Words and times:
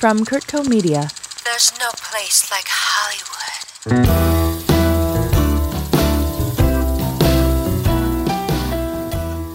From 0.00 0.24
Kurtco 0.24 0.66
Media. 0.66 1.10
There's 1.44 1.78
no 1.78 1.90
place 1.92 2.50
like 2.50 2.64
Hollywood. 2.66 4.06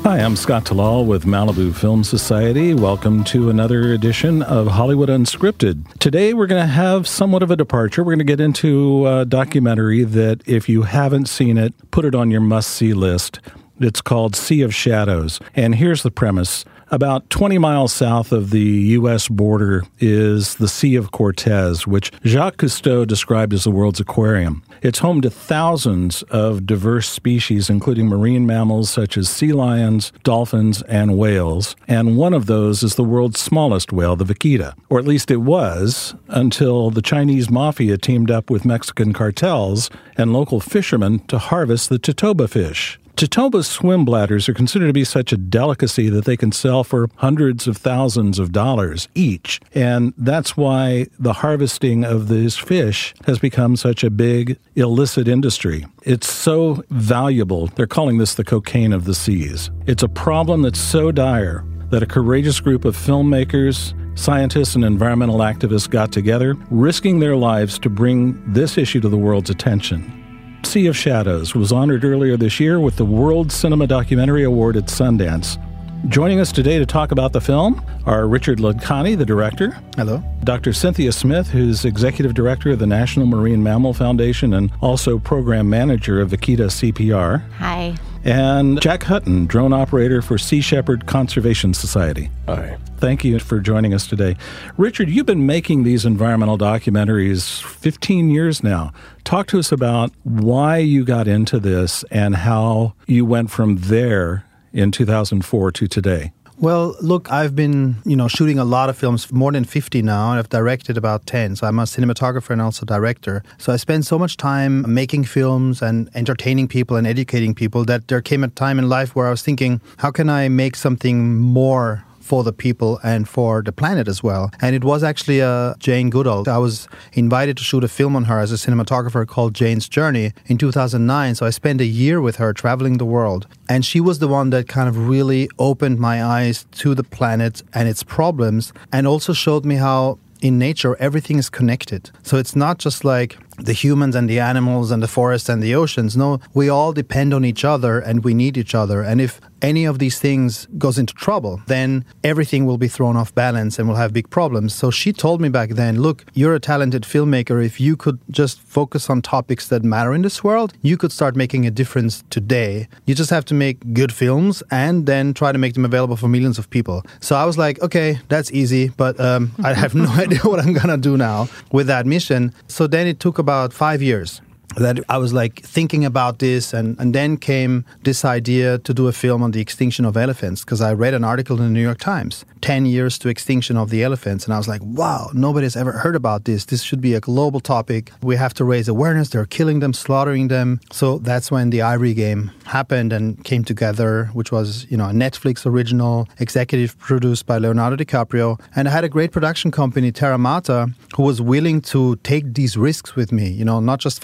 Hi, 0.03 0.19
I'm 0.19 0.35
Scott 0.35 0.65
Talal 0.65 1.07
with 1.07 1.25
Malibu 1.25 1.73
Film 1.73 2.03
Society. 2.03 2.75
Welcome 2.75 3.23
to 3.23 3.49
another 3.49 3.91
edition 3.91 4.43
of 4.43 4.67
Hollywood 4.67 5.09
Unscripted. 5.09 5.91
Today 5.97 6.35
we're 6.35 6.45
going 6.45 6.61
to 6.61 6.71
have 6.71 7.07
somewhat 7.07 7.41
of 7.41 7.49
a 7.49 7.55
departure. 7.55 8.03
We're 8.03 8.11
going 8.11 8.19
to 8.19 8.25
get 8.25 8.39
into 8.39 9.07
a 9.07 9.25
documentary 9.25 10.03
that, 10.03 10.43
if 10.45 10.69
you 10.69 10.83
haven't 10.83 11.27
seen 11.27 11.57
it, 11.57 11.73
put 11.89 12.05
it 12.05 12.13
on 12.13 12.29
your 12.29 12.41
must 12.41 12.69
see 12.69 12.93
list. 12.93 13.39
It's 13.79 13.99
called 13.99 14.35
Sea 14.35 14.61
of 14.61 14.75
Shadows. 14.75 15.39
And 15.55 15.73
here's 15.73 16.03
the 16.03 16.11
premise 16.11 16.65
about 16.91 17.29
20 17.29 17.57
miles 17.57 17.93
south 17.93 18.31
of 18.31 18.51
the 18.51 18.59
U.S. 18.59 19.27
border 19.27 19.83
is 19.99 20.55
the 20.55 20.67
Sea 20.67 20.95
of 20.95 21.11
Cortez, 21.11 21.87
which 21.87 22.11
Jacques 22.23 22.57
Cousteau 22.57 23.05
described 23.05 23.53
as 23.53 23.63
the 23.63 23.71
world's 23.71 23.99
aquarium. 23.99 24.63
It's 24.81 24.99
home 24.99 25.21
to 25.21 25.29
thousands 25.29 26.21
of 26.23 26.65
diverse 26.65 27.09
species, 27.09 27.69
including 27.69 28.07
marine 28.07 28.45
mammals 28.45 28.89
such 28.89 29.17
as 29.17 29.29
sea 29.29 29.51
lions, 29.51 30.11
dolphins, 30.23 30.81
and 30.83 31.17
whales. 31.17 31.75
And 31.87 32.17
one 32.17 32.33
of 32.33 32.45
those 32.45 32.83
is 32.83 32.95
the 32.95 33.03
world's 33.03 33.39
smallest 33.39 33.91
whale, 33.91 34.15
the 34.15 34.25
vaquita. 34.25 34.75
Or 34.89 34.99
at 34.99 35.05
least 35.05 35.31
it 35.31 35.37
was 35.37 36.13
until 36.27 36.91
the 36.91 37.01
Chinese 37.01 37.49
mafia 37.49 37.97
teamed 37.97 38.29
up 38.29 38.49
with 38.49 38.65
Mexican 38.65 39.13
cartels 39.13 39.89
and 40.17 40.33
local 40.33 40.59
fishermen 40.59 41.19
to 41.27 41.39
harvest 41.39 41.89
the 41.89 41.99
Totoaba 41.99 42.49
fish. 42.49 42.99
Totoaba 43.15 43.63
swim 43.63 44.03
bladders 44.03 44.49
are 44.49 44.53
considered 44.53 44.87
to 44.87 44.93
be 44.93 45.05
such 45.05 45.31
a 45.31 45.37
delicacy 45.37 46.09
that 46.09 46.25
they 46.25 46.35
can 46.35 46.51
sell 46.51 46.83
for 46.83 47.09
hundreds 47.15 47.65
of 47.65 47.77
thousands 47.77 48.39
of 48.39 48.51
dollars 48.51 49.07
each. 49.15 49.61
And 49.73 50.13
that's 50.17 50.57
why 50.57 51.07
the 51.17 51.31
harvesting 51.31 52.03
of 52.03 52.27
these 52.27 52.57
fish 52.57 53.13
has 53.25 53.39
become 53.39 53.77
such 53.77 54.03
a 54.03 54.09
big 54.09 54.57
illicit 54.75 55.29
industry. 55.29 55.85
It's 56.03 56.29
so 56.29 56.83
valuable. 56.89 57.67
They're 57.67 57.87
calling 57.87 58.17
this 58.17 58.33
the 58.33 58.43
cocaine 58.43 58.91
of 58.91 59.05
the 59.05 59.15
seas. 59.15 59.71
It's 59.87 60.03
a 60.03 60.09
problem 60.09 60.63
that's 60.63 60.79
so 60.79 61.13
dire 61.13 61.63
that 61.91 62.03
a 62.03 62.07
courageous 62.07 62.59
group 62.59 62.83
of 62.83 62.97
filmmakers, 62.97 63.93
scientists, 64.19 64.75
and 64.75 64.83
environmental 64.83 65.37
activists 65.37 65.89
got 65.89 66.11
together, 66.11 66.55
risking 66.69 67.19
their 67.19 67.37
lives 67.37 67.79
to 67.79 67.89
bring 67.89 68.41
this 68.51 68.77
issue 68.77 68.99
to 68.99 69.07
the 69.07 69.17
world's 69.17 69.49
attention. 69.49 70.24
Sea 70.65 70.87
of 70.87 70.97
Shadows 70.97 71.53
was 71.53 71.71
honored 71.71 72.03
earlier 72.03 72.35
this 72.35 72.59
year 72.59 72.79
with 72.79 72.95
the 72.95 73.05
World 73.05 73.51
Cinema 73.51 73.85
Documentary 73.85 74.43
Award 74.43 74.75
at 74.75 74.85
Sundance. 74.85 75.61
Joining 76.09 76.39
us 76.39 76.51
today 76.51 76.79
to 76.79 76.85
talk 76.85 77.11
about 77.11 77.33
the 77.33 77.39
film 77.39 77.85
are 78.05 78.27
Richard 78.27 78.57
Ladkani, 78.57 79.17
the 79.17 79.25
director. 79.25 79.79
Hello. 79.95 80.23
Dr. 80.43 80.73
Cynthia 80.73 81.11
Smith, 81.11 81.49
who's 81.49 81.85
executive 81.85 82.33
director 82.33 82.71
of 82.71 82.79
the 82.79 82.87
National 82.87 83.25
Marine 83.25 83.61
Mammal 83.61 83.93
Foundation 83.93 84.55
and 84.55 84.71
also 84.81 85.19
program 85.19 85.69
manager 85.69 86.19
of 86.19 86.31
Vaquita 86.31 86.65
CPR. 86.65 87.47
Hi. 87.53 87.95
And 88.25 88.81
Jack 88.81 89.03
Hutton, 89.03 89.45
drone 89.45 89.71
operator 89.71 90.19
for 90.23 90.39
Sea 90.39 90.59
Shepherd 90.59 91.05
Conservation 91.05 91.75
Society. 91.75 92.31
Hi. 92.47 92.75
Thank 92.97 93.23
you 93.23 93.37
for 93.37 93.59
joining 93.59 93.93
us 93.93 94.07
today. 94.07 94.35
Richard, 94.77 95.09
you've 95.09 95.27
been 95.27 95.45
making 95.45 95.83
these 95.83 96.05
environmental 96.05 96.57
documentaries 96.57 97.61
15 97.61 98.31
years 98.31 98.63
now. 98.63 98.91
Talk 99.25 99.45
to 99.47 99.59
us 99.59 99.71
about 99.71 100.11
why 100.23 100.77
you 100.77 101.05
got 101.05 101.27
into 101.27 101.59
this 101.59 102.03
and 102.09 102.37
how 102.37 102.95
you 103.05 103.25
went 103.25 103.51
from 103.51 103.77
there 103.77 104.43
in 104.73 104.91
2004 104.91 105.71
to 105.73 105.87
today. 105.87 106.33
Well, 106.57 106.95
look, 107.01 107.29
I've 107.31 107.53
been, 107.53 107.97
you 108.05 108.15
know, 108.15 108.29
shooting 108.29 108.59
a 108.59 108.63
lot 108.63 108.89
of 108.89 108.97
films, 108.97 109.29
more 109.31 109.51
than 109.51 109.65
50 109.65 110.01
now, 110.01 110.31
and 110.31 110.39
I've 110.39 110.47
directed 110.47 110.97
about 110.97 111.25
10. 111.25 111.57
So 111.57 111.67
I'm 111.67 111.77
a 111.79 111.83
cinematographer 111.83 112.51
and 112.51 112.61
also 112.61 112.85
director. 112.85 113.43
So 113.57 113.73
I 113.73 113.75
spend 113.75 114.05
so 114.05 114.17
much 114.17 114.37
time 114.37 114.91
making 114.91 115.25
films 115.25 115.81
and 115.81 116.09
entertaining 116.15 116.69
people 116.69 116.95
and 116.95 117.05
educating 117.05 117.53
people 117.53 117.83
that 117.85 118.07
there 118.07 118.21
came 118.21 118.41
a 118.41 118.47
time 118.47 118.79
in 118.79 118.87
life 118.87 119.15
where 119.15 119.27
I 119.27 119.31
was 119.31 119.41
thinking, 119.41 119.81
how 119.97 120.11
can 120.11 120.29
I 120.29 120.47
make 120.47 120.77
something 120.77 121.35
more 121.37 122.04
for 122.25 122.43
the 122.43 122.51
people 122.51 122.99
and 123.03 123.29
for 123.29 123.61
the 123.61 123.71
planet 123.71 124.07
as 124.07 124.23
well. 124.23 124.49
And 124.59 124.75
it 124.75 124.83
was 124.83 125.03
actually 125.03 125.41
uh, 125.43 125.75
Jane 125.77 126.09
Goodall. 126.09 126.49
I 126.49 126.57
was 126.57 126.87
invited 127.13 127.55
to 127.57 127.63
shoot 127.63 127.83
a 127.83 127.87
film 127.87 128.15
on 128.15 128.23
her 128.23 128.39
as 128.39 128.51
a 128.51 128.55
cinematographer 128.55 129.27
called 129.27 129.53
Jane's 129.53 129.87
Journey 129.87 130.33
in 130.47 130.57
2009. 130.57 131.35
So 131.35 131.45
I 131.45 131.51
spent 131.51 131.81
a 131.81 131.85
year 131.85 132.19
with 132.19 132.37
her 132.37 132.51
traveling 132.51 132.97
the 132.97 133.05
world. 133.05 133.45
And 133.69 133.85
she 133.85 133.99
was 133.99 134.17
the 134.19 134.27
one 134.27 134.49
that 134.49 134.67
kind 134.67 134.89
of 134.89 135.07
really 135.07 135.47
opened 135.59 135.99
my 135.99 136.23
eyes 136.23 136.65
to 136.81 136.95
the 136.95 137.03
planet 137.03 137.61
and 137.73 137.87
its 137.87 138.01
problems 138.01 138.73
and 138.91 139.05
also 139.05 139.31
showed 139.31 139.63
me 139.63 139.75
how 139.75 140.17
in 140.41 140.57
nature 140.57 140.95
everything 140.97 141.37
is 141.37 141.49
connected. 141.49 142.11
So 142.23 142.37
it's 142.37 142.55
not 142.55 142.77
just 142.79 143.05
like 143.05 143.37
the 143.57 143.73
humans 143.73 144.15
and 144.15 144.29
the 144.29 144.39
animals 144.39 144.91
and 144.91 145.01
the 145.01 145.07
forests 145.07 145.49
and 145.49 145.61
the 145.61 145.75
oceans. 145.75 146.15
No, 146.15 146.39
we 146.53 146.69
all 146.69 146.93
depend 146.93 147.33
on 147.33 147.45
each 147.45 147.63
other 147.63 147.99
and 147.99 148.23
we 148.23 148.33
need 148.33 148.57
each 148.57 148.75
other. 148.75 149.01
And 149.01 149.21
if 149.21 149.39
any 149.61 149.85
of 149.85 149.99
these 149.99 150.19
things 150.19 150.67
goes 150.77 150.97
into 150.97 151.13
trouble, 151.13 151.61
then 151.67 152.05
everything 152.23 152.65
will 152.65 152.77
be 152.77 152.87
thrown 152.87 153.17
off 153.17 153.33
balance 153.33 153.79
and 153.79 153.87
we'll 153.87 153.97
have 153.97 154.13
big 154.13 154.29
problems. 154.29 154.75
So 154.75 154.91
she 154.91 155.11
told 155.11 155.41
me 155.41 155.49
back 155.49 155.71
then, 155.71 156.01
look, 156.01 156.25
you're 156.33 156.53
a 156.53 156.59
talented 156.59 157.03
filmmaker. 157.03 157.65
If 157.65 157.79
you 157.79 157.95
could 157.97 158.19
just 158.29 158.61
focus 158.61 159.09
on 159.09 159.21
topics 159.21 159.67
that 159.69 159.83
matter 159.83 160.13
in 160.13 160.21
this 160.21 160.43
world, 160.43 160.73
you 160.81 160.97
could 160.97 161.11
start 161.11 161.35
making 161.35 161.65
a 161.65 161.71
difference 161.71 162.23
today. 162.29 162.87
You 163.05 163.15
just 163.15 163.31
have 163.31 163.45
to 163.45 163.53
make 163.53 163.93
good 163.93 164.13
films 164.13 164.61
and 164.69 165.05
then 165.05 165.33
try 165.33 165.51
to 165.51 165.57
make 165.57 165.73
them 165.73 165.85
available 165.85 166.15
for 166.15 166.27
millions 166.27 166.59
of 166.59 166.69
people. 166.69 167.03
So 167.19 167.35
I 167.35 167.45
was 167.45 167.57
like, 167.57 167.81
okay, 167.81 168.19
that's 168.29 168.51
easy, 168.51 168.89
but 168.89 169.19
um, 169.19 169.51
I 169.63 169.73
have 169.73 169.95
no 169.95 170.09
idea 170.23 170.39
what 170.39 170.59
I'm 170.59 170.73
going 170.73 170.89
to 170.89 170.97
do 170.97 171.17
now 171.17 171.47
with 171.71 171.87
that 171.87 172.05
mission. 172.05 172.53
So 172.67 172.87
then 172.87 173.07
it 173.07 173.19
took 173.19 173.39
about 173.45 173.71
five 173.73 174.01
years 174.01 174.41
that 174.77 174.99
I 175.09 175.17
was 175.17 175.33
like 175.33 175.61
thinking 175.61 176.05
about 176.05 176.39
this, 176.39 176.73
and, 176.73 176.99
and 176.99 177.13
then 177.13 177.37
came 177.37 177.85
this 178.03 178.25
idea 178.25 178.77
to 178.79 178.93
do 178.93 179.07
a 179.07 179.11
film 179.11 179.43
on 179.43 179.51
the 179.51 179.61
extinction 179.61 180.05
of 180.05 180.17
elephants 180.17 180.63
because 180.63 180.81
I 180.81 180.93
read 180.93 181.13
an 181.13 181.23
article 181.23 181.57
in 181.57 181.63
the 181.63 181.69
New 181.69 181.81
York 181.81 181.99
Times 181.99 182.45
10 182.61 182.85
years 182.85 183.17
to 183.19 183.29
extinction 183.29 183.77
of 183.77 183.89
the 183.89 184.03
elephants. 184.03 184.45
And 184.45 184.53
I 184.53 184.57
was 184.57 184.67
like, 184.67 184.81
wow, 184.83 185.29
nobody's 185.33 185.75
ever 185.75 185.91
heard 185.91 186.15
about 186.15 186.45
this. 186.45 186.65
This 186.65 186.81
should 186.81 187.01
be 187.01 187.13
a 187.13 187.19
global 187.19 187.59
topic. 187.59 188.11
We 188.21 188.35
have 188.35 188.53
to 188.55 188.63
raise 188.65 188.87
awareness. 188.87 189.29
They're 189.29 189.45
killing 189.45 189.79
them, 189.79 189.93
slaughtering 189.93 190.47
them. 190.47 190.81
So 190.91 191.19
that's 191.19 191.51
when 191.51 191.69
the 191.69 191.81
Ivory 191.81 192.13
game 192.13 192.51
happened 192.65 193.13
and 193.13 193.43
came 193.43 193.63
together, 193.63 194.29
which 194.33 194.51
was, 194.51 194.87
you 194.89 194.97
know, 194.97 195.09
a 195.09 195.13
Netflix 195.13 195.65
original, 195.65 196.27
executive 196.39 196.97
produced 196.97 197.45
by 197.45 197.57
Leonardo 197.59 197.95
DiCaprio. 198.03 198.59
And 198.75 198.87
I 198.87 198.91
had 198.91 199.03
a 199.03 199.09
great 199.09 199.31
production 199.31 199.71
company, 199.71 200.11
Terra 200.11 200.37
Mater, 200.37 200.87
who 201.15 201.23
was 201.23 201.41
willing 201.41 201.81
to 201.81 202.15
take 202.17 202.53
these 202.55 202.75
risks 202.75 203.15
with 203.15 203.31
me, 203.31 203.47
you 203.47 203.63
know, 203.63 203.79
not 203.79 203.99
just 203.99 204.19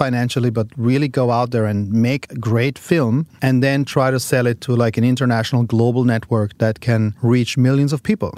but 0.50 0.68
really 0.78 1.08
go 1.08 1.32
out 1.32 1.52
there 1.52 1.66
and 1.66 1.92
make 1.92 2.32
a 2.32 2.36
great 2.36 2.80
film 2.80 3.28
and 3.42 3.62
then 3.64 3.86
try 3.86 4.12
to 4.12 4.20
sell 4.20 4.48
it 4.48 4.62
to 4.62 4.76
like 4.76 4.98
an 4.98 5.04
international 5.04 5.64
global 5.64 6.04
network 6.04 6.58
that 6.58 6.80
can 6.80 7.16
reach 7.22 7.58
millions 7.58 7.94
of 7.94 8.02
people. 8.04 8.34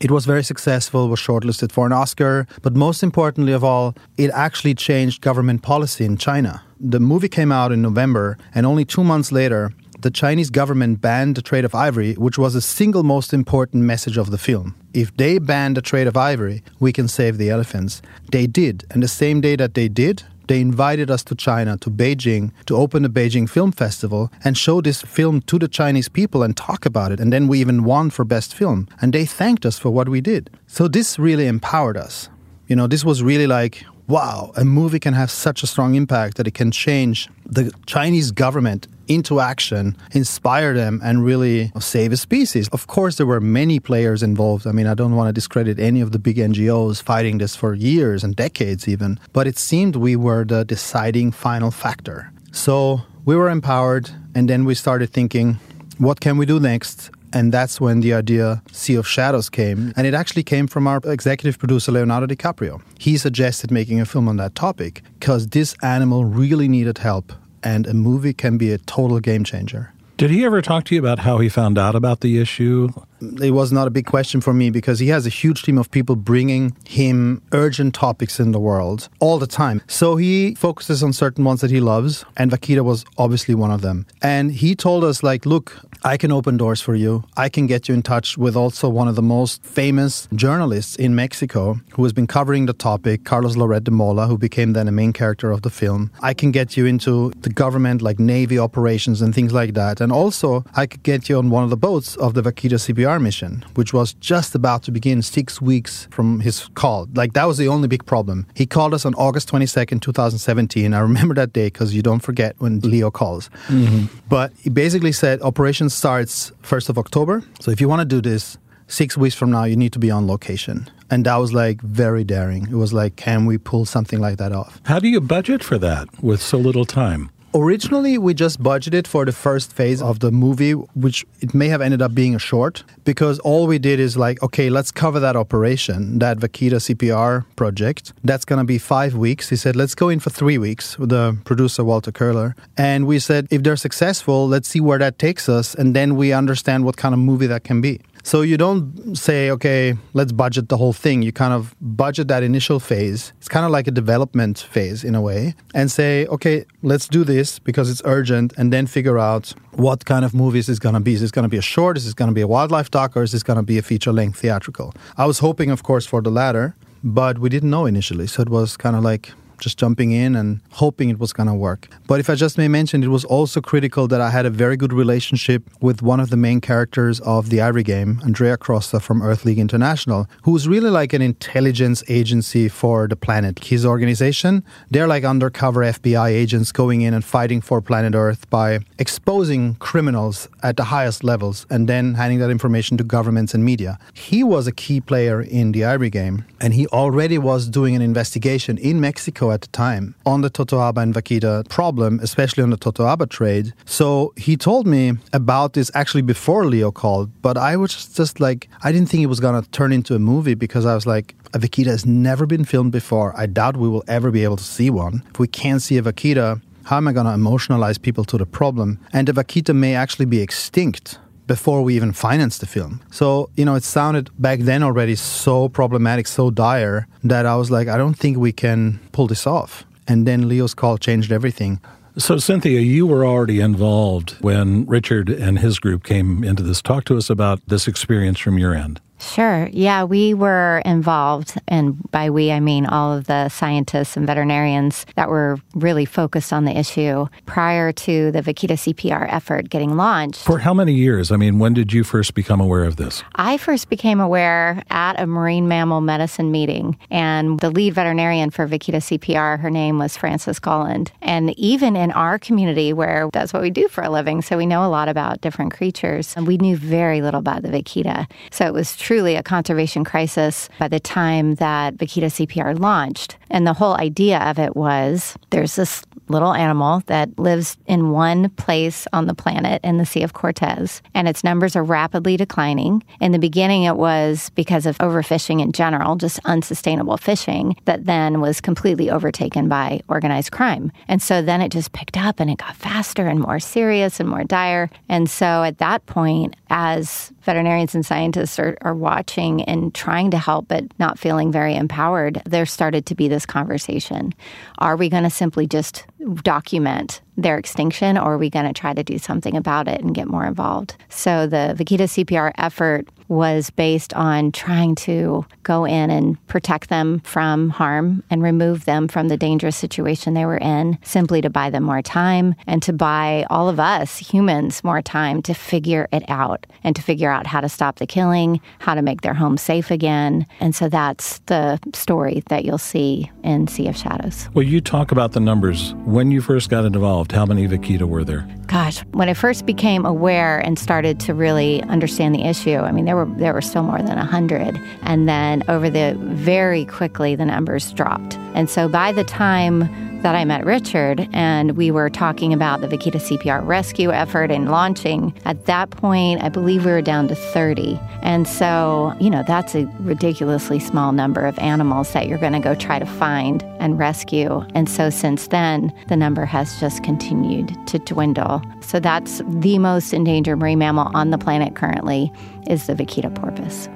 It 0.00 0.10
was 0.10 0.24
very 0.24 0.42
successful, 0.42 1.10
was 1.10 1.20
shortlisted 1.20 1.72
for 1.72 1.84
an 1.84 1.92
Oscar, 1.92 2.46
but 2.62 2.74
most 2.74 3.02
importantly 3.02 3.52
of 3.52 3.62
all, 3.62 3.94
it 4.16 4.30
actually 4.30 4.74
changed 4.74 5.20
government 5.20 5.62
policy 5.62 6.06
in 6.06 6.16
China. 6.16 6.62
The 6.80 7.00
movie 7.00 7.28
came 7.28 7.52
out 7.52 7.70
in 7.70 7.82
November, 7.82 8.38
and 8.54 8.64
only 8.64 8.86
two 8.86 9.04
months 9.04 9.30
later, 9.30 9.74
the 10.00 10.10
Chinese 10.10 10.48
government 10.48 11.02
banned 11.02 11.34
the 11.34 11.42
trade 11.42 11.66
of 11.66 11.74
ivory, 11.74 12.14
which 12.14 12.38
was 12.38 12.54
the 12.54 12.62
single 12.62 13.02
most 13.02 13.34
important 13.34 13.84
message 13.84 14.16
of 14.16 14.30
the 14.30 14.38
film. 14.38 14.74
If 14.94 15.14
they 15.18 15.38
ban 15.38 15.74
the 15.74 15.82
trade 15.82 16.06
of 16.06 16.16
ivory, 16.16 16.62
we 16.78 16.92
can 16.92 17.06
save 17.06 17.36
the 17.36 17.50
elephants. 17.50 18.00
They 18.32 18.46
did, 18.46 18.84
and 18.90 19.02
the 19.02 19.08
same 19.08 19.42
day 19.42 19.56
that 19.56 19.74
they 19.74 19.88
did, 19.88 20.22
they 20.50 20.60
invited 20.60 21.12
us 21.12 21.22
to 21.22 21.36
China, 21.36 21.76
to 21.76 21.88
Beijing, 21.88 22.50
to 22.66 22.76
open 22.76 23.04
the 23.04 23.08
Beijing 23.08 23.48
Film 23.48 23.70
Festival 23.70 24.32
and 24.42 24.58
show 24.58 24.80
this 24.80 25.00
film 25.00 25.42
to 25.42 25.60
the 25.60 25.68
Chinese 25.68 26.08
people 26.08 26.42
and 26.42 26.56
talk 26.56 26.84
about 26.84 27.12
it. 27.12 27.20
And 27.20 27.32
then 27.32 27.46
we 27.46 27.60
even 27.60 27.84
won 27.84 28.10
for 28.10 28.24
Best 28.24 28.52
Film. 28.52 28.88
And 29.00 29.12
they 29.12 29.24
thanked 29.26 29.64
us 29.64 29.78
for 29.78 29.90
what 29.90 30.08
we 30.08 30.20
did. 30.20 30.50
So 30.66 30.88
this 30.88 31.20
really 31.20 31.46
empowered 31.46 31.96
us. 31.96 32.28
You 32.66 32.74
know, 32.74 32.88
this 32.88 33.04
was 33.04 33.22
really 33.22 33.46
like, 33.46 33.84
wow, 34.08 34.50
a 34.56 34.64
movie 34.64 34.98
can 34.98 35.14
have 35.14 35.30
such 35.30 35.62
a 35.62 35.68
strong 35.68 35.94
impact 35.94 36.36
that 36.36 36.48
it 36.48 36.54
can 36.54 36.72
change 36.72 37.28
the 37.46 37.72
Chinese 37.86 38.32
government 38.32 38.88
into 39.10 39.40
action, 39.40 39.96
inspire 40.12 40.72
them, 40.72 41.00
and 41.02 41.24
really 41.24 41.72
save 41.80 42.12
a 42.12 42.16
species. 42.16 42.68
Of 42.68 42.86
course, 42.86 43.16
there 43.16 43.26
were 43.26 43.40
many 43.40 43.80
players 43.80 44.22
involved. 44.22 44.66
I 44.66 44.72
mean, 44.72 44.86
I 44.86 44.94
don't 44.94 45.16
want 45.16 45.28
to 45.28 45.32
discredit 45.32 45.80
any 45.80 46.00
of 46.00 46.12
the 46.12 46.18
big 46.20 46.36
NGOs 46.36 47.02
fighting 47.02 47.38
this 47.38 47.56
for 47.56 47.74
years 47.74 48.22
and 48.22 48.36
decades, 48.36 48.86
even, 48.86 49.18
but 49.32 49.48
it 49.48 49.58
seemed 49.58 49.96
we 49.96 50.14
were 50.14 50.44
the 50.44 50.64
deciding 50.64 51.32
final 51.32 51.72
factor. 51.72 52.30
So 52.52 53.02
we 53.24 53.34
were 53.34 53.50
empowered, 53.50 54.10
and 54.36 54.48
then 54.48 54.64
we 54.64 54.74
started 54.74 55.10
thinking, 55.10 55.58
what 55.98 56.20
can 56.20 56.38
we 56.38 56.46
do 56.46 56.60
next? 56.60 57.10
And 57.32 57.52
that's 57.52 57.80
when 57.80 58.00
the 58.00 58.14
idea 58.14 58.62
Sea 58.72 58.96
of 58.96 59.06
Shadows 59.06 59.48
came. 59.50 59.92
And 59.96 60.06
it 60.06 60.14
actually 60.14 60.42
came 60.42 60.66
from 60.66 60.86
our 60.86 61.00
executive 61.04 61.58
producer, 61.58 61.92
Leonardo 61.92 62.26
DiCaprio. 62.26 62.80
He 62.98 63.16
suggested 63.16 63.70
making 63.70 64.00
a 64.00 64.04
film 64.04 64.28
on 64.28 64.36
that 64.38 64.54
topic 64.54 65.02
because 65.18 65.48
this 65.48 65.74
animal 65.82 66.24
really 66.24 66.68
needed 66.68 66.98
help, 66.98 67.32
and 67.62 67.86
a 67.86 67.94
movie 67.94 68.32
can 68.32 68.58
be 68.58 68.72
a 68.72 68.78
total 68.78 69.20
game 69.20 69.44
changer. 69.44 69.92
Did 70.16 70.30
he 70.30 70.44
ever 70.44 70.60
talk 70.60 70.84
to 70.84 70.94
you 70.94 71.00
about 71.00 71.20
how 71.20 71.38
he 71.38 71.48
found 71.48 71.78
out 71.78 71.94
about 71.94 72.20
the 72.20 72.38
issue? 72.38 72.90
It 73.20 73.52
was 73.52 73.72
not 73.72 73.86
a 73.86 73.90
big 73.90 74.06
question 74.06 74.40
for 74.40 74.52
me 74.52 74.70
because 74.70 74.98
he 74.98 75.08
has 75.08 75.26
a 75.26 75.30
huge 75.30 75.62
team 75.62 75.78
of 75.78 75.90
people 75.90 76.16
bringing 76.16 76.76
him 76.86 77.42
urgent 77.52 77.94
topics 77.94 78.40
in 78.40 78.52
the 78.52 78.60
world 78.60 79.08
all 79.18 79.38
the 79.38 79.46
time. 79.46 79.82
So 79.86 80.16
he 80.16 80.54
focuses 80.54 81.02
on 81.02 81.12
certain 81.12 81.44
ones 81.44 81.60
that 81.60 81.70
he 81.70 81.80
loves, 81.80 82.24
and 82.36 82.50
Vaquita 82.50 82.84
was 82.84 83.04
obviously 83.18 83.54
one 83.54 83.70
of 83.70 83.80
them. 83.82 84.06
And 84.22 84.52
he 84.52 84.74
told 84.74 85.04
us, 85.04 85.22
like, 85.22 85.46
look, 85.46 85.80
I 86.02 86.16
can 86.16 86.32
open 86.32 86.56
doors 86.56 86.80
for 86.80 86.94
you. 86.94 87.24
I 87.36 87.48
can 87.48 87.66
get 87.66 87.88
you 87.88 87.94
in 87.94 88.02
touch 88.02 88.38
with 88.38 88.56
also 88.56 88.88
one 88.88 89.08
of 89.08 89.16
the 89.16 89.22
most 89.22 89.62
famous 89.62 90.28
journalists 90.34 90.96
in 90.96 91.14
Mexico 91.14 91.78
who 91.92 92.02
has 92.04 92.12
been 92.12 92.26
covering 92.26 92.66
the 92.66 92.72
topic, 92.72 93.24
Carlos 93.24 93.56
Loret 93.56 93.84
de 93.84 93.90
Mola, 93.90 94.26
who 94.26 94.38
became 94.38 94.72
then 94.72 94.88
a 94.88 94.92
main 94.92 95.12
character 95.12 95.50
of 95.50 95.62
the 95.62 95.70
film. 95.70 96.10
I 96.22 96.32
can 96.32 96.52
get 96.52 96.76
you 96.76 96.86
into 96.86 97.32
the 97.40 97.50
government, 97.50 98.00
like 98.00 98.18
Navy 98.18 98.58
operations 98.58 99.20
and 99.20 99.34
things 99.34 99.52
like 99.52 99.74
that. 99.74 100.00
And 100.00 100.10
also, 100.10 100.64
I 100.74 100.86
could 100.86 101.02
get 101.02 101.28
you 101.28 101.36
on 101.36 101.50
one 101.50 101.64
of 101.64 101.70
the 101.70 101.76
boats 101.76 102.16
of 102.16 102.34
the 102.34 102.42
Vaquita 102.42 102.80
CPR 103.10 103.20
mission, 103.20 103.64
which 103.74 103.92
was 103.92 104.12
just 104.14 104.54
about 104.54 104.82
to 104.84 104.92
begin 104.92 105.22
six 105.22 105.60
weeks 105.60 106.06
from 106.10 106.40
his 106.40 106.68
call. 106.74 107.08
Like, 107.14 107.32
that 107.32 107.44
was 107.44 107.58
the 107.58 107.68
only 107.68 107.88
big 107.88 108.04
problem. 108.06 108.46
He 108.54 108.66
called 108.66 108.94
us 108.94 109.04
on 109.04 109.14
August 109.14 109.50
22nd, 109.50 110.00
2017. 110.00 110.94
I 110.94 111.00
remember 111.00 111.34
that 111.34 111.52
day 111.52 111.66
because 111.66 111.94
you 111.94 112.02
don't 112.02 112.20
forget 112.20 112.54
when 112.58 112.80
Leo 112.80 113.10
calls. 113.10 113.50
Mm-hmm. 113.68 114.06
But 114.28 114.52
he 114.60 114.70
basically 114.70 115.12
said, 115.12 115.42
Operation 115.42 115.90
starts 115.90 116.52
1st 116.62 116.88
of 116.90 116.98
October. 116.98 117.42
So 117.60 117.70
if 117.70 117.80
you 117.80 117.88
want 117.88 118.00
to 118.00 118.04
do 118.04 118.20
this, 118.20 118.58
six 118.86 119.16
weeks 119.16 119.34
from 119.34 119.50
now, 119.50 119.64
you 119.64 119.76
need 119.76 119.92
to 119.92 119.98
be 119.98 120.10
on 120.10 120.26
location. 120.26 120.88
And 121.10 121.26
that 121.26 121.36
was 121.36 121.52
like 121.52 121.80
very 121.82 122.24
daring. 122.24 122.64
It 122.66 122.76
was 122.76 122.92
like, 122.92 123.16
can 123.16 123.46
we 123.46 123.58
pull 123.58 123.84
something 123.84 124.20
like 124.20 124.38
that 124.38 124.52
off? 124.52 124.80
How 124.84 125.00
do 125.00 125.08
you 125.08 125.20
budget 125.20 125.64
for 125.64 125.78
that 125.78 126.08
with 126.22 126.40
so 126.40 126.58
little 126.58 126.84
time? 126.84 127.30
Originally, 127.52 128.16
we 128.16 128.32
just 128.32 128.62
budgeted 128.62 129.08
for 129.08 129.24
the 129.24 129.32
first 129.32 129.72
phase 129.72 130.00
of 130.00 130.20
the 130.20 130.30
movie, 130.30 130.70
which 130.72 131.26
it 131.40 131.52
may 131.52 131.66
have 131.66 131.80
ended 131.80 132.00
up 132.00 132.14
being 132.14 132.32
a 132.32 132.38
short, 132.38 132.84
because 133.04 133.40
all 133.40 133.66
we 133.66 133.76
did 133.76 133.98
is 133.98 134.16
like, 134.16 134.40
okay, 134.40 134.70
let's 134.70 134.92
cover 134.92 135.18
that 135.18 135.34
operation, 135.34 136.20
that 136.20 136.38
Vaquita 136.38 136.78
CPR 136.78 137.44
project. 137.56 138.12
That's 138.22 138.44
going 138.44 138.60
to 138.60 138.64
be 138.64 138.78
five 138.78 139.16
weeks. 139.16 139.48
He 139.48 139.56
said, 139.56 139.74
let's 139.74 139.96
go 139.96 140.08
in 140.08 140.20
for 140.20 140.30
three 140.30 140.58
weeks 140.58 140.96
with 140.96 141.08
the 141.08 141.36
producer, 141.44 141.82
Walter 141.82 142.12
Köhler. 142.12 142.54
And 142.76 143.08
we 143.08 143.18
said, 143.18 143.48
if 143.50 143.64
they're 143.64 143.74
successful, 143.74 144.46
let's 144.46 144.68
see 144.68 144.80
where 144.80 144.98
that 144.98 145.18
takes 145.18 145.48
us. 145.48 145.74
And 145.74 145.96
then 145.96 146.14
we 146.14 146.32
understand 146.32 146.84
what 146.84 146.96
kind 146.96 147.14
of 147.14 147.18
movie 147.18 147.48
that 147.48 147.64
can 147.64 147.80
be. 147.80 148.00
So 148.22 148.42
you 148.42 148.56
don't 148.56 149.16
say, 149.16 149.50
okay, 149.50 149.94
let's 150.12 150.32
budget 150.32 150.68
the 150.68 150.76
whole 150.76 150.92
thing. 150.92 151.22
You 151.22 151.32
kind 151.32 151.54
of 151.54 151.74
budget 151.80 152.28
that 152.28 152.42
initial 152.42 152.80
phase. 152.80 153.32
It's 153.38 153.48
kind 153.48 153.64
of 153.64 153.70
like 153.70 153.86
a 153.86 153.90
development 153.90 154.58
phase 154.58 155.04
in 155.04 155.14
a 155.14 155.20
way, 155.20 155.54
and 155.74 155.90
say, 155.90 156.26
okay, 156.26 156.64
let's 156.82 157.08
do 157.08 157.24
this 157.24 157.58
because 157.58 157.90
it's 157.90 158.02
urgent, 158.04 158.52
and 158.56 158.72
then 158.72 158.86
figure 158.86 159.18
out 159.18 159.54
what 159.72 160.04
kind 160.04 160.24
of 160.24 160.34
movies 160.34 160.68
is 160.68 160.78
going 160.78 160.94
to 160.94 161.00
be. 161.00 161.14
Is 161.14 161.20
this 161.20 161.30
going 161.30 161.44
to 161.44 161.48
be 161.48 161.56
a 161.56 161.62
short? 161.62 161.96
Is 161.96 162.04
this 162.04 162.14
going 162.14 162.28
to 162.28 162.34
be 162.34 162.42
a 162.42 162.48
wildlife 162.48 162.90
doc, 162.90 163.16
or 163.16 163.22
is 163.22 163.32
this 163.32 163.42
going 163.42 163.56
to 163.56 163.62
be 163.62 163.78
a 163.78 163.82
feature 163.82 164.12
length 164.12 164.38
theatrical? 164.40 164.94
I 165.16 165.26
was 165.26 165.38
hoping, 165.38 165.70
of 165.70 165.82
course, 165.82 166.06
for 166.06 166.20
the 166.20 166.30
latter, 166.30 166.76
but 167.02 167.38
we 167.38 167.48
didn't 167.48 167.70
know 167.70 167.86
initially. 167.86 168.26
So 168.26 168.42
it 168.42 168.48
was 168.48 168.76
kind 168.76 168.96
of 168.96 169.02
like, 169.02 169.32
just 169.60 169.78
jumping 169.78 170.10
in 170.10 170.34
and 170.34 170.60
hoping 170.72 171.08
it 171.10 171.18
was 171.18 171.32
going 171.32 171.46
to 171.46 171.54
work. 171.54 171.88
But 172.06 172.20
if 172.20 172.28
I 172.28 172.34
just 172.34 172.58
may 172.58 172.68
mention, 172.68 173.02
it 173.02 173.08
was 173.08 173.24
also 173.24 173.60
critical 173.60 174.08
that 174.08 174.20
I 174.20 174.30
had 174.30 174.46
a 174.46 174.50
very 174.50 174.76
good 174.76 174.92
relationship 174.92 175.62
with 175.80 176.02
one 176.02 176.20
of 176.20 176.30
the 176.30 176.36
main 176.36 176.60
characters 176.60 177.20
of 177.20 177.50
the 177.50 177.60
Ivory 177.60 177.82
game, 177.82 178.20
Andrea 178.24 178.56
Crosta 178.56 179.00
from 179.00 179.22
Earth 179.22 179.44
League 179.44 179.58
International, 179.58 180.28
who's 180.42 180.66
really 180.66 180.90
like 180.90 181.12
an 181.12 181.22
intelligence 181.22 182.02
agency 182.08 182.68
for 182.68 183.06
the 183.06 183.16
planet. 183.16 183.64
His 183.64 183.86
organization, 183.86 184.64
they're 184.90 185.06
like 185.06 185.24
undercover 185.24 185.80
FBI 185.82 186.30
agents 186.30 186.72
going 186.72 187.02
in 187.02 187.14
and 187.14 187.24
fighting 187.24 187.60
for 187.60 187.80
planet 187.80 188.14
Earth 188.14 188.48
by 188.50 188.80
exposing 188.98 189.74
criminals 189.76 190.48
at 190.62 190.76
the 190.76 190.84
highest 190.84 191.22
levels 191.22 191.66
and 191.70 191.88
then 191.88 192.14
handing 192.14 192.38
that 192.38 192.50
information 192.50 192.96
to 192.96 193.04
governments 193.04 193.54
and 193.54 193.64
media. 193.64 193.98
He 194.14 194.42
was 194.42 194.66
a 194.66 194.72
key 194.72 195.00
player 195.00 195.40
in 195.40 195.72
the 195.72 195.84
Ivory 195.84 196.10
game, 196.10 196.44
and 196.60 196.74
he 196.74 196.86
already 196.88 197.38
was 197.38 197.68
doing 197.68 197.94
an 197.94 198.02
investigation 198.02 198.78
in 198.78 199.00
Mexico 199.00 199.49
at 199.50 199.62
the 199.62 199.68
time 199.68 200.14
on 200.26 200.40
the 200.40 200.50
Totoaba 200.50 201.02
and 201.02 201.14
Vaquita 201.14 201.68
problem, 201.68 202.20
especially 202.22 202.62
on 202.62 202.70
the 202.70 202.78
Totoaba 202.78 203.28
trade. 203.28 203.72
So 203.84 204.32
he 204.36 204.56
told 204.56 204.86
me 204.86 205.12
about 205.32 205.72
this 205.72 205.90
actually 205.94 206.22
before 206.22 206.66
Leo 206.66 206.90
called, 206.90 207.30
but 207.42 207.56
I 207.56 207.76
was 207.76 207.92
just 208.14 208.40
like, 208.40 208.68
I 208.82 208.92
didn't 208.92 209.08
think 209.08 209.22
it 209.22 209.26
was 209.26 209.40
going 209.40 209.60
to 209.62 209.68
turn 209.70 209.92
into 209.92 210.14
a 210.14 210.18
movie 210.18 210.54
because 210.54 210.86
I 210.86 210.94
was 210.94 211.06
like, 211.06 211.34
a 211.52 211.58
vaquita 211.58 211.86
has 211.86 212.06
never 212.06 212.46
been 212.46 212.64
filmed 212.64 212.92
before. 212.92 213.34
I 213.36 213.46
doubt 213.46 213.76
we 213.76 213.88
will 213.88 214.04
ever 214.06 214.30
be 214.30 214.44
able 214.44 214.56
to 214.56 214.64
see 214.64 214.90
one. 214.90 215.22
If 215.30 215.38
we 215.38 215.48
can't 215.48 215.82
see 215.82 215.98
a 215.98 216.02
vaquita, 216.02 216.60
how 216.84 216.96
am 216.96 217.08
I 217.08 217.12
going 217.12 217.26
to 217.26 217.32
emotionalize 217.32 218.00
people 218.00 218.24
to 218.24 218.38
the 218.38 218.46
problem? 218.46 218.98
And 219.12 219.28
the 219.28 219.32
vaquita 219.32 219.74
may 219.74 219.94
actually 219.94 220.26
be 220.26 220.40
extinct 220.40 221.18
before 221.50 221.82
we 221.82 221.96
even 221.96 222.12
financed 222.12 222.60
the 222.60 222.66
film. 222.66 223.00
So, 223.10 223.50
you 223.56 223.64
know, 223.64 223.74
it 223.74 223.82
sounded 223.82 224.30
back 224.38 224.60
then 224.60 224.84
already 224.84 225.16
so 225.16 225.68
problematic, 225.68 226.28
so 226.28 226.48
dire 226.52 227.08
that 227.24 227.44
I 227.44 227.56
was 227.56 227.72
like, 227.72 227.88
I 227.88 227.98
don't 227.98 228.14
think 228.14 228.38
we 228.38 228.52
can 228.52 229.00
pull 229.10 229.26
this 229.26 229.48
off. 229.48 229.84
And 230.06 230.28
then 230.28 230.48
Leo's 230.48 230.74
call 230.74 230.96
changed 230.96 231.32
everything. 231.32 231.80
So, 232.16 232.38
Cynthia, 232.38 232.78
you 232.78 233.04
were 233.04 233.24
already 233.26 233.58
involved 233.58 234.36
when 234.40 234.86
Richard 234.86 235.28
and 235.28 235.58
his 235.58 235.80
group 235.80 236.04
came 236.04 236.44
into 236.44 236.62
this. 236.62 236.80
Talk 236.80 237.02
to 237.06 237.16
us 237.16 237.28
about 237.28 237.58
this 237.66 237.88
experience 237.88 238.38
from 238.38 238.56
your 238.56 238.72
end. 238.72 239.00
Sure. 239.20 239.68
Yeah, 239.72 240.04
we 240.04 240.34
were 240.34 240.82
involved, 240.84 241.54
and 241.68 242.10
by 242.10 242.30
we, 242.30 242.50
I 242.50 242.58
mean 242.58 242.86
all 242.86 243.12
of 243.12 243.26
the 243.26 243.48
scientists 243.50 244.16
and 244.16 244.26
veterinarians 244.26 245.04
that 245.14 245.28
were 245.28 245.58
really 245.74 246.06
focused 246.06 246.52
on 246.52 246.64
the 246.64 246.76
issue 246.76 247.26
prior 247.44 247.92
to 247.92 248.32
the 248.32 248.40
Vaquita 248.40 248.72
CPR 248.72 249.30
effort 249.30 249.68
getting 249.68 249.96
launched. 249.96 250.42
For 250.42 250.58
how 250.58 250.72
many 250.72 250.94
years? 250.94 251.30
I 251.30 251.36
mean, 251.36 251.58
when 251.58 251.74
did 251.74 251.92
you 251.92 252.02
first 252.02 252.34
become 252.34 252.60
aware 252.60 252.84
of 252.84 252.96
this? 252.96 253.22
I 253.34 253.58
first 253.58 253.90
became 253.90 254.20
aware 254.20 254.82
at 254.90 255.20
a 255.20 255.26
marine 255.26 255.68
mammal 255.68 256.00
medicine 256.00 256.50
meeting, 256.50 256.96
and 257.10 257.60
the 257.60 257.70
lead 257.70 257.94
veterinarian 257.94 258.50
for 258.50 258.66
Vaquita 258.66 259.00
CPR, 259.00 259.60
her 259.60 259.70
name 259.70 259.98
was 259.98 260.16
Frances 260.16 260.58
Gulland. 260.58 261.12
And 261.20 261.56
even 261.58 261.94
in 261.94 262.10
our 262.12 262.38
community, 262.38 262.92
where 262.92 263.28
that's 263.32 263.52
what 263.52 263.62
we 263.62 263.70
do 263.70 263.86
for 263.88 264.02
a 264.02 264.10
living, 264.10 264.40
so 264.40 264.56
we 264.56 264.66
know 264.66 264.84
a 264.84 264.88
lot 264.88 265.08
about 265.08 265.42
different 265.42 265.72
creatures, 265.72 266.34
and 266.36 266.46
we 266.46 266.56
knew 266.56 266.76
very 266.76 267.20
little 267.20 267.40
about 267.40 267.62
the 267.62 267.68
Vaquita. 267.68 268.26
So 268.50 268.64
it 268.66 268.72
was 268.72 268.96
truly 269.10 269.34
a 269.34 269.42
conservation 269.42 270.04
crisis 270.04 270.68
by 270.78 270.86
the 270.86 271.00
time 271.00 271.56
that 271.56 271.96
Vaquita 271.96 272.26
CPR 272.26 272.78
launched. 272.78 273.36
And 273.50 273.66
the 273.66 273.72
whole 273.72 273.96
idea 273.96 274.38
of 274.38 274.56
it 274.56 274.76
was 274.76 275.36
there's 275.50 275.74
this 275.74 276.04
little 276.28 276.54
animal 276.54 277.02
that 277.06 277.36
lives 277.38 277.76
in 277.86 278.10
one 278.10 278.50
place 278.50 279.06
on 279.12 279.26
the 279.26 279.34
planet 279.34 279.80
in 279.82 279.98
the 279.98 280.06
Sea 280.06 280.22
of 280.22 280.32
Cortez, 280.32 281.02
and 281.12 281.26
its 281.26 281.42
numbers 281.42 281.74
are 281.74 281.82
rapidly 281.82 282.36
declining. 282.36 283.02
In 283.20 283.32
the 283.32 283.38
beginning, 283.38 283.82
it 283.82 283.96
was 283.96 284.50
because 284.50 284.86
of 284.86 284.96
overfishing 284.98 285.60
in 285.60 285.72
general, 285.72 286.14
just 286.14 286.38
unsustainable 286.44 287.16
fishing, 287.16 287.76
that 287.86 288.06
then 288.06 288.40
was 288.40 288.60
completely 288.60 289.10
overtaken 289.10 289.68
by 289.68 290.02
organized 290.08 290.52
crime. 290.52 290.92
And 291.08 291.20
so 291.20 291.42
then 291.42 291.60
it 291.60 291.72
just 291.72 291.90
picked 291.92 292.16
up 292.16 292.38
and 292.38 292.48
it 292.48 292.58
got 292.58 292.76
faster 292.76 293.26
and 293.26 293.40
more 293.40 293.58
serious 293.58 294.20
and 294.20 294.28
more 294.28 294.44
dire. 294.44 294.88
And 295.08 295.28
so 295.28 295.64
at 295.64 295.78
that 295.78 296.06
point, 296.06 296.54
as 296.70 297.32
veterinarians 297.42 297.96
and 297.96 298.06
scientists 298.06 298.58
are, 298.60 298.78
are 298.82 298.94
watching 299.00 299.62
and 299.64 299.94
trying 299.94 300.30
to 300.30 300.38
help 300.38 300.68
but 300.68 300.84
not 300.98 301.18
feeling 301.18 301.50
very 301.50 301.74
empowered, 301.74 302.40
there 302.44 302.66
started 302.66 303.06
to 303.06 303.14
be 303.14 303.26
this 303.26 303.46
conversation. 303.46 304.32
Are 304.78 304.96
we 304.96 305.08
going 305.08 305.24
to 305.24 305.30
simply 305.30 305.66
just 305.66 306.04
document 306.42 307.20
their 307.36 307.58
extinction 307.58 308.18
or 308.18 308.34
are 308.34 308.38
we 308.38 308.50
going 308.50 308.66
to 308.66 308.72
try 308.72 308.92
to 308.92 309.02
do 309.02 309.18
something 309.18 309.56
about 309.56 309.88
it 309.88 310.00
and 310.00 310.14
get 310.14 310.28
more 310.28 310.44
involved? 310.44 310.96
So 311.08 311.46
the 311.46 311.74
Vaquita 311.76 312.04
CPR 312.04 312.52
effort 312.58 313.08
was 313.28 313.70
based 313.70 314.12
on 314.14 314.50
trying 314.50 314.96
to 314.96 315.46
go 315.62 315.84
in 315.84 316.10
and 316.10 316.44
protect 316.48 316.88
them 316.88 317.20
from 317.20 317.70
harm 317.70 318.24
and 318.28 318.42
remove 318.42 318.86
them 318.86 319.06
from 319.06 319.28
the 319.28 319.36
dangerous 319.36 319.76
situation 319.76 320.34
they 320.34 320.44
were 320.44 320.58
in, 320.58 320.98
simply 321.02 321.40
to 321.40 321.48
buy 321.48 321.70
them 321.70 321.84
more 321.84 322.02
time 322.02 322.56
and 322.66 322.82
to 322.82 322.92
buy 322.92 323.46
all 323.48 323.68
of 323.68 323.78
us 323.78 324.18
humans 324.18 324.82
more 324.82 325.00
time 325.00 325.40
to 325.42 325.54
figure 325.54 326.08
it 326.12 326.28
out 326.28 326.66
and 326.82 326.96
to 326.96 327.02
figure 327.02 327.30
out 327.30 327.46
how 327.46 327.60
to 327.60 327.68
stop 327.68 327.96
the 327.96 328.06
killing, 328.06 328.60
how 328.80 328.96
to 328.96 329.02
make 329.02 329.20
their 329.20 329.34
home 329.34 329.56
safe 329.56 329.92
again. 329.92 330.44
And 330.58 330.74
so 330.74 330.88
that's 330.88 331.38
the 331.46 331.78
story 331.94 332.42
that 332.48 332.64
you'll 332.64 332.78
see 332.78 333.30
in 333.44 333.68
Sea 333.68 333.86
of 333.86 333.96
Shadows. 333.96 334.48
Well, 334.54 334.66
you 334.66 334.80
talk 334.80 335.12
about 335.12 335.32
the 335.32 335.40
numbers. 335.40 335.94
When 336.10 336.32
you 336.32 336.40
first 336.40 336.70
got 336.70 336.84
involved, 336.84 337.30
how 337.30 337.46
many 337.46 337.68
Vaquita 337.68 338.02
were 338.02 338.24
there? 338.24 338.44
Gosh, 338.66 338.98
when 339.12 339.28
I 339.28 339.34
first 339.34 339.64
became 339.64 340.04
aware 340.04 340.58
and 340.58 340.76
started 340.76 341.20
to 341.20 341.34
really 341.34 341.84
understand 341.84 342.34
the 342.34 342.42
issue, 342.42 342.78
I 342.78 342.90
mean, 342.90 343.04
there 343.04 343.14
were 343.14 343.26
there 343.36 343.54
were 343.54 343.60
still 343.60 343.84
more 343.84 343.98
than 343.98 344.16
100. 344.16 344.76
And 345.02 345.28
then 345.28 345.62
over 345.68 345.88
the 345.88 346.16
very 346.18 346.84
quickly, 346.84 347.36
the 347.36 347.44
numbers 347.44 347.92
dropped. 347.92 348.36
And 348.56 348.68
so 348.68 348.88
by 348.88 349.12
the 349.12 349.22
time 349.22 350.09
that 350.22 350.34
I 350.34 350.44
met 350.44 350.64
Richard 350.64 351.28
and 351.32 351.76
we 351.76 351.90
were 351.90 352.10
talking 352.10 352.52
about 352.52 352.80
the 352.80 352.88
Vaquita 352.88 353.16
CPR 353.16 353.66
rescue 353.66 354.10
effort 354.12 354.50
and 354.50 354.70
launching. 354.70 355.34
At 355.44 355.66
that 355.66 355.90
point, 355.90 356.42
I 356.42 356.48
believe 356.48 356.84
we 356.84 356.90
were 356.90 357.02
down 357.02 357.28
to 357.28 357.34
30. 357.34 357.98
And 358.22 358.46
so, 358.46 359.14
you 359.20 359.30
know, 359.30 359.42
that's 359.46 359.74
a 359.74 359.86
ridiculously 360.00 360.78
small 360.78 361.12
number 361.12 361.46
of 361.46 361.58
animals 361.58 362.12
that 362.12 362.28
you're 362.28 362.38
going 362.38 362.52
to 362.52 362.60
go 362.60 362.74
try 362.74 362.98
to 362.98 363.06
find 363.06 363.62
and 363.78 363.98
rescue. 363.98 364.62
And 364.74 364.88
so 364.88 365.10
since 365.10 365.48
then, 365.48 365.92
the 366.08 366.16
number 366.16 366.44
has 366.44 366.78
just 366.80 367.02
continued 367.02 367.74
to 367.86 367.98
dwindle. 367.98 368.62
So 368.80 369.00
that's 369.00 369.42
the 369.46 369.78
most 369.78 370.12
endangered 370.12 370.58
marine 370.58 370.78
mammal 370.78 371.10
on 371.14 371.30
the 371.30 371.38
planet 371.38 371.76
currently 371.76 372.32
is 372.68 372.86
the 372.86 372.94
Vaquita 372.94 373.34
porpoise. 373.34 373.88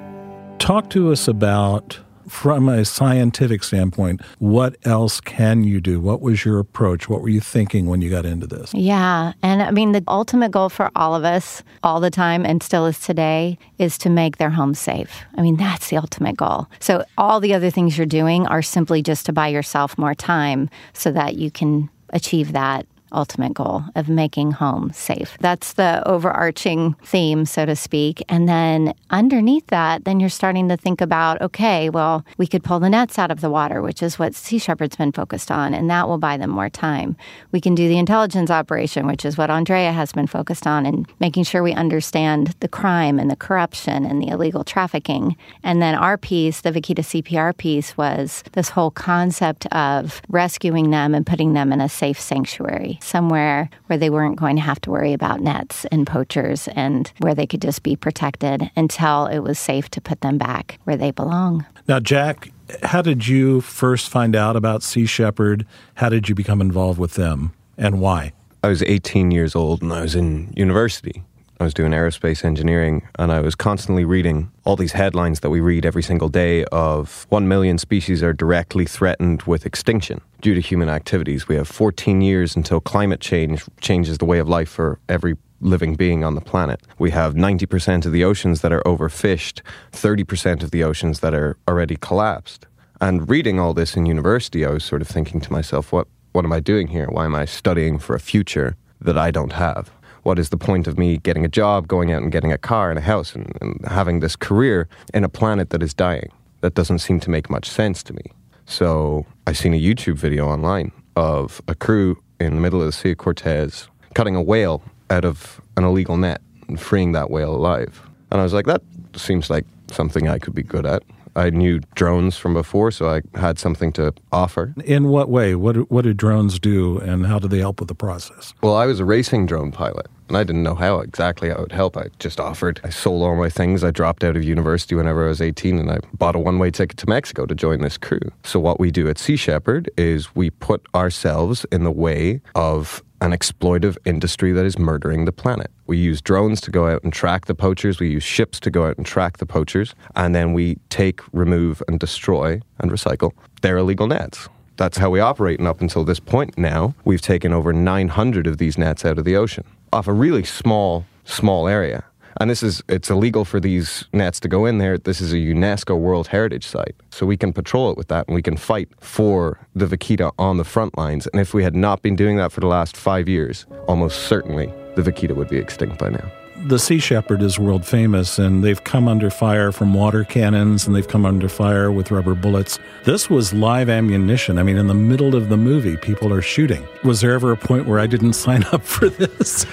Talk 0.59 0.89
to 0.91 1.11
us 1.11 1.27
about 1.27 1.99
from 2.27 2.69
a 2.69 2.85
scientific 2.85 3.63
standpoint, 3.63 4.21
what 4.39 4.75
else 4.85 5.19
can 5.19 5.63
you 5.63 5.81
do? 5.81 5.99
What 5.99 6.21
was 6.21 6.45
your 6.45 6.59
approach? 6.59 7.09
What 7.09 7.21
were 7.21 7.29
you 7.29 7.41
thinking 7.41 7.85
when 7.85 8.01
you 8.01 8.09
got 8.09 8.25
into 8.25 8.47
this? 8.47 8.73
Yeah. 8.73 9.33
And 9.41 9.61
I 9.61 9.71
mean, 9.71 9.91
the 9.91 10.03
ultimate 10.07 10.51
goal 10.51 10.69
for 10.69 10.91
all 10.95 11.15
of 11.15 11.23
us 11.23 11.63
all 11.83 11.99
the 11.99 12.11
time 12.11 12.45
and 12.45 12.61
still 12.61 12.85
is 12.85 12.99
today 12.99 13.57
is 13.77 13.97
to 13.99 14.09
make 14.09 14.37
their 14.37 14.49
home 14.49 14.73
safe. 14.73 15.23
I 15.37 15.41
mean, 15.41 15.57
that's 15.57 15.89
the 15.89 15.97
ultimate 15.97 16.37
goal. 16.37 16.67
So 16.79 17.03
all 17.17 17.39
the 17.39 17.53
other 17.53 17.69
things 17.69 17.97
you're 17.97 18.05
doing 18.05 18.47
are 18.47 18.61
simply 18.61 19.01
just 19.01 19.25
to 19.27 19.33
buy 19.33 19.47
yourself 19.47 19.97
more 19.97 20.15
time 20.15 20.69
so 20.93 21.11
that 21.11 21.35
you 21.35 21.51
can 21.51 21.89
achieve 22.11 22.53
that 22.53 22.85
ultimate 23.11 23.53
goal 23.53 23.83
of 23.95 24.09
making 24.09 24.51
home 24.51 24.91
safe. 24.93 25.37
That's 25.39 25.73
the 25.73 26.03
overarching 26.05 26.95
theme, 27.03 27.45
so 27.45 27.65
to 27.65 27.75
speak. 27.75 28.23
And 28.29 28.47
then 28.47 28.93
underneath 29.09 29.67
that, 29.67 30.05
then 30.05 30.19
you're 30.19 30.29
starting 30.29 30.69
to 30.69 30.77
think 30.77 31.01
about 31.01 31.41
okay, 31.41 31.89
well, 31.89 32.25
we 32.37 32.47
could 32.47 32.63
pull 32.63 32.79
the 32.79 32.89
nets 32.89 33.17
out 33.19 33.31
of 33.31 33.41
the 33.41 33.49
water, 33.49 33.81
which 33.81 34.01
is 34.01 34.19
what 34.19 34.35
Sea 34.35 34.57
Shepherd's 34.57 34.95
been 34.95 35.11
focused 35.11 35.51
on, 35.51 35.73
and 35.73 35.89
that 35.89 36.07
will 36.07 36.17
buy 36.17 36.37
them 36.37 36.49
more 36.49 36.69
time. 36.69 37.15
We 37.51 37.61
can 37.61 37.75
do 37.75 37.87
the 37.87 37.97
intelligence 37.97 38.49
operation, 38.49 39.07
which 39.07 39.25
is 39.25 39.37
what 39.37 39.49
Andrea 39.49 39.91
has 39.91 40.11
been 40.11 40.27
focused 40.27 40.67
on, 40.67 40.85
and 40.85 41.07
making 41.19 41.43
sure 41.43 41.63
we 41.63 41.73
understand 41.73 42.55
the 42.59 42.67
crime 42.67 43.19
and 43.19 43.29
the 43.29 43.35
corruption 43.35 44.05
and 44.05 44.21
the 44.21 44.29
illegal 44.29 44.63
trafficking. 44.63 45.35
And 45.63 45.81
then 45.81 45.95
our 45.95 46.17
piece, 46.17 46.61
the 46.61 46.71
Vaquita 46.71 47.03
CPR 47.03 47.55
piece, 47.57 47.97
was 47.97 48.43
this 48.53 48.69
whole 48.69 48.91
concept 48.91 49.65
of 49.67 50.21
rescuing 50.29 50.89
them 50.91 51.13
and 51.13 51.25
putting 51.25 51.53
them 51.53 51.71
in 51.71 51.81
a 51.81 51.89
safe 51.89 52.19
sanctuary 52.19 52.94
somewhere 53.01 53.69
where 53.87 53.97
they 53.97 54.09
weren't 54.09 54.37
going 54.37 54.55
to 54.55 54.61
have 54.61 54.81
to 54.81 54.91
worry 54.91 55.13
about 55.13 55.41
nets 55.41 55.85
and 55.91 56.05
poachers 56.07 56.67
and 56.69 57.11
where 57.19 57.35
they 57.35 57.47
could 57.47 57.61
just 57.61 57.83
be 57.83 57.95
protected 57.95 58.69
until 58.75 59.27
it 59.27 59.39
was 59.39 59.59
safe 59.59 59.89
to 59.89 60.01
put 60.01 60.21
them 60.21 60.37
back 60.37 60.79
where 60.83 60.97
they 60.97 61.11
belong. 61.11 61.65
Now, 61.87 61.99
Jack, 61.99 62.51
how 62.83 63.01
did 63.01 63.27
you 63.27 63.61
first 63.61 64.09
find 64.09 64.35
out 64.35 64.55
about 64.55 64.83
Sea 64.83 65.05
Shepherd? 65.05 65.65
How 65.95 66.09
did 66.09 66.29
you 66.29 66.35
become 66.35 66.61
involved 66.61 66.99
with 66.99 67.13
them 67.13 67.53
and 67.77 67.99
why? 67.99 68.33
I 68.63 68.67
was 68.67 68.81
18 68.81 69.29
years 69.29 69.55
old 69.55 69.83
and 69.83 69.93
I 69.93 70.01
was 70.01 70.15
in 70.15 70.51
university. 70.55 71.23
I 71.57 71.63
was 71.63 71.73
doing 71.73 71.93
aerospace 71.93 72.43
engineering 72.43 73.07
and 73.17 73.31
I 73.31 73.39
was 73.39 73.55
constantly 73.55 74.03
reading 74.03 74.51
all 74.65 74.75
these 74.75 74.91
headlines 74.91 75.39
that 75.39 75.49
we 75.49 75.61
read 75.61 75.85
every 75.85 76.03
single 76.03 76.27
day 76.27 76.65
of 76.65 77.25
1 77.29 77.47
million 77.47 77.77
species 77.77 78.21
are 78.21 78.33
directly 78.33 78.85
threatened 78.85 79.43
with 79.43 79.65
extinction 79.65 80.19
due 80.41 80.53
to 80.53 80.59
human 80.59 80.89
activities. 80.89 81.47
We 81.47 81.55
have 81.55 81.69
14 81.69 82.19
years 82.19 82.57
until 82.57 82.81
climate 82.81 83.21
change 83.21 83.63
changes 83.79 84.17
the 84.17 84.25
way 84.25 84.39
of 84.39 84.49
life 84.49 84.67
for 84.67 84.99
every 85.07 85.37
living 85.61 85.95
being 85.95 86.25
on 86.25 86.35
the 86.35 86.41
planet. 86.41 86.81
We 86.99 87.11
have 87.11 87.35
90% 87.35 88.05
of 88.05 88.11
the 88.11 88.25
oceans 88.25 88.59
that 88.59 88.73
are 88.73 88.81
overfished, 88.85 89.61
30% 89.93 90.61
of 90.61 90.71
the 90.71 90.83
oceans 90.83 91.21
that 91.21 91.33
are 91.33 91.57
already 91.69 91.95
collapsed. 91.95 92.67
And 92.99 93.29
reading 93.29 93.61
all 93.61 93.73
this 93.73 93.95
in 93.95 94.05
university, 94.05 94.65
I 94.65 94.71
was 94.71 94.83
sort 94.83 95.01
of 95.01 95.07
thinking 95.07 95.39
to 95.39 95.53
myself, 95.53 95.93
what, 95.93 96.07
what 96.33 96.43
am 96.43 96.51
I 96.51 96.59
doing 96.59 96.87
here? 96.87 97.07
Why 97.07 97.23
am 97.23 97.35
I 97.35 97.45
studying 97.45 97.97
for 97.97 98.13
a 98.13 98.19
future 98.19 98.75
that 98.99 99.17
I 99.17 99.31
don't 99.31 99.53
have? 99.53 99.89
What 100.25 100.39
is 100.39 100.49
the 100.49 100.57
point 100.57 100.87
of 100.87 100.97
me 100.97 101.19
getting 101.19 101.45
a 101.45 101.47
job, 101.47 101.87
going 101.87 102.11
out 102.11 102.23
and 102.23 102.31
getting 102.31 102.51
a 102.51 102.57
car 102.57 102.89
and 102.89 102.97
a 102.97 103.01
house 103.01 103.35
and, 103.35 103.55
and 103.61 103.79
having 103.87 104.21
this 104.21 104.35
career 104.35 104.89
in 105.13 105.23
a 105.23 105.29
planet 105.29 105.69
that 105.69 105.83
is 105.83 105.93
dying? 105.93 106.31
That 106.61 106.73
doesn't 106.73 106.99
seem 106.99 107.19
to 107.21 107.29
make 107.29 107.47
much 107.47 107.69
sense 107.69 108.01
to 108.03 108.13
me. 108.13 108.23
So 108.65 109.27
I 109.45 109.53
seen 109.53 109.75
a 109.75 109.79
YouTube 109.79 110.15
video 110.15 110.47
online 110.47 110.91
of 111.15 111.61
a 111.67 111.75
crew 111.75 112.17
in 112.39 112.55
the 112.55 112.61
middle 112.61 112.81
of 112.81 112.87
the 112.87 112.91
Sea 112.91 113.11
of 113.11 113.19
Cortez 113.19 113.87
cutting 114.15 114.35
a 114.35 114.41
whale 114.41 114.81
out 115.11 115.25
of 115.25 115.61
an 115.77 115.83
illegal 115.83 116.17
net 116.17 116.41
and 116.67 116.79
freeing 116.79 117.11
that 117.11 117.29
whale 117.29 117.55
alive. 117.55 118.01
And 118.31 118.41
I 118.41 118.43
was 118.43 118.53
like, 118.53 118.65
that 118.65 118.81
seems 119.15 119.51
like 119.51 119.65
something 119.91 120.27
I 120.27 120.39
could 120.39 120.55
be 120.55 120.63
good 120.63 120.87
at. 120.87 121.03
I 121.35 121.49
knew 121.49 121.81
drones 121.95 122.37
from 122.37 122.53
before, 122.53 122.91
so 122.91 123.09
I 123.09 123.21
had 123.37 123.59
something 123.59 123.91
to 123.93 124.13
offer. 124.31 124.73
In 124.85 125.09
what 125.09 125.29
way? 125.29 125.53
What 125.53 125.91
what 125.91 126.03
do 126.03 126.13
drones 126.13 126.59
do, 126.59 126.97
and 126.99 127.25
how 127.25 127.39
do 127.39 127.49
they 127.49 127.59
help 127.59 127.81
with 127.81 127.89
the 127.89 127.95
process? 127.95 128.53
Well, 128.63 128.75
I 128.75 128.85
was 128.85 129.01
a 129.01 129.05
racing 129.05 129.45
drone 129.45 129.73
pilot, 129.73 130.07
and 130.27 130.37
I 130.37 130.43
didn't 130.43 130.63
know 130.63 130.75
how 130.75 130.99
exactly 130.99 131.51
I 131.51 131.59
would 131.59 131.71
help. 131.71 131.97
I 131.97 132.09
just 132.19 132.39
offered. 132.39 132.79
I 132.83 132.89
sold 132.89 133.23
all 133.23 133.35
my 133.35 133.49
things. 133.49 133.83
I 133.83 133.91
dropped 133.91 134.23
out 134.23 134.35
of 134.35 134.43
university 134.43 134.95
whenever 134.95 135.25
I 135.25 135.29
was 135.29 135.41
18 135.41 135.79
and 135.79 135.91
I 135.91 135.99
bought 136.13 136.35
a 136.35 136.39
one 136.39 136.59
way 136.59 136.71
ticket 136.71 136.97
to 136.97 137.09
Mexico 137.09 137.45
to 137.45 137.55
join 137.55 137.81
this 137.81 137.97
crew. 137.97 138.31
So, 138.43 138.59
what 138.59 138.79
we 138.79 138.91
do 138.91 139.07
at 139.07 139.17
Sea 139.17 139.35
Shepherd 139.35 139.89
is 139.97 140.35
we 140.35 140.49
put 140.49 140.85
ourselves 140.95 141.65
in 141.71 141.83
the 141.83 141.91
way 141.91 142.41
of 142.55 143.03
an 143.21 143.31
exploitive 143.31 143.97
industry 144.05 144.51
that 144.51 144.65
is 144.65 144.77
murdering 144.77 145.25
the 145.25 145.31
planet. 145.31 145.71
We 145.87 145.97
use 145.97 146.21
drones 146.21 146.59
to 146.61 146.71
go 146.71 146.87
out 146.87 147.03
and 147.03 147.13
track 147.13 147.45
the 147.45 147.55
poachers, 147.55 147.99
we 147.99 148.09
use 148.09 148.23
ships 148.23 148.59
to 148.61 148.69
go 148.69 148.85
out 148.85 148.97
and 148.97 149.05
track 149.05 149.37
the 149.37 149.45
poachers, 149.45 149.95
and 150.15 150.35
then 150.35 150.53
we 150.53 150.77
take, 150.89 151.21
remove, 151.31 151.81
and 151.87 151.99
destroy 151.99 152.61
and 152.79 152.91
recycle 152.91 153.31
their 153.61 153.77
illegal 153.77 154.07
nets. 154.07 154.49
That's 154.77 154.97
how 154.97 155.09
we 155.09 155.19
operate, 155.19 155.59
and 155.59 155.67
up 155.67 155.81
until 155.81 156.03
this 156.03 156.19
point 156.19 156.57
now, 156.57 156.95
we've 157.05 157.21
taken 157.21 157.53
over 157.53 157.71
900 157.71 158.47
of 158.47 158.57
these 158.57 158.77
nets 158.77 159.05
out 159.05 159.17
of 159.17 159.25
the 159.25 159.35
ocean 159.35 159.63
off 159.93 160.07
a 160.07 160.13
really 160.13 160.43
small, 160.43 161.05
small 161.23 161.67
area. 161.67 162.03
And 162.41 162.49
this 162.49 162.61
is, 162.61 162.83
it's 162.89 163.09
illegal 163.09 163.45
for 163.45 163.61
these 163.61 164.03
nets 164.11 164.41
to 164.41 164.49
go 164.49 164.65
in 164.65 164.77
there. 164.77 164.97
This 164.97 165.21
is 165.21 165.31
a 165.31 165.37
UNESCO 165.37 165.97
World 165.97 166.27
Heritage 166.27 166.67
Site. 166.67 166.95
So 167.09 167.25
we 167.25 167.37
can 167.37 167.53
patrol 167.53 167.91
it 167.91 167.97
with 167.97 168.09
that 168.09 168.27
and 168.27 168.35
we 168.35 168.41
can 168.41 168.57
fight 168.57 168.89
for 168.99 169.65
the 169.73 169.85
vaquita 169.85 170.33
on 170.37 170.57
the 170.57 170.65
front 170.65 170.97
lines. 170.97 171.27
And 171.27 171.39
if 171.39 171.53
we 171.53 171.63
had 171.63 171.75
not 171.75 172.01
been 172.01 172.17
doing 172.17 172.35
that 172.35 172.51
for 172.51 172.59
the 172.59 172.67
last 172.67 172.97
five 172.97 173.29
years, 173.29 173.65
almost 173.87 174.23
certainly 174.23 174.65
the 174.95 175.01
vaquita 175.01 175.33
would 175.33 175.47
be 175.47 175.57
extinct 175.57 175.97
by 175.97 176.09
now 176.09 176.29
the 176.63 176.79
Sea 176.79 176.99
Shepherd 176.99 177.41
is 177.41 177.59
world 177.59 177.85
famous, 177.85 178.39
and 178.39 178.63
they've 178.63 178.83
come 178.83 179.07
under 179.07 179.29
fire 179.29 179.71
from 179.71 179.93
water 179.93 180.23
cannons 180.23 180.87
and 180.87 180.95
they've 180.95 181.07
come 181.07 181.25
under 181.25 181.49
fire 181.49 181.91
with 181.91 182.11
rubber 182.11 182.35
bullets. 182.35 182.79
This 183.03 183.29
was 183.29 183.53
live 183.53 183.89
ammunition. 183.89 184.57
I 184.57 184.63
mean, 184.63 184.77
in 184.77 184.87
the 184.87 184.93
middle 184.93 185.35
of 185.35 185.49
the 185.49 185.57
movie, 185.57 185.97
people 185.97 186.33
are 186.33 186.41
shooting. 186.41 186.87
Was 187.03 187.21
there 187.21 187.33
ever 187.33 187.51
a 187.51 187.57
point 187.57 187.87
where 187.87 187.99
I 187.99 188.07
didn't 188.07 188.33
sign 188.45 188.63
up 188.71 188.83
for 188.83 189.09
this? 189.09 189.65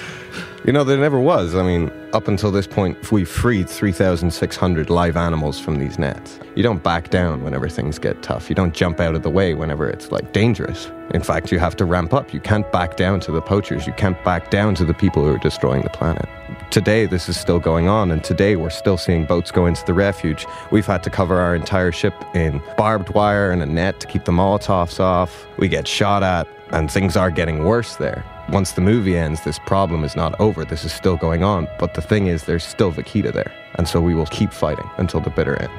You 0.64 0.72
know, 0.72 0.84
there 0.84 0.96
never 0.96 1.18
was. 1.18 1.56
I 1.56 1.62
mean, 1.64 1.90
up 2.12 2.28
until 2.28 2.52
this 2.52 2.68
point, 2.68 3.10
we've 3.10 3.28
freed 3.28 3.68
3,600 3.68 4.90
live 4.90 5.16
animals 5.16 5.58
from 5.58 5.80
these 5.80 5.98
nets. 5.98 6.38
You 6.54 6.62
don't 6.62 6.82
back 6.82 7.10
down 7.10 7.42
whenever 7.42 7.68
things 7.68 7.98
get 7.98 8.22
tough. 8.22 8.48
You 8.48 8.54
don't 8.54 8.72
jump 8.72 9.00
out 9.00 9.16
of 9.16 9.22
the 9.22 9.30
way 9.30 9.54
whenever 9.54 9.88
it's 9.90 10.12
like 10.12 10.32
dangerous. 10.32 10.88
In 11.14 11.22
fact, 11.22 11.50
you 11.50 11.58
have 11.58 11.74
to 11.76 11.84
ramp 11.84 12.14
up. 12.14 12.32
You 12.32 12.38
can't 12.38 12.70
back 12.70 12.96
down 12.96 13.18
to 13.20 13.32
the 13.32 13.42
poachers. 13.42 13.88
You 13.88 13.92
can't 13.94 14.22
back 14.24 14.50
down 14.50 14.76
to 14.76 14.84
the 14.84 14.94
people 14.94 15.24
who 15.24 15.34
are 15.34 15.38
destroying 15.38 15.82
the 15.82 15.90
planet. 15.90 16.28
Today, 16.72 17.06
this 17.06 17.28
is 17.28 17.38
still 17.38 17.60
going 17.60 17.86
on, 17.86 18.10
and 18.10 18.24
today 18.24 18.56
we're 18.56 18.70
still 18.70 18.96
seeing 18.96 19.26
boats 19.26 19.52
go 19.52 19.66
into 19.66 19.84
the 19.84 19.94
refuge. 19.94 20.46
We've 20.72 20.86
had 20.86 21.04
to 21.04 21.10
cover 21.10 21.38
our 21.38 21.54
entire 21.54 21.92
ship 21.92 22.14
in 22.34 22.60
barbed 22.76 23.10
wire 23.10 23.52
and 23.52 23.62
a 23.62 23.66
net 23.66 24.00
to 24.00 24.08
keep 24.08 24.24
the 24.24 24.32
Molotovs 24.32 24.98
off. 24.98 25.46
We 25.58 25.68
get 25.68 25.86
shot 25.86 26.24
at, 26.24 26.48
and 26.70 26.90
things 26.90 27.16
are 27.16 27.30
getting 27.30 27.62
worse 27.62 27.96
there 27.96 28.24
once 28.48 28.72
the 28.72 28.80
movie 28.80 29.16
ends, 29.16 29.42
this 29.42 29.58
problem 29.58 30.04
is 30.04 30.16
not 30.16 30.38
over. 30.40 30.64
This 30.64 30.84
is 30.84 30.92
still 30.92 31.16
going 31.16 31.42
on. 31.42 31.68
But 31.78 31.94
the 31.94 32.02
thing 32.02 32.26
is, 32.26 32.44
there's 32.44 32.64
still 32.64 32.92
Vaquita 32.92 33.32
there. 33.32 33.52
And 33.76 33.88
so 33.88 34.00
we 34.00 34.14
will 34.14 34.26
keep 34.26 34.52
fighting 34.52 34.88
until 34.98 35.20
the 35.20 35.30
bitter 35.30 35.60
end. 35.60 35.72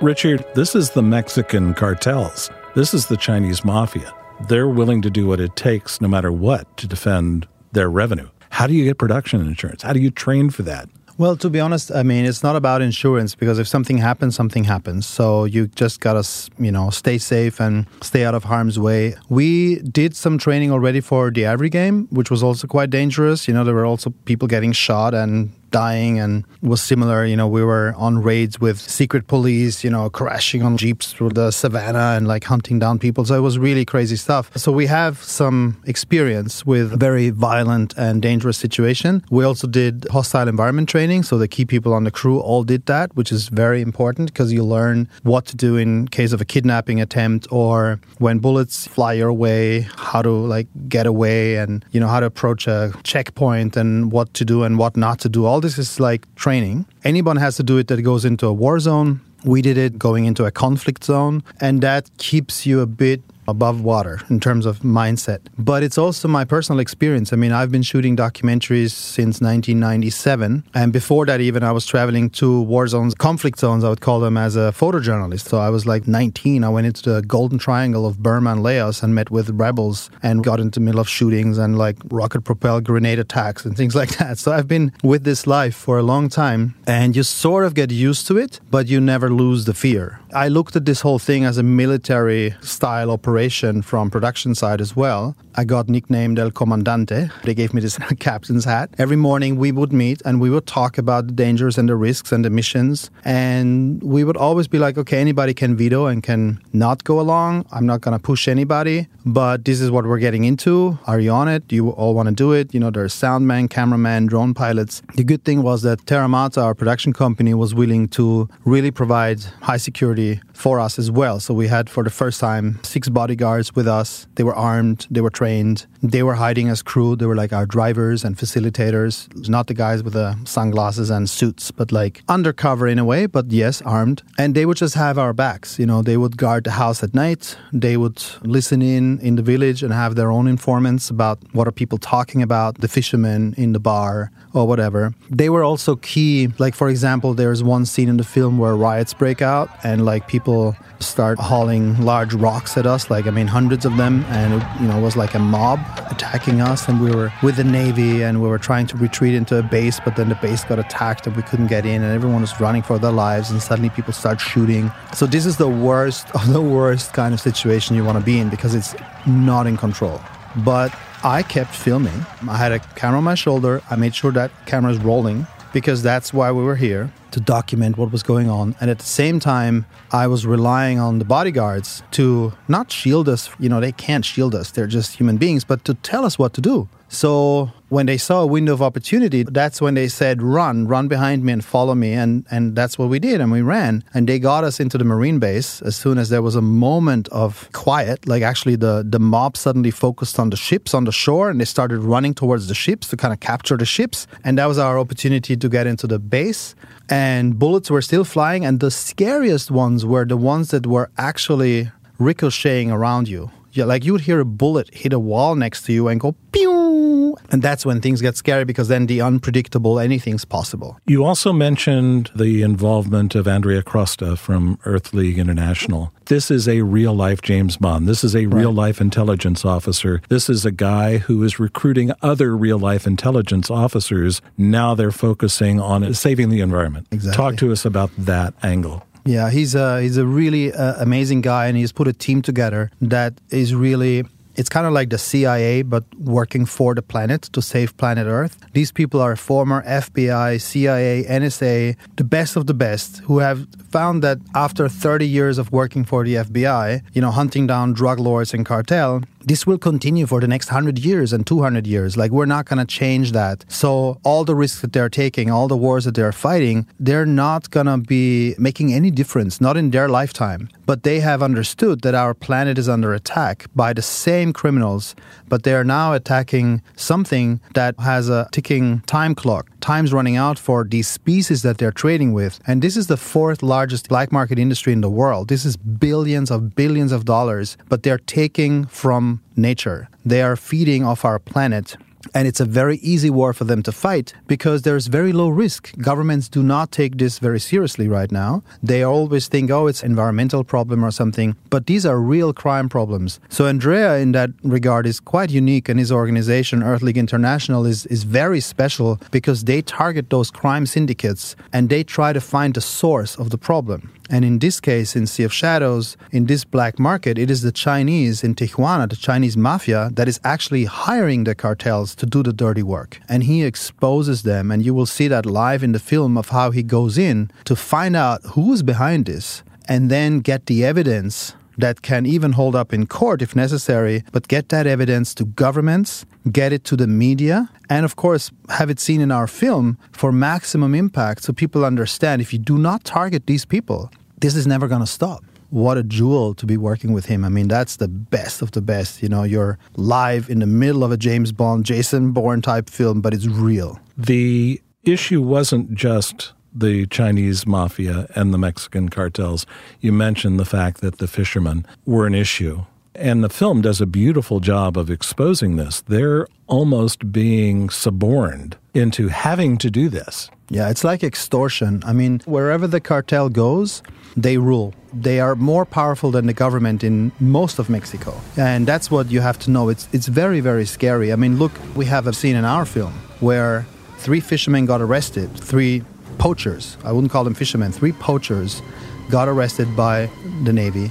Richard, 0.00 0.44
this 0.54 0.74
is 0.74 0.90
the 0.90 1.02
Mexican 1.02 1.74
cartels. 1.74 2.50
This 2.74 2.94
is 2.94 3.06
the 3.06 3.16
Chinese 3.16 3.64
mafia. 3.64 4.14
They're 4.46 4.68
willing 4.68 5.02
to 5.02 5.10
do 5.10 5.26
what 5.26 5.40
it 5.40 5.56
takes, 5.56 6.00
no 6.00 6.08
matter 6.08 6.30
what, 6.30 6.76
to 6.78 6.86
defend 6.86 7.48
their 7.72 7.90
revenue. 7.90 8.28
How 8.50 8.66
do 8.66 8.74
you 8.74 8.84
get 8.84 8.98
production 8.98 9.40
insurance? 9.40 9.82
How 9.82 9.92
do 9.92 10.00
you 10.00 10.10
train 10.10 10.50
for 10.50 10.62
that? 10.62 10.88
Well, 11.18 11.36
to 11.38 11.50
be 11.50 11.58
honest, 11.58 11.90
I 11.90 12.04
mean, 12.04 12.24
it's 12.24 12.44
not 12.44 12.54
about 12.54 12.80
insurance 12.80 13.34
because 13.34 13.58
if 13.58 13.66
something 13.66 13.98
happens, 13.98 14.36
something 14.36 14.62
happens. 14.62 15.04
So 15.04 15.44
you 15.46 15.66
just 15.66 15.98
gotta, 15.98 16.22
you 16.60 16.70
know, 16.70 16.90
stay 16.90 17.18
safe 17.18 17.60
and 17.60 17.86
stay 18.00 18.24
out 18.24 18.36
of 18.36 18.44
harm's 18.44 18.78
way. 18.78 19.16
We 19.28 19.80
did 19.80 20.14
some 20.14 20.38
training 20.38 20.70
already 20.70 21.00
for 21.00 21.32
the 21.32 21.44
Ivory 21.44 21.70
game, 21.70 22.06
which 22.10 22.30
was 22.30 22.44
also 22.44 22.68
quite 22.68 22.90
dangerous. 22.90 23.48
You 23.48 23.54
know, 23.54 23.64
there 23.64 23.74
were 23.74 23.84
also 23.84 24.10
people 24.26 24.46
getting 24.46 24.70
shot 24.70 25.12
and 25.12 25.52
dying 25.70 26.18
and 26.18 26.44
was 26.62 26.82
similar. 26.82 27.24
You 27.24 27.36
know, 27.36 27.48
we 27.48 27.62
were 27.62 27.94
on 27.96 28.22
raids 28.22 28.60
with 28.60 28.78
secret 28.78 29.26
police, 29.26 29.84
you 29.84 29.90
know, 29.90 30.10
crashing 30.10 30.62
on 30.62 30.76
jeeps 30.76 31.12
through 31.12 31.30
the 31.30 31.50
savannah 31.50 32.16
and 32.16 32.26
like 32.26 32.44
hunting 32.44 32.78
down 32.78 32.98
people. 32.98 33.24
So 33.24 33.34
it 33.34 33.40
was 33.40 33.58
really 33.58 33.84
crazy 33.84 34.16
stuff. 34.16 34.50
So 34.56 34.72
we 34.72 34.86
have 34.86 35.22
some 35.22 35.80
experience 35.86 36.64
with 36.66 36.98
very 36.98 37.30
violent 37.30 37.94
and 37.96 38.22
dangerous 38.22 38.58
situation. 38.58 39.24
We 39.30 39.44
also 39.44 39.66
did 39.66 40.06
hostile 40.10 40.48
environment 40.48 40.88
training. 40.88 41.22
So 41.22 41.38
the 41.38 41.48
key 41.48 41.64
people 41.64 41.92
on 41.94 42.04
the 42.04 42.10
crew 42.10 42.40
all 42.40 42.64
did 42.64 42.86
that, 42.86 43.14
which 43.16 43.32
is 43.32 43.48
very 43.48 43.82
important 43.82 44.32
because 44.32 44.52
you 44.52 44.64
learn 44.64 45.08
what 45.22 45.46
to 45.46 45.56
do 45.56 45.76
in 45.76 46.08
case 46.08 46.32
of 46.32 46.40
a 46.40 46.44
kidnapping 46.44 47.00
attempt 47.00 47.46
or 47.50 48.00
when 48.18 48.38
bullets 48.38 48.86
fly 48.86 49.12
your 49.12 49.32
way, 49.32 49.80
how 49.96 50.22
to 50.22 50.30
like 50.30 50.66
get 50.88 51.06
away 51.06 51.56
and, 51.56 51.84
you 51.92 52.00
know, 52.00 52.08
how 52.08 52.20
to 52.20 52.26
approach 52.26 52.66
a 52.66 52.92
checkpoint 53.02 53.76
and 53.76 54.12
what 54.12 54.32
to 54.34 54.44
do 54.44 54.62
and 54.64 54.78
what 54.78 54.96
not 54.96 55.18
to 55.20 55.28
do. 55.28 55.44
All 55.44 55.57
this 55.60 55.78
is 55.78 56.00
like 56.00 56.32
training. 56.34 56.86
Anyone 57.04 57.36
has 57.36 57.56
to 57.56 57.62
do 57.62 57.78
it 57.78 57.88
that 57.88 58.02
goes 58.02 58.24
into 58.24 58.46
a 58.46 58.52
war 58.52 58.78
zone. 58.80 59.20
We 59.44 59.62
did 59.62 59.78
it 59.78 59.98
going 59.98 60.24
into 60.24 60.44
a 60.44 60.50
conflict 60.50 61.04
zone, 61.04 61.44
and 61.60 61.80
that 61.82 62.10
keeps 62.18 62.66
you 62.66 62.80
a 62.80 62.86
bit 62.86 63.22
above 63.48 63.80
water 63.80 64.20
in 64.28 64.38
terms 64.38 64.66
of 64.66 64.80
mindset. 64.80 65.40
But 65.58 65.82
it's 65.82 65.98
also 65.98 66.28
my 66.28 66.44
personal 66.44 66.78
experience. 66.80 67.32
I 67.32 67.36
mean, 67.36 67.50
I've 67.50 67.72
been 67.72 67.82
shooting 67.82 68.14
documentaries 68.16 68.90
since 68.90 69.40
1997. 69.40 70.64
And 70.74 70.92
before 70.92 71.24
that, 71.26 71.40
even, 71.40 71.62
I 71.64 71.72
was 71.72 71.86
traveling 71.86 72.30
to 72.30 72.60
war 72.60 72.86
zones, 72.86 73.14
conflict 73.14 73.58
zones, 73.58 73.82
I 73.84 73.88
would 73.88 74.02
call 74.02 74.20
them 74.20 74.36
as 74.36 74.54
a 74.54 74.72
photojournalist. 74.80 75.48
So 75.48 75.58
I 75.58 75.70
was 75.70 75.86
like 75.86 76.06
19. 76.06 76.62
I 76.62 76.68
went 76.68 76.86
into 76.86 77.10
the 77.10 77.22
Golden 77.22 77.58
Triangle 77.58 78.04
of 78.06 78.22
Burma 78.22 78.52
and 78.52 78.62
Laos 78.62 79.02
and 79.02 79.14
met 79.14 79.30
with 79.30 79.48
rebels 79.50 80.10
and 80.22 80.44
got 80.44 80.60
into 80.60 80.78
the 80.78 80.84
middle 80.84 81.00
of 81.00 81.08
shootings 81.08 81.56
and 81.56 81.78
like 81.78 81.96
rocket 82.10 82.42
propelled 82.42 82.84
grenade 82.84 83.18
attacks 83.18 83.64
and 83.64 83.76
things 83.76 83.94
like 84.00 84.10
that. 84.18 84.38
So 84.38 84.52
I've 84.52 84.68
been 84.68 84.92
with 85.02 85.24
this 85.24 85.46
life 85.46 85.74
for 85.74 85.98
a 85.98 86.02
long 86.02 86.28
time. 86.28 86.74
And 86.86 87.16
you 87.16 87.22
sort 87.22 87.64
of 87.64 87.72
get 87.74 87.90
used 87.90 88.26
to 88.26 88.36
it, 88.36 88.60
but 88.70 88.88
you 88.88 89.00
never 89.00 89.30
lose 89.30 89.64
the 89.64 89.74
fear. 89.74 90.20
I 90.34 90.48
looked 90.48 90.76
at 90.76 90.84
this 90.84 91.00
whole 91.00 91.18
thing 91.18 91.44
as 91.44 91.56
a 91.56 91.62
military 91.62 92.54
style 92.60 93.10
operation 93.10 93.37
from 93.38 94.10
production 94.10 94.54
side 94.54 94.80
as 94.80 94.96
well. 94.96 95.36
I 95.54 95.64
got 95.64 95.88
nicknamed 95.88 96.38
El 96.38 96.50
Comandante. 96.50 97.30
They 97.44 97.54
gave 97.54 97.72
me 97.72 97.80
this 97.80 97.96
captain's 98.18 98.64
hat. 98.64 98.90
Every 98.98 99.16
morning 99.16 99.56
we 99.56 99.70
would 99.70 99.92
meet 99.92 100.20
and 100.24 100.40
we 100.40 100.50
would 100.50 100.66
talk 100.66 100.98
about 100.98 101.28
the 101.28 101.32
dangers 101.32 101.78
and 101.78 101.88
the 101.88 101.94
risks 101.94 102.32
and 102.32 102.44
the 102.44 102.50
missions. 102.50 103.10
And 103.24 104.02
we 104.02 104.24
would 104.24 104.36
always 104.36 104.66
be 104.66 104.78
like, 104.78 104.98
okay, 104.98 105.20
anybody 105.20 105.54
can 105.54 105.76
veto 105.76 106.06
and 106.06 106.20
can 106.22 106.60
not 106.72 107.04
go 107.04 107.20
along. 107.20 107.64
I'm 107.70 107.86
not 107.86 108.00
going 108.00 108.18
to 108.18 108.22
push 108.22 108.48
anybody, 108.48 109.06
but 109.24 109.64
this 109.64 109.80
is 109.80 109.90
what 109.90 110.04
we're 110.04 110.18
getting 110.18 110.44
into. 110.44 110.98
Are 111.06 111.20
you 111.20 111.30
on 111.30 111.46
it? 111.46 111.68
Do 111.68 111.76
you 111.76 111.90
all 111.90 112.14
want 112.14 112.28
to 112.28 112.34
do 112.34 112.52
it? 112.52 112.74
You 112.74 112.80
know, 112.80 112.90
there's 112.90 113.14
soundman, 113.14 113.70
cameraman, 113.70 114.26
drone 114.26 114.52
pilots. 114.54 115.02
The 115.14 115.24
good 115.24 115.44
thing 115.44 115.62
was 115.62 115.82
that 115.82 116.04
Terra 116.06 116.28
Mater, 116.28 116.60
our 116.60 116.74
production 116.74 117.12
company, 117.12 117.54
was 117.54 117.72
willing 117.72 118.08
to 118.08 118.48
really 118.64 118.90
provide 118.90 119.44
high 119.62 119.76
security 119.76 120.40
for 120.54 120.80
us 120.80 120.98
as 120.98 121.08
well. 121.10 121.38
So 121.38 121.54
we 121.54 121.68
had 121.68 121.88
for 121.88 122.02
the 122.02 122.10
first 122.10 122.40
time 122.40 122.80
six 122.82 123.08
bodyguards 123.28 123.76
with 123.76 123.86
us. 123.86 124.26
They 124.36 124.44
were 124.44 124.54
armed, 124.54 125.06
they 125.10 125.20
were 125.20 125.30
trained, 125.30 125.86
they 126.02 126.22
were 126.22 126.36
hiding 126.36 126.68
as 126.70 126.82
crew. 126.82 127.16
They 127.16 127.26
were 127.26 127.36
like 127.36 127.52
our 127.52 127.66
drivers 127.66 128.24
and 128.24 128.36
facilitators, 128.36 129.12
not 129.48 129.66
the 129.66 129.74
guys 129.74 130.02
with 130.02 130.14
the 130.14 130.36
sunglasses 130.44 131.10
and 131.10 131.28
suits, 131.28 131.70
but 131.70 131.92
like 131.92 132.22
undercover 132.28 132.86
in 132.88 132.98
a 132.98 133.04
way, 133.04 133.26
but 133.26 133.46
yes, 133.50 133.82
armed. 133.82 134.22
And 134.38 134.54
they 134.54 134.64
would 134.64 134.78
just 134.78 134.94
have 134.94 135.18
our 135.18 135.34
backs. 135.34 135.78
You 135.78 135.86
know, 135.86 136.00
they 136.02 136.16
would 136.16 136.36
guard 136.36 136.64
the 136.64 136.70
house 136.70 137.02
at 137.02 137.14
night. 137.14 137.56
They 137.72 137.96
would 137.96 138.22
listen 138.42 138.80
in 138.82 139.18
in 139.20 139.36
the 139.36 139.42
village 139.42 139.82
and 139.82 139.92
have 139.92 140.14
their 140.14 140.30
own 140.30 140.46
informants 140.48 141.10
about 141.10 141.38
what 141.52 141.66
are 141.68 141.72
people 141.82 141.98
talking 141.98 142.42
about, 142.42 142.80
the 142.80 142.88
fishermen 142.88 143.54
in 143.56 143.72
the 143.72 143.80
bar 143.80 144.30
or 144.54 144.66
whatever. 144.66 145.12
They 145.30 145.50
were 145.50 145.64
also 145.64 145.96
key. 145.96 146.48
Like 146.58 146.74
for 146.74 146.88
example, 146.88 147.34
there's 147.34 147.62
one 147.62 147.84
scene 147.84 148.08
in 148.08 148.16
the 148.16 148.24
film 148.36 148.58
where 148.58 148.74
riots 148.76 149.14
break 149.14 149.42
out 149.42 149.68
and 149.84 150.04
like 150.04 150.22
people 150.28 150.38
people 150.38 150.76
start 151.00 151.38
hauling 151.38 152.00
large 152.00 152.32
rocks 152.34 152.76
at 152.76 152.86
us, 152.86 153.07
like 153.10 153.26
I 153.26 153.30
mean 153.30 153.46
hundreds 153.46 153.84
of 153.84 153.96
them, 153.96 154.24
and 154.28 154.54
it, 154.54 154.80
you 154.80 154.88
know 154.88 155.00
was 155.00 155.16
like 155.16 155.34
a 155.34 155.38
mob 155.38 155.80
attacking 156.10 156.60
us, 156.60 156.88
and 156.88 157.00
we 157.00 157.10
were 157.10 157.32
with 157.42 157.56
the 157.56 157.64
navy, 157.64 158.22
and 158.22 158.42
we 158.42 158.48
were 158.48 158.58
trying 158.58 158.86
to 158.88 158.96
retreat 158.96 159.34
into 159.34 159.58
a 159.58 159.62
base, 159.62 160.00
but 160.04 160.16
then 160.16 160.28
the 160.28 160.34
base 160.36 160.64
got 160.64 160.78
attacked, 160.78 161.26
and 161.26 161.36
we 161.36 161.42
couldn't 161.42 161.68
get 161.68 161.86
in, 161.86 162.02
and 162.02 162.12
everyone 162.12 162.40
was 162.40 162.60
running 162.60 162.82
for 162.82 162.98
their 162.98 163.12
lives, 163.12 163.50
and 163.50 163.62
suddenly 163.62 163.90
people 163.90 164.12
start 164.12 164.40
shooting. 164.40 164.90
So 165.14 165.26
this 165.26 165.46
is 165.46 165.56
the 165.56 165.68
worst 165.68 166.30
of 166.34 166.52
the 166.52 166.62
worst 166.62 167.12
kind 167.12 167.34
of 167.34 167.40
situation 167.40 167.96
you 167.96 168.04
want 168.04 168.18
to 168.18 168.24
be 168.24 168.38
in 168.38 168.48
because 168.48 168.74
it's 168.74 168.94
not 169.26 169.66
in 169.66 169.76
control. 169.76 170.20
But 170.56 170.94
I 171.22 171.42
kept 171.42 171.74
filming. 171.74 172.26
I 172.48 172.56
had 172.56 172.72
a 172.72 172.78
camera 172.78 173.18
on 173.18 173.24
my 173.24 173.34
shoulder. 173.34 173.82
I 173.90 173.96
made 173.96 174.14
sure 174.14 174.32
that 174.32 174.50
camera 174.66 174.92
is 174.92 174.98
rolling 174.98 175.46
because 175.72 176.02
that's 176.02 176.32
why 176.32 176.50
we 176.52 176.62
were 176.62 176.76
here 176.76 177.12
to 177.30 177.40
document 177.40 177.98
what 177.98 178.10
was 178.10 178.22
going 178.22 178.48
on. 178.48 178.74
And 178.80 178.90
at 178.90 178.98
the 178.98 179.04
same 179.04 179.38
time, 179.40 179.86
I 180.10 180.26
was 180.26 180.46
relying 180.46 180.98
on 180.98 181.18
the 181.18 181.24
bodyguards 181.24 182.02
to 182.12 182.52
not 182.68 182.90
shield 182.90 183.28
us. 183.28 183.50
You 183.58 183.68
know, 183.68 183.80
they 183.80 183.92
can't 183.92 184.24
shield 184.24 184.54
us, 184.54 184.70
they're 184.70 184.86
just 184.86 185.16
human 185.16 185.36
beings, 185.36 185.64
but 185.64 185.84
to 185.84 185.94
tell 185.94 186.24
us 186.24 186.38
what 186.38 186.52
to 186.54 186.60
do. 186.60 186.88
So 187.08 187.72
when 187.88 188.06
they 188.06 188.18
saw 188.18 188.42
a 188.42 188.46
window 188.46 188.74
of 188.74 188.82
opportunity, 188.82 189.42
that's 189.42 189.80
when 189.80 189.94
they 189.94 190.08
said, 190.08 190.42
run, 190.42 190.86
run 190.86 191.08
behind 191.08 191.44
me 191.44 191.52
and 191.52 191.64
follow 191.64 191.94
me. 191.94 192.12
And, 192.12 192.46
and 192.50 192.76
that's 192.76 192.98
what 192.98 193.08
we 193.08 193.18
did. 193.18 193.40
And 193.40 193.50
we 193.50 193.62
ran. 193.62 194.04
And 194.12 194.28
they 194.28 194.38
got 194.38 194.64
us 194.64 194.78
into 194.78 194.98
the 194.98 195.04
Marine 195.04 195.38
base 195.38 195.80
as 195.82 195.96
soon 195.96 196.18
as 196.18 196.28
there 196.28 196.42
was 196.42 196.54
a 196.54 196.62
moment 196.62 197.28
of 197.28 197.70
quiet. 197.72 198.28
Like 198.28 198.42
actually, 198.42 198.76
the, 198.76 199.04
the 199.06 199.18
mob 199.18 199.56
suddenly 199.56 199.90
focused 199.90 200.38
on 200.38 200.50
the 200.50 200.56
ships 200.56 200.92
on 200.92 201.04
the 201.04 201.12
shore 201.12 201.48
and 201.48 201.60
they 201.60 201.64
started 201.64 202.00
running 202.00 202.34
towards 202.34 202.68
the 202.68 202.74
ships 202.74 203.08
to 203.08 203.16
kind 203.16 203.32
of 203.32 203.40
capture 203.40 203.76
the 203.76 203.86
ships. 203.86 204.26
And 204.44 204.58
that 204.58 204.66
was 204.66 204.78
our 204.78 204.98
opportunity 204.98 205.56
to 205.56 205.68
get 205.68 205.86
into 205.86 206.06
the 206.06 206.18
base. 206.18 206.74
And 207.08 207.58
bullets 207.58 207.90
were 207.90 208.02
still 208.02 208.24
flying. 208.24 208.66
And 208.66 208.80
the 208.80 208.90
scariest 208.90 209.70
ones 209.70 210.04
were 210.04 210.26
the 210.26 210.36
ones 210.36 210.70
that 210.72 210.86
were 210.86 211.10
actually 211.16 211.90
ricocheting 212.18 212.90
around 212.90 213.28
you. 213.28 213.50
Yeah, 213.72 213.84
like 213.84 214.04
you 214.04 214.12
would 214.12 214.22
hear 214.22 214.40
a 214.40 214.44
bullet 214.44 214.92
hit 214.94 215.12
a 215.12 215.18
wall 215.18 215.54
next 215.54 215.82
to 215.84 215.92
you 215.92 216.08
and 216.08 216.18
go 216.18 216.34
pew, 216.52 217.36
and 217.50 217.62
that's 217.62 217.84
when 217.84 218.00
things 218.00 218.20
get 218.22 218.36
scary 218.36 218.64
because 218.64 218.88
then 218.88 219.06
the 219.06 219.20
unpredictable 219.20 220.00
anything's 220.00 220.44
possible. 220.44 220.98
You 221.06 221.24
also 221.24 221.52
mentioned 221.52 222.30
the 222.34 222.62
involvement 222.62 223.34
of 223.34 223.46
Andrea 223.46 223.82
Crosta 223.82 224.38
from 224.38 224.78
Earth 224.84 225.12
League 225.12 225.38
International. 225.38 226.12
This 226.26 226.50
is 226.50 226.68
a 226.68 226.82
real 226.82 227.14
life 227.14 227.40
James 227.42 227.76
Bond. 227.76 228.06
This 228.08 228.24
is 228.24 228.34
a 228.34 228.46
real 228.46 228.72
life 228.72 229.00
intelligence 229.00 229.64
officer. 229.64 230.20
This 230.28 230.50
is 230.50 230.64
a 230.64 230.70
guy 230.70 231.18
who 231.18 231.42
is 231.42 231.58
recruiting 231.58 232.12
other 232.22 232.56
real 232.56 232.78
life 232.78 233.06
intelligence 233.06 233.70
officers. 233.70 234.42
Now 234.56 234.94
they're 234.94 235.10
focusing 235.10 235.80
on 235.80 236.12
saving 236.14 236.50
the 236.50 236.60
environment. 236.60 237.06
Exactly. 237.10 237.36
Talk 237.36 237.56
to 237.58 237.72
us 237.72 237.84
about 237.84 238.10
that 238.18 238.54
angle. 238.62 239.04
Yeah, 239.24 239.50
he's 239.50 239.74
a 239.74 240.00
he's 240.00 240.16
a 240.16 240.26
really 240.26 240.72
uh, 240.72 240.94
amazing 241.02 241.40
guy, 241.42 241.66
and 241.66 241.76
he's 241.76 241.92
put 241.92 242.08
a 242.08 242.12
team 242.12 242.42
together 242.42 242.90
that 243.00 243.34
is 243.50 243.74
really. 243.74 244.24
It's 244.56 244.68
kind 244.68 244.88
of 244.88 244.92
like 244.92 245.10
the 245.10 245.18
CIA, 245.18 245.82
but 245.82 246.02
working 246.18 246.66
for 246.66 246.92
the 246.92 247.00
planet 247.00 247.42
to 247.52 247.62
save 247.62 247.96
planet 247.96 248.26
Earth. 248.26 248.58
These 248.72 248.90
people 248.90 249.20
are 249.20 249.36
former 249.36 249.84
FBI, 249.84 250.60
CIA, 250.60 251.22
NSA, 251.28 251.94
the 252.16 252.24
best 252.24 252.56
of 252.56 252.66
the 252.66 252.74
best, 252.74 253.18
who 253.18 253.38
have 253.38 253.68
found 253.92 254.20
that 254.24 254.38
after 254.56 254.88
30 254.88 255.28
years 255.28 255.58
of 255.58 255.70
working 255.70 256.04
for 256.04 256.24
the 256.24 256.34
FBI, 256.34 257.02
you 257.12 257.20
know, 257.20 257.30
hunting 257.30 257.68
down 257.68 257.92
drug 257.92 258.18
lords 258.18 258.52
and 258.52 258.66
cartel, 258.66 259.22
this 259.40 259.66
will 259.66 259.78
continue 259.78 260.26
for 260.26 260.40
the 260.40 260.48
next 260.48 260.68
100 260.68 260.98
years 260.98 261.32
and 261.32 261.46
200 261.46 261.86
years. 261.86 262.16
Like, 262.16 262.30
we're 262.30 262.46
not 262.46 262.66
going 262.66 262.78
to 262.78 262.84
change 262.84 263.32
that. 263.32 263.64
So, 263.68 264.20
all 264.24 264.44
the 264.44 264.54
risks 264.54 264.80
that 264.80 264.92
they're 264.92 265.08
taking, 265.08 265.50
all 265.50 265.68
the 265.68 265.76
wars 265.76 266.04
that 266.04 266.14
they're 266.14 266.32
fighting, 266.32 266.86
they're 266.98 267.26
not 267.26 267.70
going 267.70 267.86
to 267.86 267.98
be 267.98 268.54
making 268.58 268.92
any 268.92 269.10
difference, 269.10 269.60
not 269.60 269.76
in 269.76 269.90
their 269.90 270.08
lifetime. 270.08 270.68
But 270.86 271.02
they 271.02 271.20
have 271.20 271.42
understood 271.42 272.02
that 272.02 272.14
our 272.14 272.34
planet 272.34 272.78
is 272.78 272.88
under 272.88 273.14
attack 273.14 273.66
by 273.74 273.92
the 273.92 274.02
same 274.02 274.52
criminals, 274.52 275.14
but 275.48 275.62
they 275.62 275.74
are 275.74 275.84
now 275.84 276.12
attacking 276.14 276.82
something 276.96 277.60
that 277.74 277.98
has 278.00 278.28
a 278.28 278.48
ticking 278.52 279.00
time 279.00 279.34
clock. 279.34 279.70
Time's 279.88 280.12
running 280.12 280.36
out 280.36 280.58
for 280.58 280.84
these 280.84 281.08
species 281.08 281.62
that 281.62 281.78
they're 281.78 281.90
trading 281.90 282.34
with. 282.34 282.60
And 282.66 282.82
this 282.82 282.94
is 282.94 283.06
the 283.06 283.16
fourth 283.16 283.62
largest 283.62 284.06
black 284.06 284.30
market 284.30 284.58
industry 284.58 284.92
in 284.92 285.00
the 285.00 285.08
world. 285.08 285.48
This 285.48 285.64
is 285.64 285.78
billions 285.78 286.50
of 286.50 286.74
billions 286.74 287.10
of 287.10 287.24
dollars, 287.24 287.78
but 287.88 288.02
they're 288.02 288.18
taking 288.18 288.84
from 288.84 289.40
nature. 289.56 290.10
They 290.26 290.42
are 290.42 290.56
feeding 290.56 291.06
off 291.06 291.24
our 291.24 291.38
planet 291.38 291.96
and 292.34 292.48
it's 292.48 292.60
a 292.60 292.64
very 292.64 292.96
easy 292.98 293.30
war 293.30 293.52
for 293.52 293.64
them 293.64 293.82
to 293.82 293.92
fight 293.92 294.34
because 294.46 294.82
there's 294.82 295.06
very 295.06 295.32
low 295.32 295.48
risk. 295.48 295.96
Governments 295.98 296.48
do 296.48 296.62
not 296.62 296.90
take 296.90 297.18
this 297.18 297.38
very 297.38 297.60
seriously 297.60 298.08
right 298.08 298.30
now. 298.30 298.62
They 298.82 299.02
always 299.02 299.48
think, 299.48 299.70
oh, 299.70 299.86
it's 299.86 300.02
environmental 300.02 300.64
problem 300.64 301.04
or 301.04 301.10
something, 301.10 301.56
but 301.70 301.86
these 301.86 302.04
are 302.04 302.20
real 302.20 302.52
crime 302.52 302.88
problems. 302.88 303.40
So 303.48 303.66
Andrea, 303.66 304.18
in 304.18 304.32
that 304.32 304.50
regard, 304.62 305.06
is 305.06 305.20
quite 305.20 305.50
unique, 305.50 305.88
and 305.88 305.98
his 305.98 306.12
organization, 306.12 306.82
Earth 306.82 307.02
League 307.02 307.18
International, 307.18 307.86
is, 307.86 308.06
is 308.06 308.24
very 308.24 308.60
special 308.60 309.20
because 309.30 309.64
they 309.64 309.82
target 309.82 310.30
those 310.30 310.50
crime 310.50 310.86
syndicates 310.86 311.56
and 311.72 311.88
they 311.88 312.02
try 312.02 312.32
to 312.32 312.40
find 312.40 312.74
the 312.74 312.80
source 312.80 313.36
of 313.36 313.50
the 313.50 313.58
problem. 313.58 314.12
And 314.30 314.44
in 314.44 314.58
this 314.58 314.78
case, 314.78 315.16
in 315.16 315.26
Sea 315.26 315.44
of 315.44 315.52
Shadows, 315.52 316.16
in 316.32 316.46
this 316.46 316.64
black 316.64 316.98
market, 316.98 317.38
it 317.38 317.50
is 317.50 317.62
the 317.62 317.72
Chinese 317.72 318.44
in 318.44 318.54
Tijuana, 318.54 319.08
the 319.08 319.16
Chinese 319.16 319.56
mafia, 319.56 320.10
that 320.12 320.28
is 320.28 320.38
actually 320.44 320.84
hiring 320.84 321.44
the 321.44 321.54
cartels 321.54 322.07
to 322.16 322.26
do 322.26 322.42
the 322.42 322.52
dirty 322.52 322.82
work. 322.82 323.20
And 323.28 323.44
he 323.44 323.64
exposes 323.64 324.42
them, 324.42 324.70
and 324.70 324.84
you 324.84 324.94
will 324.94 325.06
see 325.06 325.28
that 325.28 325.46
live 325.46 325.82
in 325.82 325.92
the 325.92 325.98
film 325.98 326.36
of 326.36 326.50
how 326.50 326.70
he 326.70 326.82
goes 326.82 327.18
in 327.18 327.50
to 327.64 327.76
find 327.76 328.16
out 328.16 328.42
who's 328.54 328.82
behind 328.82 329.26
this 329.26 329.62
and 329.88 330.10
then 330.10 330.40
get 330.40 330.66
the 330.66 330.84
evidence 330.84 331.54
that 331.78 332.02
can 332.02 332.26
even 332.26 332.52
hold 332.52 332.74
up 332.74 332.92
in 332.92 333.06
court 333.06 333.40
if 333.40 333.54
necessary, 333.54 334.24
but 334.32 334.48
get 334.48 334.68
that 334.68 334.86
evidence 334.86 335.32
to 335.32 335.44
governments, 335.44 336.26
get 336.50 336.72
it 336.72 336.84
to 336.84 336.96
the 336.96 337.06
media, 337.06 337.70
and 337.88 338.04
of 338.04 338.16
course, 338.16 338.50
have 338.68 338.90
it 338.90 338.98
seen 338.98 339.20
in 339.20 339.30
our 339.30 339.46
film 339.46 339.96
for 340.12 340.32
maximum 340.32 340.94
impact 340.94 341.44
so 341.44 341.52
people 341.52 341.84
understand 341.84 342.42
if 342.42 342.52
you 342.52 342.58
do 342.58 342.76
not 342.76 343.04
target 343.04 343.46
these 343.46 343.64
people, 343.64 344.10
this 344.40 344.56
is 344.56 344.66
never 344.66 344.88
going 344.88 345.00
to 345.00 345.06
stop. 345.06 345.42
What 345.70 345.98
a 345.98 346.02
jewel 346.02 346.54
to 346.54 346.66
be 346.66 346.76
working 346.76 347.12
with 347.12 347.26
him. 347.26 347.44
I 347.44 347.48
mean, 347.48 347.68
that's 347.68 347.96
the 347.96 348.08
best 348.08 348.62
of 348.62 348.72
the 348.72 348.80
best. 348.80 349.22
You 349.22 349.28
know, 349.28 349.42
you're 349.42 349.78
live 349.96 350.48
in 350.48 350.60
the 350.60 350.66
middle 350.66 351.04
of 351.04 351.12
a 351.12 351.16
James 351.16 351.52
Bond, 351.52 351.84
Jason 351.84 352.32
Bourne 352.32 352.62
type 352.62 352.88
film, 352.88 353.20
but 353.20 353.34
it's 353.34 353.46
real. 353.46 354.00
The 354.16 354.80
issue 355.04 355.42
wasn't 355.42 355.94
just 355.94 356.52
the 356.74 357.06
Chinese 357.06 357.66
mafia 357.66 358.28
and 358.34 358.52
the 358.52 358.58
Mexican 358.58 359.08
cartels. 359.08 359.66
You 360.00 360.12
mentioned 360.12 360.58
the 360.58 360.64
fact 360.64 361.00
that 361.00 361.18
the 361.18 361.26
fishermen 361.26 361.86
were 362.06 362.26
an 362.26 362.34
issue. 362.34 362.84
And 363.14 363.42
the 363.42 363.48
film 363.48 363.82
does 363.82 364.00
a 364.00 364.06
beautiful 364.06 364.60
job 364.60 364.96
of 364.96 365.10
exposing 365.10 365.76
this. 365.76 366.02
They're 366.02 366.46
almost 366.68 367.32
being 367.32 367.90
suborned 367.90 368.76
into 368.94 369.28
having 369.28 369.76
to 369.78 369.90
do 369.90 370.08
this. 370.08 370.50
Yeah, 370.70 370.90
it's 370.90 371.02
like 371.02 371.24
extortion. 371.24 372.02
I 372.04 372.12
mean, 372.12 372.40
wherever 372.44 372.86
the 372.86 373.00
cartel 373.00 373.48
goes, 373.48 374.02
they 374.36 374.58
rule. 374.58 374.94
They 375.12 375.40
are 375.40 375.54
more 375.56 375.86
powerful 375.86 376.30
than 376.30 376.46
the 376.46 376.52
government 376.52 377.02
in 377.02 377.32
most 377.40 377.78
of 377.78 377.88
Mexico. 377.88 378.38
And 378.56 378.86
that's 378.86 379.10
what 379.10 379.30
you 379.30 379.40
have 379.40 379.58
to 379.60 379.70
know. 379.70 379.88
It's 379.88 380.08
it's 380.12 380.28
very 380.28 380.60
very 380.60 380.84
scary. 380.84 381.32
I 381.32 381.36
mean, 381.36 381.58
look, 381.58 381.72
we 381.96 382.04
have 382.06 382.26
a 382.26 382.32
scene 382.32 382.56
in 382.56 382.64
our 382.64 382.84
film 382.84 383.12
where 383.40 383.86
three 384.18 384.40
fishermen 384.40 384.84
got 384.84 385.00
arrested, 385.00 385.48
three 385.56 386.02
poachers, 386.38 386.96
I 387.04 387.12
wouldn't 387.12 387.32
call 387.32 387.44
them 387.44 387.54
fishermen, 387.54 387.92
three 387.92 388.12
poachers 388.12 388.82
got 389.30 389.48
arrested 389.48 389.94
by 389.96 390.30
the 390.64 390.72
Navy, 390.72 391.10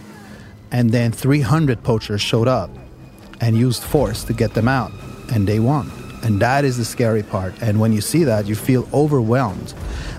and 0.72 0.92
then 0.92 1.12
300 1.12 1.84
poachers 1.84 2.22
showed 2.22 2.48
up 2.48 2.70
and 3.42 3.58
used 3.58 3.84
force 3.84 4.24
to 4.26 4.34
get 4.34 4.54
them 4.54 4.68
out, 4.68 4.92
and 5.32 5.48
they 5.48 5.60
won. 5.60 5.92
And 6.28 6.42
that 6.42 6.66
is 6.66 6.76
the 6.76 6.84
scary 6.84 7.24
part. 7.24 7.54
And 7.62 7.80
when 7.80 7.94
you 7.94 8.02
see 8.02 8.26
that, 8.26 8.48
you 8.48 8.56
feel 8.56 8.86
overwhelmed. 8.94 9.74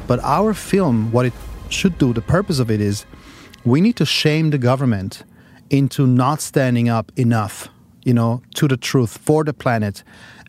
But 0.07 0.21
our 0.21 0.55
film, 0.55 1.13
what 1.13 1.27
it 1.27 1.35
should 1.69 1.99
do, 1.99 2.15
the 2.15 2.23
purpose 2.23 2.61
of 2.61 2.71
it 2.71 2.81
is 2.81 3.05
we 3.67 3.83
need 3.83 3.97
to 3.97 4.07
shame 4.07 4.49
the 4.49 4.57
government 4.57 5.23
into 5.69 6.07
not 6.07 6.41
standing 6.41 6.89
up 6.89 7.13
enough, 7.17 7.69
you 8.05 8.15
know, 8.15 8.41
to 8.55 8.67
the 8.67 8.79
truth 8.79 9.19
for 9.19 9.45
the 9.45 9.53
planet. 9.53 10.03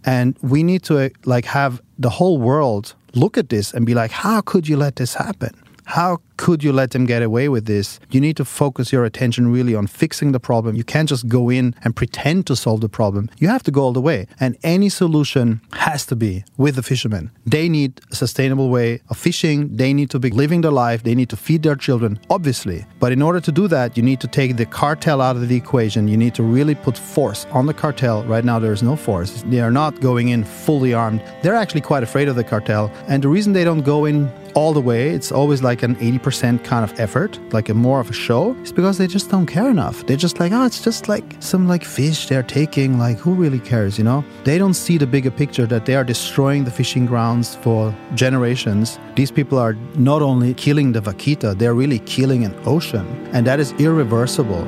And 0.05 0.37
we 0.41 0.63
need 0.63 0.81
to 0.83 1.11
like 1.25 1.43
have 1.43 1.81
the 1.97 2.09
whole 2.09 2.37
world 2.37 2.95
look 3.13 3.37
at 3.37 3.49
this 3.49 3.73
and 3.73 3.85
be 3.85 3.93
like, 3.93 4.11
how 4.11 4.39
could 4.39 4.65
you 4.65 4.77
let 4.77 4.95
this 4.95 5.15
happen? 5.15 5.53
How 5.83 6.19
could 6.39 6.63
you 6.63 6.71
let 6.71 6.91
them 6.91 7.05
get 7.05 7.21
away 7.21 7.49
with 7.49 7.65
this? 7.65 7.99
You 8.11 8.21
need 8.21 8.37
to 8.37 8.45
focus 8.45 8.93
your 8.93 9.03
attention 9.03 9.51
really 9.51 9.75
on 9.75 9.87
fixing 9.87 10.31
the 10.31 10.39
problem. 10.39 10.73
You 10.73 10.85
can't 10.85 11.09
just 11.09 11.27
go 11.27 11.49
in 11.49 11.75
and 11.83 11.93
pretend 11.93 12.47
to 12.47 12.55
solve 12.55 12.79
the 12.79 12.87
problem. 12.87 13.29
You 13.39 13.49
have 13.49 13.61
to 13.63 13.71
go 13.71 13.81
all 13.81 13.91
the 13.91 13.99
way. 13.99 14.25
And 14.39 14.57
any 14.63 14.87
solution 14.87 15.59
has 15.73 16.05
to 16.05 16.15
be 16.15 16.45
with 16.55 16.75
the 16.77 16.81
fishermen. 16.81 17.29
They 17.45 17.67
need 17.67 17.99
a 18.09 18.15
sustainable 18.15 18.69
way 18.69 19.01
of 19.09 19.17
fishing. 19.17 19.75
They 19.75 19.93
need 19.93 20.09
to 20.11 20.19
be 20.19 20.29
living 20.29 20.61
their 20.61 20.71
life. 20.71 21.03
They 21.03 21.13
need 21.13 21.29
to 21.31 21.35
feed 21.35 21.63
their 21.63 21.75
children, 21.75 22.17
obviously. 22.29 22.85
But 23.01 23.11
in 23.11 23.21
order 23.21 23.41
to 23.41 23.51
do 23.51 23.67
that, 23.67 23.97
you 23.97 24.03
need 24.03 24.21
to 24.21 24.27
take 24.27 24.55
the 24.55 24.65
cartel 24.65 25.19
out 25.19 25.35
of 25.35 25.49
the 25.49 25.57
equation. 25.57 26.07
You 26.07 26.15
need 26.15 26.35
to 26.35 26.43
really 26.43 26.73
put 26.73 26.97
force 26.97 27.47
on 27.51 27.65
the 27.65 27.73
cartel. 27.73 28.23
Right 28.23 28.45
now, 28.45 28.59
there 28.59 28.71
is 28.71 28.81
no 28.81 28.95
force. 28.95 29.43
They 29.47 29.59
are 29.59 29.71
not 29.71 29.99
going 29.99 30.29
in 30.29 30.45
fully 30.45 30.93
armed. 30.93 31.21
They're 31.41 31.61
actually 31.63 31.81
quite 31.81 32.03
afraid 32.03 32.29
of 32.29 32.37
the 32.37 32.45
cartel. 32.45 32.89
And 33.09 33.21
the 33.21 33.27
reason 33.27 33.51
they 33.51 33.65
don't 33.65 33.81
go 33.81 34.05
in 34.05 34.31
all 34.55 34.73
the 34.73 34.81
way, 34.81 35.09
it's 35.09 35.31
always 35.31 35.61
like 35.61 35.83
an 35.83 35.95
80% 35.97 36.28
kind 36.31 36.83
of 36.83 36.99
effort, 36.99 37.39
like 37.53 37.69
a 37.69 37.73
more 37.73 37.99
of 37.99 38.09
a 38.09 38.13
show, 38.13 38.53
is 38.63 38.71
because 38.71 38.97
they 38.97 39.07
just 39.07 39.29
don't 39.29 39.45
care 39.45 39.69
enough. 39.69 40.05
They're 40.05 40.17
just 40.17 40.39
like, 40.39 40.51
oh, 40.51 40.65
it's 40.65 40.83
just 40.83 41.07
like 41.07 41.23
some 41.39 41.67
like 41.67 41.83
fish 41.83 42.27
they're 42.27 42.43
taking, 42.43 42.99
like 42.99 43.17
who 43.17 43.33
really 43.33 43.59
cares, 43.59 43.97
you 43.97 44.03
know? 44.03 44.23
They 44.43 44.57
don't 44.57 44.73
see 44.73 44.97
the 44.97 45.07
bigger 45.07 45.31
picture 45.31 45.65
that 45.67 45.85
they 45.85 45.95
are 45.95 46.03
destroying 46.03 46.63
the 46.63 46.71
fishing 46.71 47.05
grounds 47.05 47.55
for 47.55 47.95
generations. 48.15 48.99
These 49.15 49.31
people 49.31 49.57
are 49.57 49.73
not 49.95 50.21
only 50.21 50.53
killing 50.53 50.91
the 50.91 51.01
vaquita, 51.01 51.57
they're 51.57 51.73
really 51.73 51.99
killing 51.99 52.43
an 52.43 52.55
ocean, 52.65 53.05
and 53.33 53.45
that 53.47 53.59
is 53.59 53.73
irreversible. 53.73 54.65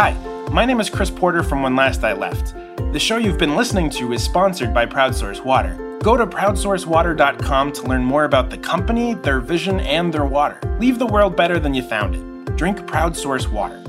Hi, 0.00 0.12
my 0.52 0.64
name 0.64 0.78
is 0.78 0.88
Chris 0.88 1.10
Porter 1.10 1.42
from 1.42 1.60
When 1.60 1.74
Last 1.74 2.04
I 2.04 2.12
Left. 2.12 2.54
The 2.92 3.00
show 3.00 3.16
you've 3.16 3.36
been 3.36 3.56
listening 3.56 3.90
to 3.90 4.12
is 4.12 4.22
sponsored 4.22 4.72
by 4.72 4.86
Proudsource 4.86 5.44
Water. 5.44 5.74
Go 6.04 6.16
to 6.16 6.24
proudsourcewater.com 6.24 7.72
to 7.72 7.82
learn 7.82 8.04
more 8.04 8.22
about 8.22 8.48
the 8.48 8.58
company, 8.58 9.14
their 9.14 9.40
vision, 9.40 9.80
and 9.80 10.14
their 10.14 10.24
water. 10.24 10.60
Leave 10.78 11.00
the 11.00 11.06
world 11.06 11.34
better 11.34 11.58
than 11.58 11.74
you 11.74 11.82
found 11.82 12.14
it. 12.14 12.56
Drink 12.56 12.78
Proudsource 12.82 13.50
Water. 13.50 13.82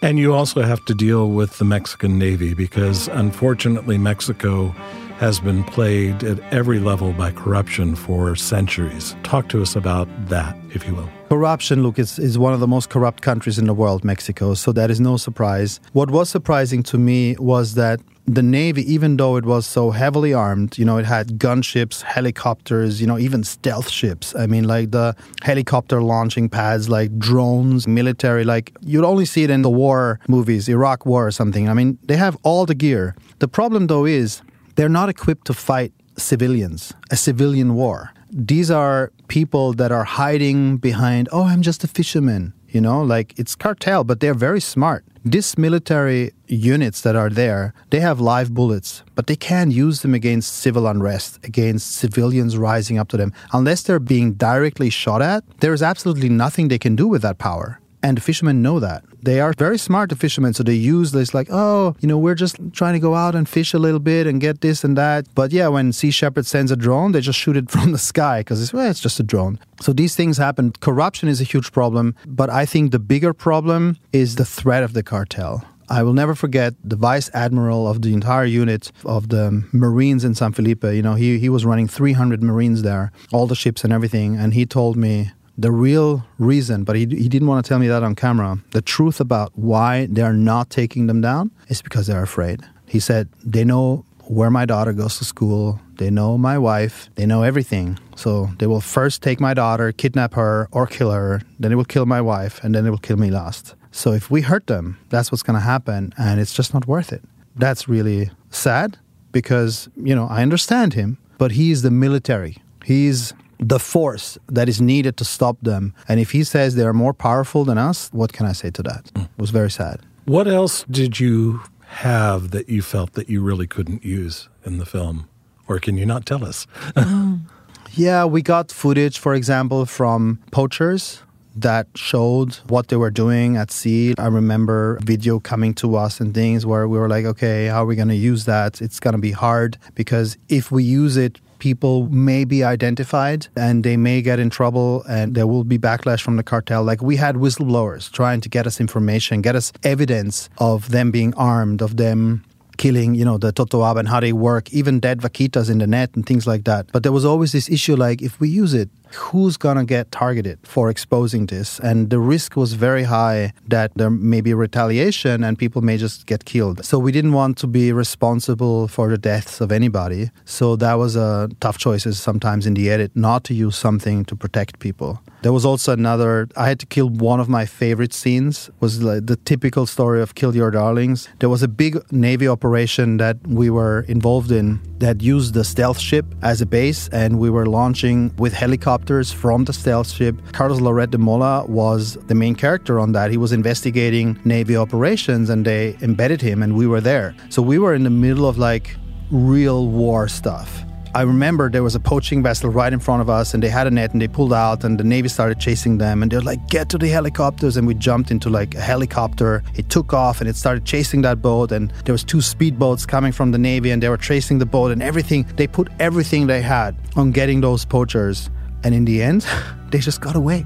And 0.00 0.18
you 0.18 0.32
also 0.32 0.62
have 0.62 0.82
to 0.86 0.94
deal 0.94 1.28
with 1.28 1.58
the 1.58 1.66
Mexican 1.66 2.18
Navy 2.18 2.54
because 2.54 3.08
unfortunately, 3.08 3.98
Mexico 3.98 4.74
has 5.18 5.40
been 5.40 5.64
plagued 5.64 6.22
at 6.22 6.38
every 6.52 6.78
level 6.78 7.12
by 7.12 7.32
corruption 7.32 7.96
for 7.96 8.36
centuries. 8.36 9.16
Talk 9.24 9.48
to 9.48 9.60
us 9.60 9.74
about 9.74 10.08
that, 10.28 10.56
if 10.74 10.86
you 10.86 10.94
will. 10.94 11.10
Corruption, 11.28 11.82
look, 11.82 11.98
is, 11.98 12.18
is 12.20 12.38
one 12.38 12.54
of 12.54 12.60
the 12.60 12.68
most 12.68 12.88
corrupt 12.88 13.20
countries 13.20 13.58
in 13.58 13.66
the 13.66 13.74
world, 13.74 14.04
Mexico, 14.04 14.54
so 14.54 14.70
that 14.72 14.90
is 14.90 15.00
no 15.00 15.16
surprise. 15.16 15.80
What 15.92 16.10
was 16.10 16.28
surprising 16.30 16.84
to 16.84 16.98
me 16.98 17.36
was 17.38 17.74
that 17.74 18.00
the 18.26 18.42
Navy, 18.42 18.82
even 18.92 19.16
though 19.16 19.36
it 19.36 19.44
was 19.44 19.66
so 19.66 19.90
heavily 19.90 20.32
armed, 20.32 20.78
you 20.78 20.84
know, 20.84 20.98
it 20.98 21.06
had 21.06 21.38
gunships, 21.38 22.02
helicopters, 22.02 23.00
you 23.00 23.06
know, 23.06 23.18
even 23.18 23.42
stealth 23.42 23.88
ships. 23.88 24.36
I 24.36 24.46
mean, 24.46 24.64
like 24.64 24.90
the 24.90 25.16
helicopter 25.42 26.00
launching 26.02 26.48
pads, 26.48 26.88
like 26.88 27.18
drones, 27.18 27.88
military, 27.88 28.44
like 28.44 28.72
you'd 28.82 29.04
only 29.04 29.24
see 29.24 29.44
it 29.44 29.50
in 29.50 29.62
the 29.62 29.70
war 29.70 30.20
movies, 30.28 30.68
Iraq 30.68 31.06
War 31.06 31.26
or 31.26 31.30
something. 31.30 31.68
I 31.68 31.74
mean, 31.74 31.98
they 32.04 32.16
have 32.16 32.36
all 32.42 32.66
the 32.66 32.74
gear. 32.74 33.16
The 33.38 33.48
problem, 33.48 33.86
though, 33.86 34.04
is 34.04 34.42
they're 34.78 34.88
not 34.88 35.08
equipped 35.08 35.48
to 35.48 35.52
fight 35.52 35.92
civilians, 36.16 36.94
a 37.10 37.16
civilian 37.16 37.74
war. 37.74 38.12
These 38.30 38.70
are 38.70 39.10
people 39.26 39.72
that 39.72 39.90
are 39.90 40.04
hiding 40.04 40.76
behind, 40.76 41.28
oh, 41.32 41.46
I'm 41.46 41.62
just 41.62 41.82
a 41.82 41.88
fisherman. 41.88 42.52
You 42.68 42.80
know, 42.80 43.02
like 43.02 43.36
it's 43.38 43.56
cartel, 43.56 44.04
but 44.04 44.20
they're 44.20 44.34
very 44.34 44.60
smart. 44.60 45.04
These 45.24 45.58
military 45.58 46.32
units 46.46 47.00
that 47.00 47.16
are 47.16 47.30
there, 47.30 47.74
they 47.90 47.98
have 48.00 48.20
live 48.20 48.54
bullets, 48.54 49.02
but 49.16 49.26
they 49.26 49.36
can't 49.36 49.72
use 49.72 50.02
them 50.02 50.14
against 50.14 50.52
civil 50.52 50.86
unrest, 50.86 51.40
against 51.44 51.96
civilians 51.96 52.56
rising 52.56 52.98
up 52.98 53.08
to 53.08 53.16
them. 53.16 53.32
Unless 53.52 53.82
they're 53.82 53.98
being 53.98 54.34
directly 54.34 54.90
shot 54.90 55.22
at, 55.22 55.42
there 55.60 55.72
is 55.72 55.82
absolutely 55.82 56.28
nothing 56.28 56.68
they 56.68 56.78
can 56.78 56.94
do 56.94 57.08
with 57.08 57.22
that 57.22 57.38
power. 57.38 57.80
And 58.02 58.16
the 58.16 58.20
fishermen 58.20 58.62
know 58.62 58.78
that. 58.78 59.02
They 59.22 59.40
are 59.40 59.52
very 59.52 59.78
smart, 59.78 60.10
the 60.10 60.16
fishermen. 60.16 60.54
So 60.54 60.62
they 60.62 60.74
use 60.74 61.12
this, 61.12 61.34
like, 61.34 61.48
oh, 61.50 61.96
you 62.00 62.08
know, 62.08 62.18
we're 62.18 62.34
just 62.34 62.56
trying 62.72 62.94
to 62.94 63.00
go 63.00 63.14
out 63.14 63.34
and 63.34 63.48
fish 63.48 63.74
a 63.74 63.78
little 63.78 64.00
bit 64.00 64.26
and 64.26 64.40
get 64.40 64.60
this 64.60 64.84
and 64.84 64.96
that. 64.96 65.26
But 65.34 65.52
yeah, 65.52 65.68
when 65.68 65.92
Sea 65.92 66.10
Shepherd 66.10 66.46
sends 66.46 66.70
a 66.70 66.76
drone, 66.76 67.12
they 67.12 67.20
just 67.20 67.38
shoot 67.38 67.56
it 67.56 67.70
from 67.74 67.92
the 67.92 67.98
sky 67.98 68.40
because 68.40 68.62
it's, 68.62 68.72
well, 68.72 68.90
it's 68.90 69.00
just 69.00 69.20
a 69.20 69.22
drone. 69.22 69.58
So 69.80 69.92
these 69.92 70.14
things 70.16 70.38
happen. 70.38 70.72
Corruption 70.80 71.28
is 71.28 71.40
a 71.40 71.44
huge 71.44 71.72
problem. 71.72 72.14
But 72.26 72.50
I 72.50 72.66
think 72.66 72.92
the 72.92 72.98
bigger 72.98 73.32
problem 73.32 73.96
is 74.12 74.36
the 74.36 74.44
threat 74.44 74.82
of 74.82 74.92
the 74.92 75.02
cartel. 75.02 75.64
I 75.90 76.02
will 76.02 76.12
never 76.12 76.34
forget 76.34 76.74
the 76.84 76.96
vice 76.96 77.30
admiral 77.32 77.88
of 77.88 78.02
the 78.02 78.12
entire 78.12 78.44
unit 78.44 78.92
of 79.06 79.30
the 79.30 79.64
Marines 79.72 80.22
in 80.22 80.34
San 80.34 80.52
Felipe. 80.52 80.84
You 80.84 81.00
know, 81.00 81.14
he, 81.14 81.38
he 81.38 81.48
was 81.48 81.64
running 81.64 81.88
300 81.88 82.42
Marines 82.42 82.82
there, 82.82 83.10
all 83.32 83.46
the 83.46 83.54
ships 83.54 83.84
and 83.84 83.92
everything. 83.92 84.36
And 84.36 84.52
he 84.52 84.66
told 84.66 84.96
me, 84.96 85.30
the 85.58 85.72
real 85.72 86.24
reason, 86.38 86.84
but 86.84 86.94
he, 86.94 87.00
he 87.06 87.28
didn't 87.28 87.48
want 87.48 87.64
to 87.64 87.68
tell 87.68 87.80
me 87.80 87.88
that 87.88 88.04
on 88.04 88.14
camera, 88.14 88.58
the 88.70 88.80
truth 88.80 89.20
about 89.20 89.50
why 89.56 90.06
they're 90.08 90.32
not 90.32 90.70
taking 90.70 91.08
them 91.08 91.20
down 91.20 91.50
is 91.68 91.82
because 91.82 92.06
they're 92.06 92.22
afraid. 92.22 92.62
He 92.86 93.00
said, 93.00 93.28
they 93.44 93.64
know 93.64 94.04
where 94.28 94.50
my 94.50 94.64
daughter 94.64 94.92
goes 94.92 95.18
to 95.18 95.24
school, 95.24 95.80
they 95.96 96.10
know 96.10 96.38
my 96.38 96.58
wife, 96.58 97.10
they 97.16 97.26
know 97.26 97.42
everything. 97.42 97.98
So 98.14 98.50
they 98.58 98.66
will 98.66 98.80
first 98.80 99.20
take 99.22 99.40
my 99.40 99.52
daughter, 99.52 99.90
kidnap 99.90 100.34
her, 100.34 100.68
or 100.70 100.86
kill 100.86 101.10
her, 101.10 101.42
then 101.58 101.70
they 101.70 101.74
will 101.74 101.84
kill 101.84 102.06
my 102.06 102.20
wife, 102.20 102.62
and 102.62 102.74
then 102.74 102.84
they 102.84 102.90
will 102.90 102.98
kill 102.98 103.16
me 103.16 103.30
last. 103.30 103.74
So 103.90 104.12
if 104.12 104.30
we 104.30 104.42
hurt 104.42 104.68
them, 104.68 104.98
that's 105.08 105.32
what's 105.32 105.42
going 105.42 105.58
to 105.58 105.64
happen, 105.64 106.12
and 106.16 106.40
it's 106.40 106.54
just 106.54 106.72
not 106.72 106.86
worth 106.86 107.12
it. 107.12 107.22
That's 107.56 107.88
really 107.88 108.30
sad 108.50 108.98
because, 109.32 109.88
you 109.96 110.14
know, 110.14 110.28
I 110.28 110.42
understand 110.42 110.94
him, 110.94 111.18
but 111.38 111.52
he's 111.52 111.82
the 111.82 111.90
military. 111.90 112.58
He's 112.84 113.32
the 113.58 113.78
force 113.78 114.38
that 114.48 114.68
is 114.68 114.80
needed 114.80 115.16
to 115.16 115.24
stop 115.24 115.56
them. 115.62 115.94
And 116.08 116.20
if 116.20 116.30
he 116.30 116.44
says 116.44 116.74
they 116.74 116.84
are 116.84 116.92
more 116.92 117.14
powerful 117.14 117.64
than 117.64 117.78
us, 117.78 118.08
what 118.12 118.32
can 118.32 118.46
I 118.46 118.52
say 118.52 118.70
to 118.70 118.82
that? 118.84 119.10
Hmm. 119.14 119.22
It 119.22 119.38
was 119.38 119.50
very 119.50 119.70
sad. 119.70 120.00
What 120.24 120.46
else 120.46 120.84
did 120.90 121.18
you 121.18 121.62
have 121.86 122.50
that 122.50 122.68
you 122.68 122.82
felt 122.82 123.14
that 123.14 123.28
you 123.28 123.42
really 123.42 123.66
couldn't 123.66 124.04
use 124.04 124.48
in 124.64 124.78
the 124.78 124.86
film? 124.86 125.28
Or 125.66 125.78
can 125.78 125.96
you 125.96 126.06
not 126.06 126.26
tell 126.26 126.44
us? 126.44 126.66
Yeah, 127.98 128.26
we 128.26 128.42
got 128.42 128.70
footage, 128.70 129.18
for 129.18 129.34
example, 129.34 129.84
from 129.86 130.38
poachers 130.52 131.22
that 131.56 131.88
showed 131.96 132.54
what 132.68 132.88
they 132.88 132.96
were 132.96 133.10
doing 133.10 133.56
at 133.56 133.72
sea. 133.72 134.14
I 134.18 134.28
remember 134.28 134.98
video 135.02 135.40
coming 135.40 135.74
to 135.74 135.96
us 135.96 136.20
and 136.20 136.32
things 136.32 136.64
where 136.64 136.86
we 136.86 136.98
were 136.98 137.08
like, 137.08 137.24
okay, 137.24 137.66
how 137.66 137.82
are 137.82 137.86
we 137.86 137.96
going 137.96 138.08
to 138.08 138.14
use 138.14 138.44
that? 138.44 138.80
It's 138.80 139.00
going 139.00 139.14
to 139.14 139.20
be 139.20 139.32
hard 139.32 139.78
because 139.96 140.36
if 140.48 140.70
we 140.70 140.84
use 140.84 141.16
it, 141.16 141.40
people 141.58 142.08
may 142.08 142.44
be 142.44 142.64
identified 142.64 143.48
and 143.56 143.84
they 143.84 143.96
may 143.96 144.22
get 144.22 144.38
in 144.38 144.50
trouble 144.50 145.04
and 145.08 145.34
there 145.34 145.46
will 145.46 145.64
be 145.64 145.78
backlash 145.78 146.20
from 146.20 146.36
the 146.36 146.42
cartel. 146.42 146.82
Like 146.84 147.02
we 147.02 147.16
had 147.16 147.36
whistleblowers 147.36 148.10
trying 148.10 148.40
to 148.42 148.48
get 148.48 148.66
us 148.66 148.80
information, 148.80 149.42
get 149.42 149.56
us 149.56 149.72
evidence 149.82 150.48
of 150.58 150.90
them 150.90 151.10
being 151.10 151.34
armed, 151.34 151.82
of 151.82 151.96
them 151.96 152.44
killing, 152.78 153.14
you 153.14 153.24
know, 153.24 153.36
the 153.36 153.52
totoaba 153.52 153.98
and 153.98 154.08
how 154.08 154.20
they 154.20 154.32
work, 154.32 154.72
even 154.72 155.00
dead 155.00 155.20
vaquitas 155.20 155.68
in 155.68 155.78
the 155.78 155.86
net 155.86 156.10
and 156.14 156.24
things 156.24 156.46
like 156.46 156.64
that. 156.64 156.86
But 156.92 157.02
there 157.02 157.12
was 157.12 157.24
always 157.24 157.52
this 157.52 157.68
issue 157.68 157.96
like 157.96 158.22
if 158.22 158.40
we 158.40 158.48
use 158.48 158.72
it, 158.72 158.88
who's 159.14 159.56
gonna 159.56 159.84
get 159.84 160.10
targeted 160.10 160.58
for 160.62 160.90
exposing 160.90 161.46
this? 161.46 161.78
And 161.80 162.10
the 162.10 162.18
risk 162.18 162.56
was 162.56 162.74
very 162.74 163.04
high 163.04 163.52
that 163.68 163.92
there 163.96 164.10
may 164.10 164.40
be 164.40 164.54
retaliation 164.54 165.44
and 165.44 165.58
people 165.58 165.82
may 165.82 165.96
just 165.96 166.26
get 166.26 166.44
killed. 166.44 166.84
So 166.84 166.98
we 166.98 167.12
didn't 167.12 167.32
want 167.32 167.58
to 167.58 167.66
be 167.66 167.92
responsible 167.92 168.88
for 168.88 169.08
the 169.08 169.18
deaths 169.18 169.60
of 169.60 169.72
anybody. 169.72 170.30
So 170.44 170.76
that 170.76 170.94
was 170.94 171.16
a 171.16 171.48
tough 171.60 171.78
choices 171.78 172.20
sometimes 172.20 172.66
in 172.66 172.74
the 172.74 172.90
edit 172.90 173.12
not 173.14 173.44
to 173.44 173.54
use 173.54 173.76
something 173.76 174.24
to 174.26 174.36
protect 174.36 174.78
people. 174.78 175.20
There 175.42 175.52
was 175.52 175.64
also 175.64 175.92
another. 175.92 176.48
I 176.56 176.68
had 176.68 176.80
to 176.80 176.86
kill 176.86 177.08
one 177.08 177.38
of 177.38 177.48
my 177.48 177.64
favorite 177.64 178.12
scenes. 178.12 178.70
Was 178.80 179.00
like 179.02 179.26
the 179.26 179.36
typical 179.36 179.86
story 179.86 180.20
of 180.20 180.34
kill 180.34 180.54
your 180.54 180.72
darlings. 180.72 181.28
There 181.38 181.48
was 181.48 181.62
a 181.62 181.68
big 181.68 182.00
navy 182.10 182.48
operation 182.48 183.18
that 183.18 183.36
we 183.46 183.70
were 183.70 184.04
involved 184.08 184.50
in 184.50 184.80
that 184.98 185.22
used 185.22 185.54
the 185.54 185.62
stealth 185.62 186.00
ship 186.00 186.26
as 186.42 186.60
a 186.60 186.66
base, 186.66 187.08
and 187.12 187.38
we 187.38 187.50
were 187.50 187.66
launching 187.66 188.32
with 188.36 188.52
helicopters 188.52 188.97
from 189.06 189.64
the 189.64 189.72
stealth 189.72 190.10
ship. 190.10 190.36
Carlos 190.52 190.80
Loret 190.80 191.10
de 191.10 191.18
Mola 191.18 191.64
was 191.66 192.14
the 192.26 192.34
main 192.34 192.54
character 192.54 192.98
on 192.98 193.12
that. 193.12 193.30
He 193.30 193.36
was 193.36 193.52
investigating 193.52 194.38
navy 194.44 194.76
operations, 194.76 195.50
and 195.50 195.64
they 195.64 195.96
embedded 196.02 196.40
him, 196.40 196.62
and 196.62 196.74
we 196.74 196.86
were 196.86 197.00
there. 197.00 197.34
So 197.48 197.62
we 197.62 197.78
were 197.78 197.94
in 197.94 198.04
the 198.04 198.10
middle 198.10 198.46
of 198.46 198.58
like 198.58 198.96
real 199.30 199.88
war 199.88 200.28
stuff. 200.28 200.84
I 201.14 201.22
remember 201.22 201.70
there 201.70 201.82
was 201.82 201.94
a 201.94 202.00
poaching 202.00 202.42
vessel 202.42 202.68
right 202.68 202.92
in 202.92 203.00
front 203.00 203.22
of 203.22 203.30
us, 203.30 203.54
and 203.54 203.62
they 203.62 203.70
had 203.70 203.86
a 203.86 203.90
net, 203.90 204.12
and 204.12 204.20
they 204.20 204.28
pulled 204.28 204.52
out, 204.52 204.84
and 204.84 205.00
the 205.00 205.04
navy 205.04 205.28
started 205.28 205.58
chasing 205.58 205.96
them, 205.96 206.22
and 206.22 206.30
they're 206.30 206.42
like, 206.42 206.68
"Get 206.68 206.90
to 206.90 206.98
the 206.98 207.08
helicopters!" 207.08 207.78
And 207.78 207.86
we 207.86 207.94
jumped 207.94 208.30
into 208.30 208.50
like 208.50 208.74
a 208.74 208.80
helicopter. 208.80 209.62
It 209.74 209.88
took 209.88 210.12
off, 210.12 210.40
and 210.40 210.48
it 210.48 210.54
started 210.54 210.84
chasing 210.84 211.22
that 211.22 211.40
boat, 211.40 211.72
and 211.72 211.92
there 212.04 212.12
was 212.12 212.24
two 212.24 212.38
speedboats 212.38 213.08
coming 213.08 213.32
from 213.32 213.52
the 213.52 213.58
navy, 213.58 213.90
and 213.90 214.02
they 214.02 214.10
were 214.10 214.18
chasing 214.18 214.58
the 214.58 214.66
boat, 214.66 214.92
and 214.92 215.02
everything. 215.02 215.46
They 215.56 215.66
put 215.66 215.88
everything 215.98 216.46
they 216.46 216.60
had 216.60 216.94
on 217.16 217.32
getting 217.32 217.62
those 217.62 217.86
poachers, 217.86 218.50
and 218.84 218.94
in 218.94 219.04
the 219.04 219.22
end, 219.22 219.46
they 219.90 219.98
just 219.98 220.20
got 220.20 220.36
away. 220.36 220.64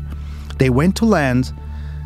They 0.58 0.70
went 0.70 0.96
to 0.96 1.04
land. 1.04 1.52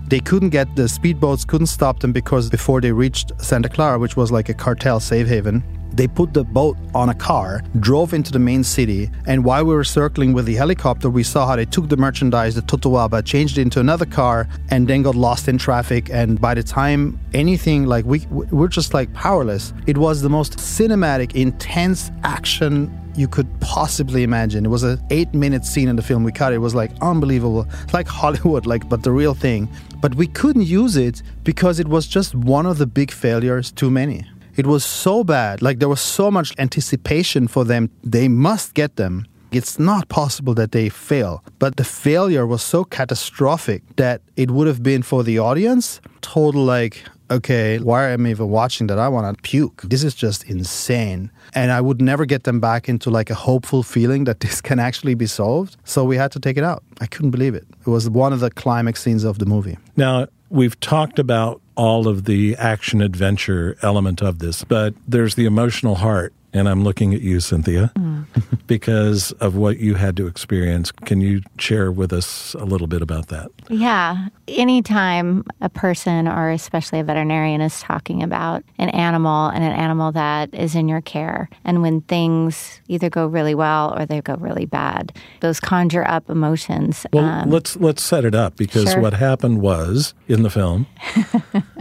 They 0.09 0.21
couldn't 0.21 0.51
get 0.51 0.77
the 0.77 0.85
speedboats, 0.85 1.47
couldn't 1.47 1.67
stop 1.67 1.99
them 1.99 2.13
because 2.13 2.49
before 2.49 2.81
they 2.81 2.93
reached 2.93 3.33
Santa 3.43 3.69
Clara, 3.69 3.99
which 3.99 4.17
was 4.17 4.31
like 4.31 4.49
a 4.49 4.55
cartel 4.55 5.01
safe 5.01 5.27
haven, 5.27 5.65
they 5.97 6.07
put 6.07 6.35
the 6.35 6.45
boat 6.45 6.77
on 6.95 7.09
a 7.09 7.15
car, 7.15 7.63
drove 7.81 8.13
into 8.13 8.31
the 8.31 8.39
main 8.39 8.63
city, 8.63 9.11
and 9.27 9.43
while 9.45 9.65
we 9.65 9.75
were 9.75 9.83
circling 9.83 10.35
with 10.35 10.45
the 10.45 10.55
helicopter, 10.55 11.09
we 11.09 11.23
saw 11.23 11.47
how 11.47 11.57
they 11.57 11.65
took 11.65 11.89
the 11.89 11.97
merchandise, 11.97 12.55
the 12.55 12.61
totoaba, 12.61 13.25
changed 13.25 13.57
it 13.57 13.63
into 13.63 13.81
another 13.81 14.05
car, 14.05 14.47
and 14.69 14.87
then 14.87 15.03
got 15.03 15.15
lost 15.15 15.49
in 15.49 15.57
traffic. 15.57 16.11
And 16.11 16.39
by 16.39 16.53
the 16.53 16.63
time 16.63 17.19
anything 17.33 17.87
like 17.87 18.05
we 18.05 18.27
we're 18.31 18.69
just 18.69 18.93
like 18.93 19.13
powerless. 19.15 19.73
It 19.87 19.97
was 19.97 20.21
the 20.21 20.29
most 20.29 20.59
cinematic, 20.59 21.35
intense 21.35 22.11
action 22.25 22.93
you 23.17 23.29
could 23.29 23.49
possibly 23.61 24.23
imagine. 24.23 24.65
It 24.65 24.69
was 24.69 24.83
an 24.83 25.01
eight 25.11 25.33
minute 25.35 25.65
scene 25.65 25.89
in 25.89 25.97
the 25.97 26.03
film 26.03 26.25
we 26.25 26.33
cut. 26.33 26.53
It 26.53 26.59
was 26.59 26.75
like 26.75 26.91
unbelievable, 27.01 27.67
like 27.93 28.07
Hollywood, 28.07 28.67
like 28.67 28.89
but 28.89 29.03
the 29.03 29.13
real 29.13 29.35
thing. 29.35 29.69
But 30.01 30.15
we 30.15 30.27
couldn't 30.27 30.67
use 30.67 30.97
it 30.97 31.23
because 31.45 31.81
it 31.81 31.89
was 31.89 32.07
just 32.07 32.35
one 32.35 32.67
of 32.67 32.79
the 32.79 32.87
big 32.87 33.11
failures 33.11 33.73
too 33.73 33.91
many. 33.91 34.27
It 34.57 34.67
was 34.67 34.85
so 34.85 35.23
bad. 35.23 35.63
Like 35.63 35.79
there 35.79 35.89
was 35.89 36.01
so 36.01 36.31
much 36.31 36.55
anticipation 36.59 37.49
for 37.49 37.65
them. 37.65 37.91
They 38.03 38.29
must 38.29 38.75
get 38.75 38.97
them. 38.97 39.27
It's 39.53 39.79
not 39.79 40.09
possible 40.09 40.55
that 40.55 40.73
they 40.73 40.89
fail. 40.89 41.43
But 41.59 41.77
the 41.77 41.85
failure 41.85 42.47
was 42.47 42.63
so 42.63 42.85
catastrophic 42.85 43.83
that 43.97 44.21
it 44.37 44.51
would 44.51 44.67
have 44.67 44.83
been 44.83 45.03
for 45.03 45.23
the 45.23 45.39
audience 45.39 46.01
total 46.21 46.65
like, 46.65 47.05
okay, 47.31 47.79
why 47.79 48.11
am 48.11 48.27
I 48.27 48.31
even 48.31 48.49
watching 48.49 48.87
that? 48.89 48.99
I 48.99 49.09
want 49.09 49.37
to 49.37 49.43
puke. 49.43 49.83
This 49.83 50.03
is 50.03 50.15
just 50.15 50.45
insane. 50.45 51.31
And 51.55 51.73
I 51.73 51.81
would 51.81 52.01
never 52.01 52.25
get 52.27 52.45
them 52.45 52.61
back 52.61 52.89
into 52.89 53.11
like 53.11 53.31
a 53.31 53.35
hopeful 53.35 53.83
feeling 53.83 54.25
that 54.25 54.41
this 54.45 54.61
can 54.61 54.79
actually 54.79 55.15
be 55.15 55.27
solved. 55.27 55.77
So 55.85 56.05
we 56.05 56.17
had 56.17 56.33
to 56.33 56.41
take 56.41 56.57
it 56.57 56.65
out. 56.65 56.83
I 57.01 57.07
couldn't 57.07 57.31
believe 57.31 57.55
it. 57.55 57.67
It 57.87 57.91
was 57.91 58.09
one 58.09 58.33
of 58.33 58.41
the 58.41 58.51
climax 58.51 59.03
scenes 59.03 59.25
of 59.25 59.39
the 59.39 59.47
movie. 59.47 59.77
Now, 59.97 60.29
we've 60.51 60.79
talked 60.81 61.19
about 61.19 61.61
all 61.77 62.09
of 62.09 62.25
the 62.25 62.57
action 62.57 63.03
adventure 63.03 63.77
element 63.83 64.23
of 64.23 64.39
this, 64.39 64.65
but 64.65 64.95
there's 65.07 65.35
the 65.35 65.45
emotional 65.45 65.97
heart. 65.97 66.33
And 66.57 66.69
I'm 66.71 66.85
looking 66.85 67.13
at 67.13 67.21
you, 67.21 67.41
Cynthia, 67.41 67.93
because 68.67 69.33
of 69.33 69.57
what 69.57 69.79
you 69.79 69.95
had 69.95 70.17
to 70.17 70.27
experience. 70.27 70.91
Can 70.91 71.21
you 71.21 71.43
share 71.59 71.93
with 71.93 72.13
us 72.15 72.55
a 72.55 72.65
little 72.65 72.87
bit 72.87 73.03
about 73.03 73.29
that? 73.29 73.51
Yeah. 73.69 74.29
Anytime 74.49 75.45
a 75.61 75.69
person 75.69 76.27
or 76.27 76.51
especially 76.51 76.99
a 77.01 77.05
veterinarian 77.05 77.61
is 77.61 77.81
talking 77.81 78.23
about 78.23 78.63
an 78.79 78.89
animal 78.91 79.49
and 79.49 79.63
an 79.63 79.73
animal 79.73 80.13
that 80.13 80.55
is 80.55 80.75
in 80.75 80.89
your 80.89 81.03
care, 81.03 81.51
and 81.65 81.83
when 81.83 82.01
things 82.03 82.81
either 82.89 83.11
go 83.11 83.27
really 83.27 83.55
well 83.55 83.95
or 83.99 84.07
they 84.07 84.23
go 84.23 84.35
really 84.37 84.65
bad, 84.67 85.13
those 85.41 85.61
conjure 85.61 86.09
up 86.09 86.31
emotions. 86.31 87.07
Well, 87.13 87.25
Um, 87.25 87.51
let's 87.51 87.77
let's 87.77 88.03
set 88.03 88.25
it 88.25 88.35
up 88.35 88.57
because 88.57 88.91
Sure. 88.93 89.01
what 89.03 89.13
happened 89.13 89.61
was 89.61 90.15
in 90.27 90.43
the 90.43 90.51
film. 90.51 90.87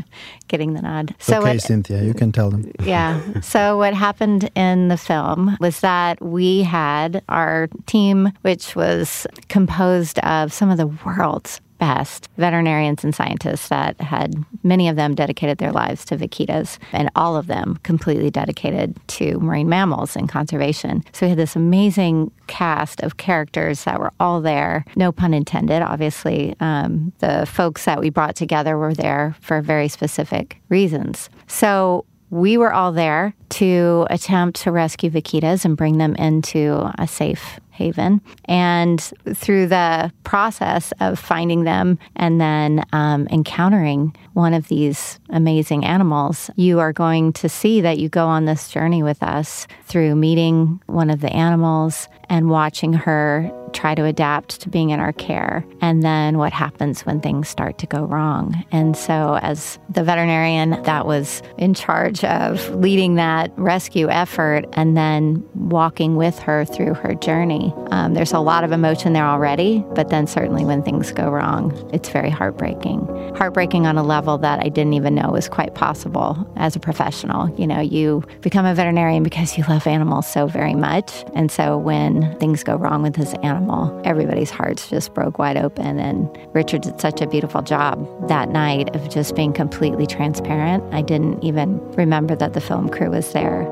getting 0.47 0.73
the 0.73 0.81
nod. 0.81 1.15
So 1.19 1.39
okay, 1.39 1.53
what- 1.53 1.61
Cynthia, 1.61 2.03
you 2.03 2.13
can 2.13 2.31
tell 2.31 2.49
them. 2.51 2.71
yeah. 2.83 3.39
So 3.41 3.77
what 3.77 3.93
happened 3.93 4.49
in 4.55 4.87
the 4.87 4.97
film 4.97 5.57
was 5.59 5.79
that 5.81 6.21
we 6.21 6.63
had 6.63 7.23
our 7.29 7.67
team, 7.85 8.31
which 8.41 8.75
was 8.75 9.27
composed 9.49 10.19
of 10.19 10.53
some 10.53 10.69
of 10.69 10.77
the 10.77 10.87
world's 10.87 11.59
best 11.77 12.29
veterinarians 12.37 13.03
and 13.03 13.13
scientists 13.13 13.67
that 13.69 13.99
had 14.01 14.33
many 14.63 14.87
of 14.87 14.95
them 14.95 15.15
dedicated 15.15 15.57
their 15.57 15.71
lives 15.71 16.05
to 16.05 16.17
vaquitas 16.17 16.77
and 16.91 17.09
all 17.15 17.35
of 17.35 17.47
them 17.47 17.77
completely 17.83 18.29
dedicated 18.29 18.95
to 19.07 19.39
marine 19.39 19.69
mammals 19.69 20.15
and 20.15 20.29
conservation. 20.29 21.03
So 21.11 21.25
we 21.25 21.29
had 21.29 21.39
this 21.39 21.55
amazing 21.55 22.31
cast 22.47 23.01
of 23.01 23.17
characters 23.17 23.83
that 23.83 23.99
were 23.99 24.11
all 24.19 24.41
there, 24.41 24.85
no 24.95 25.11
pun 25.11 25.33
intended. 25.33 25.81
Obviously, 25.81 26.55
um, 26.59 27.11
the 27.19 27.45
folks 27.45 27.85
that 27.85 27.99
we 27.99 28.09
brought 28.09 28.35
together 28.35 28.77
were 28.77 28.93
there 28.93 29.35
for 29.41 29.61
very 29.61 29.87
specific 29.87 30.57
reasons. 30.69 31.29
So 31.47 32.05
we 32.35 32.57
were 32.57 32.73
all 32.73 32.91
there 32.91 33.33
to 33.47 34.05
attempt 34.09 34.59
to 34.61 34.71
rescue 34.71 35.09
vaquitas 35.09 35.63
and 35.63 35.77
bring 35.77 35.97
them 35.99 36.15
into 36.15 36.91
a 36.99 37.07
safe 37.07 37.61
haven. 37.71 38.19
And 38.45 38.99
through 39.33 39.67
the 39.67 40.11
process 40.25 40.91
of 40.99 41.17
finding 41.17 41.63
them 41.63 41.97
and 42.17 42.41
then 42.41 42.85
um, 42.91 43.27
encountering 43.31 44.15
one 44.33 44.53
of 44.53 44.67
these 44.67 45.17
amazing 45.29 45.85
animals, 45.85 46.49
you 46.57 46.79
are 46.79 46.91
going 46.91 47.31
to 47.33 47.47
see 47.47 47.79
that 47.81 47.99
you 47.99 48.09
go 48.09 48.27
on 48.27 48.43
this 48.43 48.69
journey 48.69 49.01
with 49.01 49.23
us 49.23 49.65
through 49.85 50.15
meeting 50.15 50.81
one 50.87 51.09
of 51.09 51.21
the 51.21 51.31
animals 51.31 52.09
and 52.29 52.49
watching 52.49 52.91
her 52.91 53.49
try 53.75 53.93
to 53.93 54.05
adapt 54.05 54.61
to 54.61 54.69
being 54.69 54.89
in 54.89 54.99
our 54.99 55.13
care, 55.13 55.65
and 55.81 56.01
then 56.01 56.37
what 56.37 56.53
happens 56.53 57.05
when 57.05 57.19
things 57.19 57.49
start 57.49 57.77
to 57.79 57.85
go 57.85 58.05
wrong. 58.05 58.65
And 58.71 58.95
so, 58.97 59.37
as 59.41 59.77
the 59.89 60.03
veterinarian 60.03 60.81
that 60.83 61.05
was 61.05 61.43
in 61.57 61.73
charge 61.73 62.23
of 62.23 62.73
leading 62.75 63.15
that 63.15 63.51
rescue 63.57 64.09
effort 64.09 64.65
and 64.73 64.95
then 64.95 65.47
walking 65.53 66.15
with 66.15 66.39
her 66.39 66.65
through 66.65 66.93
her 66.95 67.13
journey, 67.15 67.73
um, 67.91 68.13
there's 68.13 68.33
a 68.33 68.39
lot 68.39 68.63
of 68.63 68.71
emotion 68.71 69.13
there 69.13 69.25
already, 69.25 69.83
but 69.93 70.09
then 70.09 70.25
certainly 70.25 70.65
when 70.65 70.81
things 70.81 71.11
go 71.11 71.29
wrong, 71.29 71.73
it's 71.93 72.09
very 72.09 72.29
heartbreaking. 72.29 73.05
Heartbreaking 73.35 73.85
on 73.85 73.97
a 73.97 74.03
level 74.03 74.37
that 74.39 74.59
I 74.59 74.69
didn't 74.69 74.93
even 74.93 75.15
know 75.15 75.29
was 75.31 75.49
quite 75.49 75.75
possible 75.75 76.49
as 76.55 76.75
a 76.75 76.79
professional. 76.79 77.53
You 77.59 77.67
know, 77.67 77.81
you 77.81 78.23
become 78.41 78.65
a 78.65 78.73
veterinarian 78.73 79.23
because 79.23 79.57
you 79.57 79.65
love 79.67 79.85
animals 79.85 80.27
so 80.31 80.47
very 80.47 80.75
much. 80.75 81.25
And 81.33 81.51
so 81.51 81.77
when 81.77 82.37
things 82.39 82.63
go 82.63 82.75
wrong 82.75 83.01
with 83.01 83.15
this 83.15 83.33
animal, 83.43 83.64
everybody's 84.03 84.51
hearts 84.51 84.89
just 84.89 85.13
broke 85.13 85.39
wide 85.39 85.57
open. 85.57 85.99
And 85.99 86.29
Richard 86.53 86.81
did 86.81 86.99
such 86.99 87.21
a 87.21 87.27
beautiful 87.27 87.61
job 87.61 88.27
that 88.27 88.49
night 88.49 88.95
of 88.95 89.09
just 89.09 89.35
being 89.35 89.53
completely 89.53 90.07
transparent. 90.07 90.83
I 90.93 91.01
didn't 91.01 91.43
even 91.43 91.79
remember 91.93 92.35
that 92.35 92.53
the 92.53 92.61
film 92.61 92.89
crew 92.89 93.09
was 93.11 93.33
there. 93.33 93.63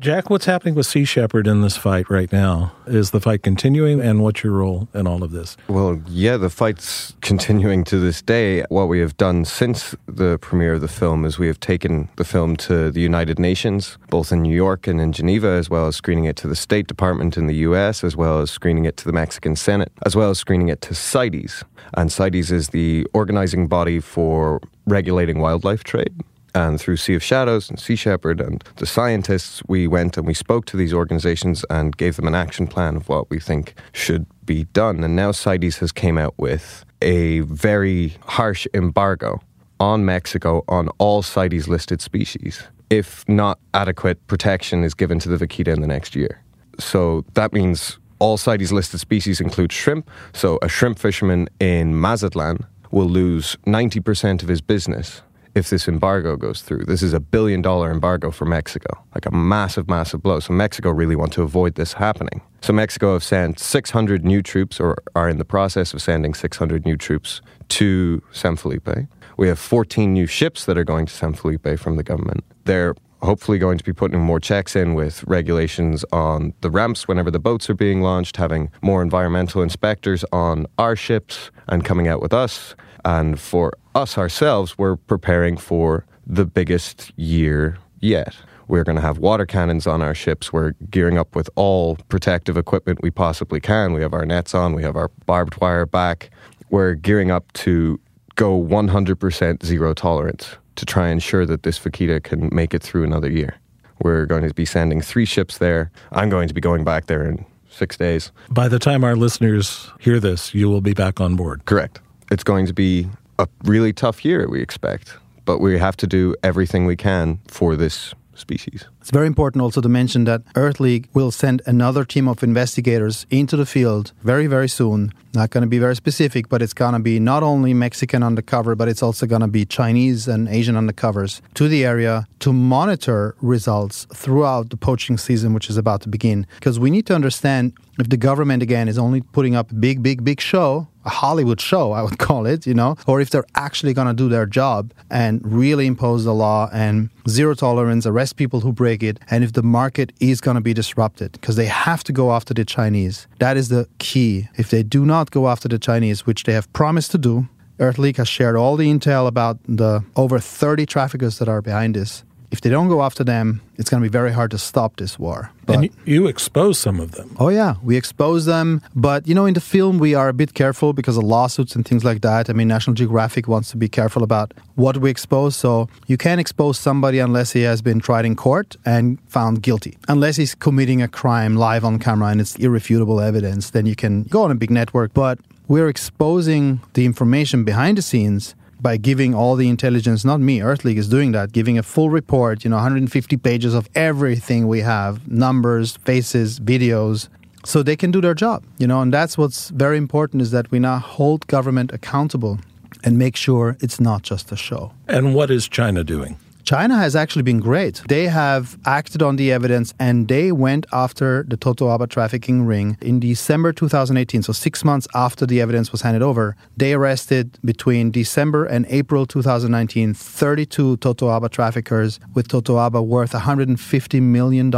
Jack, 0.00 0.30
what's 0.30 0.44
happening 0.44 0.76
with 0.76 0.86
Sea 0.86 1.04
Shepherd 1.04 1.48
in 1.48 1.60
this 1.60 1.76
fight 1.76 2.08
right 2.08 2.30
now? 2.30 2.72
Is 2.86 3.10
the 3.10 3.18
fight 3.18 3.42
continuing, 3.42 4.00
and 4.00 4.22
what's 4.22 4.44
your 4.44 4.52
role 4.52 4.86
in 4.94 5.08
all 5.08 5.24
of 5.24 5.32
this? 5.32 5.56
Well, 5.66 6.00
yeah, 6.06 6.36
the 6.36 6.50
fight's 6.50 7.14
continuing 7.20 7.82
to 7.84 7.98
this 7.98 8.22
day. 8.22 8.62
What 8.68 8.86
we 8.86 9.00
have 9.00 9.16
done 9.16 9.44
since 9.44 9.96
the 10.06 10.38
premiere 10.38 10.74
of 10.74 10.82
the 10.82 10.88
film 10.88 11.24
is 11.24 11.36
we 11.36 11.48
have 11.48 11.58
taken 11.58 12.08
the 12.14 12.22
film 12.22 12.54
to 12.58 12.92
the 12.92 13.00
United 13.00 13.40
Nations, 13.40 13.98
both 14.08 14.30
in 14.30 14.40
New 14.40 14.54
York 14.54 14.86
and 14.86 15.00
in 15.00 15.10
Geneva, 15.10 15.48
as 15.48 15.68
well 15.68 15.88
as 15.88 15.96
screening 15.96 16.26
it 16.26 16.36
to 16.36 16.46
the 16.46 16.54
State 16.54 16.86
Department 16.86 17.36
in 17.36 17.48
the 17.48 17.56
US, 17.56 18.04
as 18.04 18.14
well 18.14 18.38
as 18.38 18.52
screening 18.52 18.84
it 18.84 18.96
to 18.98 19.04
the 19.04 19.12
Mexican 19.12 19.56
Senate, 19.56 19.90
as 20.06 20.14
well 20.14 20.30
as 20.30 20.38
screening 20.38 20.68
it 20.68 20.80
to 20.82 20.94
CITES. 20.94 21.64
And 21.94 22.12
CITES 22.12 22.52
is 22.52 22.68
the 22.68 23.04
organizing 23.14 23.66
body 23.66 23.98
for 23.98 24.60
regulating 24.86 25.40
wildlife 25.40 25.82
trade. 25.82 26.14
And 26.58 26.80
through 26.80 26.96
Sea 26.96 27.14
of 27.14 27.22
Shadows 27.22 27.70
and 27.70 27.78
Sea 27.78 27.94
Shepherd 27.94 28.40
and 28.40 28.64
the 28.76 28.86
scientists, 28.86 29.62
we 29.68 29.86
went 29.86 30.16
and 30.16 30.26
we 30.26 30.34
spoke 30.34 30.64
to 30.66 30.76
these 30.76 30.92
organizations 30.92 31.64
and 31.70 31.96
gave 31.96 32.16
them 32.16 32.26
an 32.26 32.34
action 32.34 32.66
plan 32.66 32.96
of 32.96 33.08
what 33.08 33.30
we 33.30 33.38
think 33.38 33.74
should 33.92 34.26
be 34.44 34.64
done. 34.64 35.04
And 35.04 35.14
now 35.14 35.30
CITES 35.30 35.78
has 35.78 35.92
came 35.92 36.18
out 36.18 36.34
with 36.36 36.84
a 37.00 37.40
very 37.42 38.16
harsh 38.22 38.66
embargo 38.74 39.40
on 39.78 40.04
Mexico 40.04 40.64
on 40.66 40.88
all 40.98 41.22
CITES 41.22 41.68
listed 41.68 42.00
species 42.00 42.64
if 42.90 43.28
not 43.28 43.60
adequate 43.74 44.26
protection 44.26 44.82
is 44.82 44.94
given 44.94 45.18
to 45.20 45.28
the 45.28 45.36
vaquita 45.36 45.68
in 45.68 45.80
the 45.80 45.86
next 45.86 46.16
year. 46.16 46.42
So 46.78 47.24
that 47.34 47.52
means 47.52 47.98
all 48.18 48.36
CITES 48.36 48.72
listed 48.72 48.98
species 48.98 49.40
include 49.40 49.72
shrimp. 49.72 50.10
So 50.32 50.58
a 50.62 50.68
shrimp 50.68 50.98
fisherman 50.98 51.48
in 51.60 52.00
Mazatlan 52.00 52.66
will 52.90 53.06
lose 53.06 53.56
90% 53.66 54.42
of 54.42 54.48
his 54.48 54.60
business 54.60 55.22
if 55.54 55.70
this 55.70 55.88
embargo 55.88 56.36
goes 56.36 56.62
through. 56.62 56.84
This 56.84 57.02
is 57.02 57.12
a 57.12 57.20
billion 57.20 57.62
dollar 57.62 57.90
embargo 57.90 58.30
for 58.30 58.44
Mexico, 58.44 59.02
like 59.14 59.26
a 59.26 59.30
massive, 59.30 59.88
massive 59.88 60.22
blow. 60.22 60.40
So 60.40 60.52
Mexico 60.52 60.90
really 60.90 61.16
want 61.16 61.32
to 61.34 61.42
avoid 61.42 61.74
this 61.74 61.94
happening. 61.94 62.42
So 62.60 62.72
Mexico 62.72 63.12
have 63.12 63.24
sent 63.24 63.58
600 63.58 64.24
new 64.24 64.42
troops, 64.42 64.80
or 64.80 64.96
are 65.14 65.28
in 65.28 65.38
the 65.38 65.44
process 65.44 65.94
of 65.94 66.02
sending 66.02 66.34
600 66.34 66.84
new 66.84 66.96
troops 66.96 67.40
to 67.68 68.22
San 68.32 68.56
Felipe. 68.56 68.88
We 69.36 69.48
have 69.48 69.58
14 69.58 70.12
new 70.12 70.26
ships 70.26 70.64
that 70.64 70.76
are 70.76 70.84
going 70.84 71.06
to 71.06 71.12
San 71.12 71.34
Felipe 71.34 71.78
from 71.78 71.96
the 71.96 72.02
government. 72.02 72.44
They're 72.64 72.94
hopefully 73.22 73.58
going 73.58 73.78
to 73.78 73.84
be 73.84 73.92
putting 73.92 74.20
more 74.20 74.40
checks 74.40 74.76
in 74.76 74.94
with 74.94 75.24
regulations 75.24 76.04
on 76.12 76.54
the 76.60 76.70
ramps 76.70 77.08
whenever 77.08 77.30
the 77.30 77.38
boats 77.38 77.68
are 77.68 77.74
being 77.74 78.00
launched, 78.00 78.36
having 78.36 78.70
more 78.82 79.02
environmental 79.02 79.62
inspectors 79.62 80.24
on 80.32 80.66
our 80.78 80.94
ships 80.94 81.50
and 81.68 81.84
coming 81.84 82.08
out 82.08 82.20
with 82.20 82.32
us. 82.32 82.74
And 83.04 83.40
for 83.40 83.72
us 83.98 84.16
ourselves, 84.16 84.78
we're 84.78 84.96
preparing 84.96 85.56
for 85.56 86.06
the 86.26 86.46
biggest 86.46 87.12
year 87.16 87.76
yet. 88.00 88.36
We're 88.68 88.84
going 88.84 88.96
to 88.96 89.02
have 89.02 89.18
water 89.18 89.44
cannons 89.44 89.86
on 89.86 90.02
our 90.02 90.14
ships. 90.14 90.52
We're 90.52 90.72
gearing 90.90 91.18
up 91.18 91.34
with 91.34 91.50
all 91.56 91.96
protective 92.08 92.56
equipment 92.56 93.00
we 93.02 93.10
possibly 93.10 93.60
can. 93.60 93.92
We 93.92 94.02
have 94.02 94.14
our 94.14 94.24
nets 94.24 94.54
on, 94.54 94.74
we 94.74 94.82
have 94.84 94.94
our 94.94 95.08
barbed 95.26 95.60
wire 95.60 95.84
back. 95.84 96.30
We're 96.70 96.94
gearing 96.94 97.30
up 97.30 97.52
to 97.64 97.98
go 98.36 98.62
100% 98.62 99.64
zero 99.64 99.94
tolerance 99.94 100.56
to 100.76 100.86
try 100.86 101.06
and 101.06 101.14
ensure 101.14 101.44
that 101.46 101.64
this 101.64 101.78
vaquita 101.78 102.22
can 102.22 102.54
make 102.54 102.72
it 102.72 102.82
through 102.82 103.02
another 103.02 103.30
year. 103.30 103.56
We're 104.00 104.26
going 104.26 104.46
to 104.46 104.54
be 104.54 104.64
sending 104.64 105.00
three 105.00 105.24
ships 105.24 105.58
there. 105.58 105.90
I'm 106.12 106.28
going 106.28 106.46
to 106.46 106.54
be 106.54 106.60
going 106.60 106.84
back 106.84 107.06
there 107.06 107.28
in 107.28 107.44
six 107.68 107.96
days. 107.96 108.30
By 108.48 108.68
the 108.68 108.78
time 108.78 109.02
our 109.02 109.16
listeners 109.16 109.90
hear 109.98 110.20
this, 110.20 110.54
you 110.54 110.68
will 110.68 110.82
be 110.82 110.92
back 110.92 111.20
on 111.20 111.34
board. 111.34 111.64
Correct. 111.64 112.00
It's 112.30 112.44
going 112.44 112.66
to 112.66 112.74
be 112.74 113.08
a 113.38 113.48
really 113.64 113.92
tough 113.92 114.24
year, 114.24 114.48
we 114.48 114.60
expect, 114.60 115.16
but 115.44 115.58
we 115.58 115.78
have 115.78 115.96
to 115.98 116.06
do 116.06 116.34
everything 116.42 116.86
we 116.86 116.96
can 116.96 117.38
for 117.46 117.76
this 117.76 118.14
species. 118.38 118.84
It's 119.00 119.10
very 119.10 119.26
important 119.26 119.62
also 119.62 119.80
to 119.80 119.88
mention 119.88 120.24
that 120.24 120.42
Earth 120.54 120.80
League 120.80 121.08
will 121.12 121.30
send 121.30 121.60
another 121.66 122.04
team 122.04 122.28
of 122.28 122.42
investigators 122.42 123.26
into 123.30 123.56
the 123.56 123.66
field 123.66 124.12
very, 124.22 124.46
very 124.46 124.68
soon. 124.68 125.12
Not 125.34 125.50
going 125.50 125.62
to 125.62 125.68
be 125.68 125.78
very 125.78 125.96
specific, 125.96 126.48
but 126.48 126.62
it's 126.62 126.72
going 126.72 126.92
to 126.92 126.98
be 126.98 127.18
not 127.18 127.42
only 127.42 127.74
Mexican 127.74 128.22
undercover, 128.22 128.74
but 128.74 128.88
it's 128.88 129.02
also 129.02 129.26
going 129.26 129.40
to 129.40 129.48
be 129.48 129.64
Chinese 129.64 130.28
and 130.28 130.48
Asian 130.48 130.74
undercovers 130.74 131.40
to 131.54 131.68
the 131.68 131.84
area 131.84 132.26
to 132.40 132.52
monitor 132.52 133.34
results 133.40 134.06
throughout 134.14 134.70
the 134.70 134.76
poaching 134.76 135.18
season, 135.18 135.52
which 135.52 135.68
is 135.68 135.76
about 135.76 136.00
to 136.02 136.08
begin. 136.08 136.46
Because 136.54 136.78
we 136.78 136.90
need 136.90 137.06
to 137.06 137.14
understand 137.14 137.72
if 137.98 138.08
the 138.08 138.16
government, 138.16 138.62
again, 138.62 138.88
is 138.88 138.98
only 138.98 139.20
putting 139.20 139.56
up 139.56 139.70
a 139.70 139.74
big, 139.74 140.02
big, 140.02 140.24
big 140.24 140.40
show, 140.40 140.86
a 141.08 141.14
Hollywood 141.22 141.60
show, 141.60 141.92
I 141.98 142.02
would 142.02 142.18
call 142.28 142.46
it, 142.46 142.66
you 142.66 142.74
know, 142.74 142.96
or 143.06 143.20
if 143.20 143.30
they're 143.30 143.50
actually 143.66 143.94
going 143.98 144.10
to 144.14 144.18
do 144.22 144.28
their 144.28 144.46
job 144.60 144.92
and 145.10 145.40
really 145.44 145.86
impose 145.86 146.24
the 146.24 146.34
law 146.34 146.68
and 146.72 147.10
zero 147.36 147.54
tolerance, 147.54 148.06
arrest 148.06 148.36
people 148.36 148.60
who 148.60 148.72
break 148.72 149.02
it, 149.02 149.18
and 149.30 149.42
if 149.42 149.52
the 149.58 149.66
market 149.80 150.12
is 150.20 150.40
going 150.40 150.56
to 150.56 150.60
be 150.70 150.74
disrupted, 150.74 151.32
because 151.32 151.56
they 151.56 151.70
have 151.86 152.04
to 152.04 152.12
go 152.12 152.32
after 152.36 152.52
the 152.54 152.64
Chinese. 152.64 153.26
That 153.38 153.56
is 153.56 153.68
the 153.68 153.88
key. 153.98 154.48
If 154.62 154.66
they 154.70 154.82
do 154.82 155.04
not 155.04 155.30
go 155.30 155.48
after 155.48 155.68
the 155.68 155.78
Chinese, 155.78 156.26
which 156.26 156.44
they 156.44 156.52
have 156.52 156.70
promised 156.72 157.10
to 157.12 157.18
do, 157.18 157.48
Earth 157.80 157.98
League 157.98 158.16
has 158.16 158.28
shared 158.28 158.56
all 158.56 158.76
the 158.76 158.88
intel 158.92 159.26
about 159.26 159.58
the 159.64 160.04
over 160.16 160.38
30 160.38 160.84
traffickers 160.86 161.38
that 161.38 161.48
are 161.48 161.62
behind 161.62 161.94
this 161.94 162.24
if 162.50 162.60
they 162.60 162.70
don't 162.70 162.88
go 162.88 163.02
after 163.02 163.24
them, 163.24 163.60
it's 163.76 163.90
going 163.90 164.02
to 164.02 164.08
be 164.08 164.12
very 164.12 164.32
hard 164.32 164.50
to 164.50 164.58
stop 164.58 164.96
this 164.96 165.18
war. 165.18 165.50
But, 165.66 165.76
and 165.76 165.90
you 166.06 166.26
expose 166.26 166.78
some 166.78 166.98
of 166.98 167.12
them. 167.12 167.36
Oh, 167.38 167.50
yeah, 167.50 167.74
we 167.82 167.96
expose 167.96 168.46
them. 168.46 168.80
But, 168.94 169.28
you 169.28 169.34
know, 169.34 169.44
in 169.44 169.54
the 169.54 169.60
film, 169.60 169.98
we 169.98 170.14
are 170.14 170.28
a 170.28 170.32
bit 170.32 170.54
careful 170.54 170.92
because 170.94 171.18
of 171.18 171.24
lawsuits 171.24 171.76
and 171.76 171.86
things 171.86 172.04
like 172.04 172.22
that. 172.22 172.48
I 172.48 172.54
mean, 172.54 172.68
National 172.68 172.94
Geographic 172.94 173.48
wants 173.48 173.70
to 173.72 173.76
be 173.76 173.88
careful 173.88 174.22
about 174.22 174.54
what 174.76 174.96
we 174.96 175.10
expose. 175.10 175.56
So 175.56 175.88
you 176.06 176.16
can't 176.16 176.40
expose 176.40 176.78
somebody 176.78 177.18
unless 177.18 177.52
he 177.52 177.62
has 177.62 177.82
been 177.82 178.00
tried 178.00 178.24
in 178.24 178.34
court 178.34 178.76
and 178.84 179.18
found 179.28 179.62
guilty. 179.62 179.98
Unless 180.08 180.36
he's 180.36 180.54
committing 180.54 181.02
a 181.02 181.08
crime 181.08 181.56
live 181.56 181.84
on 181.84 181.98
camera 181.98 182.28
and 182.28 182.40
it's 182.40 182.56
irrefutable 182.56 183.20
evidence, 183.20 183.70
then 183.70 183.84
you 183.84 183.94
can 183.94 184.22
go 184.24 184.42
on 184.42 184.50
a 184.50 184.54
big 184.54 184.70
network. 184.70 185.12
But 185.12 185.38
we're 185.68 185.88
exposing 185.88 186.80
the 186.94 187.04
information 187.04 187.62
behind 187.64 187.98
the 187.98 188.02
scenes 188.02 188.54
by 188.80 188.96
giving 188.96 189.34
all 189.34 189.56
the 189.56 189.68
intelligence, 189.68 190.24
not 190.24 190.40
me, 190.40 190.62
Earth 190.62 190.84
League 190.84 190.98
is 190.98 191.08
doing 191.08 191.32
that, 191.32 191.52
giving 191.52 191.78
a 191.78 191.82
full 191.82 192.10
report, 192.10 192.64
you 192.64 192.70
know, 192.70 192.76
150 192.76 193.36
pages 193.38 193.74
of 193.74 193.88
everything 193.94 194.68
we 194.68 194.80
have 194.80 195.28
numbers, 195.30 195.96
faces, 196.04 196.60
videos. 196.60 197.28
So 197.64 197.82
they 197.82 197.96
can 197.96 198.10
do 198.10 198.20
their 198.20 198.34
job, 198.34 198.64
you 198.78 198.86
know, 198.86 199.00
and 199.00 199.12
that's 199.12 199.36
what's 199.36 199.70
very 199.70 199.98
important 199.98 200.42
is 200.42 200.52
that 200.52 200.70
we 200.70 200.78
now 200.78 200.98
hold 200.98 201.46
government 201.48 201.92
accountable 201.92 202.58
and 203.04 203.18
make 203.18 203.36
sure 203.36 203.76
it's 203.80 204.00
not 204.00 204.22
just 204.22 204.52
a 204.52 204.56
show. 204.56 204.92
And 205.06 205.34
what 205.34 205.50
is 205.50 205.68
China 205.68 206.04
doing? 206.04 206.36
China 206.68 206.98
has 206.98 207.16
actually 207.16 207.44
been 207.44 207.60
great. 207.60 208.02
They 208.08 208.26
have 208.26 208.76
acted 208.84 209.22
on 209.22 209.36
the 209.36 209.50
evidence 209.52 209.94
and 209.98 210.28
they 210.28 210.52
went 210.52 210.84
after 210.92 211.42
the 211.48 211.56
Totoaba 211.56 212.06
trafficking 212.10 212.66
ring 212.66 212.98
in 213.00 213.20
December 213.20 213.72
2018. 213.72 214.42
So, 214.42 214.52
six 214.52 214.84
months 214.84 215.08
after 215.14 215.46
the 215.46 215.62
evidence 215.62 215.92
was 215.92 216.02
handed 216.02 216.20
over, 216.20 216.56
they 216.76 216.92
arrested 216.92 217.58
between 217.64 218.10
December 218.10 218.66
and 218.66 218.84
April 218.90 219.24
2019 219.24 220.12
32 220.12 220.98
Totoaba 220.98 221.48
traffickers 221.50 222.20
with 222.34 222.48
Totoaba 222.48 223.02
worth 223.02 223.32
$150 223.32 224.20
million 224.20 224.70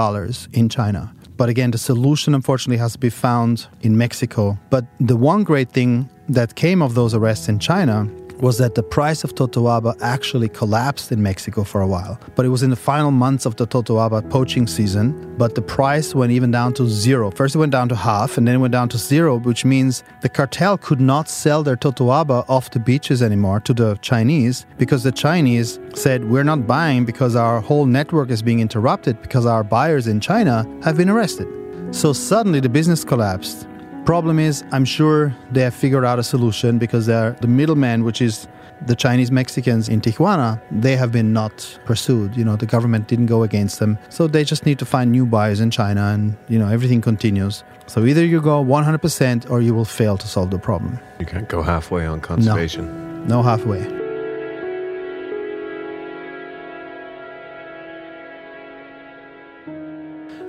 in 0.53 0.69
China. 0.69 1.13
But 1.37 1.49
again, 1.49 1.73
the 1.73 1.79
solution 1.79 2.37
unfortunately 2.37 2.79
has 2.79 2.93
to 2.93 3.01
be 3.01 3.11
found 3.11 3.67
in 3.81 3.99
Mexico. 3.99 4.57
But 4.71 4.85
the 5.01 5.17
one 5.17 5.43
great 5.43 5.73
thing 5.73 6.09
that 6.29 6.55
came 6.55 6.83
of 6.83 6.95
those 6.95 7.15
arrests 7.15 7.49
in 7.49 7.59
China 7.59 8.09
was 8.43 8.59
that 8.59 8.75
the 8.75 8.83
price 8.83 9.25
of 9.25 9.35
Totoaba 9.35 9.97
actually 10.01 10.49
collapsed 10.49 11.13
in 11.13 11.23
Mexico 11.23 11.65
for 11.65 11.81
a 11.81 11.87
while. 11.87 12.19
But 12.35 12.47
it 12.47 12.49
was 12.49 12.63
in 12.63 12.71
the 12.71 12.77
final 12.77 13.11
months 13.11 13.47
of 13.47 13.57
the 13.57 13.67
Totoaba 13.67 14.29
poaching 14.31 14.67
season, 14.67 15.37
but 15.37 15.55
the 15.55 15.63
price 15.63 16.15
went 16.15 16.33
even 16.33 16.51
down 16.51 16.75
to 16.75 16.89
zero. 16.89 17.31
First 17.31 17.55
it 17.55 17.59
went 17.59 17.73
down 17.73 17.89
to 17.91 17.97
half 17.97 18.39
and 18.39 18.47
then 18.47 18.57
it 18.57 18.59
went 18.59 18.73
down 18.73 18.89
to 18.91 18.99
zero, 18.99 19.39
which 19.39 19.65
means 19.65 20.03
the 20.23 20.29
cartel 20.29 20.79
could 20.79 21.01
not 21.01 21.29
sell 21.29 21.63
their 21.63 21.77
Totoaba 21.77 22.49
off 22.49 22.71
the 22.71 22.79
beaches 22.79 23.23
anymore 23.23 23.61
to 23.61 23.75
the 23.75 23.97
Chinese 23.97 24.67
because 24.79 25.03
the 25.03 25.13
Chinese 25.13 25.79
said, 25.95 26.25
We're 26.25 26.45
not 26.45 26.67
buying 26.67 27.05
because 27.05 27.37
our 27.37 27.61
whole 27.61 27.87
network 27.87 28.31
is 28.31 28.43
being 28.43 28.61
interrupted 28.61 29.21
because 29.23 29.47
our 29.47 29.63
buyers 29.65 30.07
in 30.07 30.21
China 30.21 30.67
have 30.83 30.97
been 30.97 31.11
arrested. 31.11 31.49
So 31.93 32.13
suddenly 32.13 32.61
the 32.61 32.69
business 32.69 33.05
collapsed 33.05 33.67
Problem 34.05 34.39
is, 34.39 34.65
I'm 34.73 34.85
sure 34.85 35.35
they 35.53 35.63
have 35.63 35.75
figured 35.75 36.05
out 36.05 36.19
a 36.19 36.23
solution 36.23 36.79
because 36.79 37.07
they're 37.07 37.33
the 37.41 37.47
middleman, 37.47 38.03
which 38.03 38.21
is 38.21 38.49
the 38.87 38.95
Chinese 38.95 39.31
Mexicans 39.31 39.89
in 39.89 40.01
Tijuana, 40.01 40.61
they 40.71 40.97
have 40.97 41.13
been 41.13 41.33
not 41.33 41.79
pursued. 41.85 42.37
You 42.37 42.45
know, 42.45 42.57
the 42.57 42.67
government 42.67 43.09
didn't 43.09 43.27
go 43.27 43.43
against 43.43 43.79
them. 43.79 43.99
So 44.09 44.27
they 44.27 44.43
just 44.43 44.65
need 44.65 44.79
to 44.79 44.87
find 44.87 45.13
new 45.13 45.27
buyers 45.27 45.61
in 45.61 45.71
China 45.71 46.09
and, 46.15 46.37
you 46.49 46.59
know, 46.59 46.69
everything 46.69 47.01
continues. 47.01 47.63
So 47.87 48.05
either 48.05 48.25
you 48.25 48.41
go 48.41 48.65
100% 48.65 49.51
or 49.51 49.61
you 49.61 49.75
will 49.75 49.85
fail 49.85 50.17
to 50.17 50.27
solve 50.27 50.51
the 50.51 50.59
problem. 50.59 50.99
You 51.19 51.27
can't 51.27 51.49
go 51.49 51.63
halfway 51.63 52.07
on 52.07 52.21
conservation. 52.21 52.87
No, 53.27 53.37
no 53.37 53.43
halfway. 53.43 54.00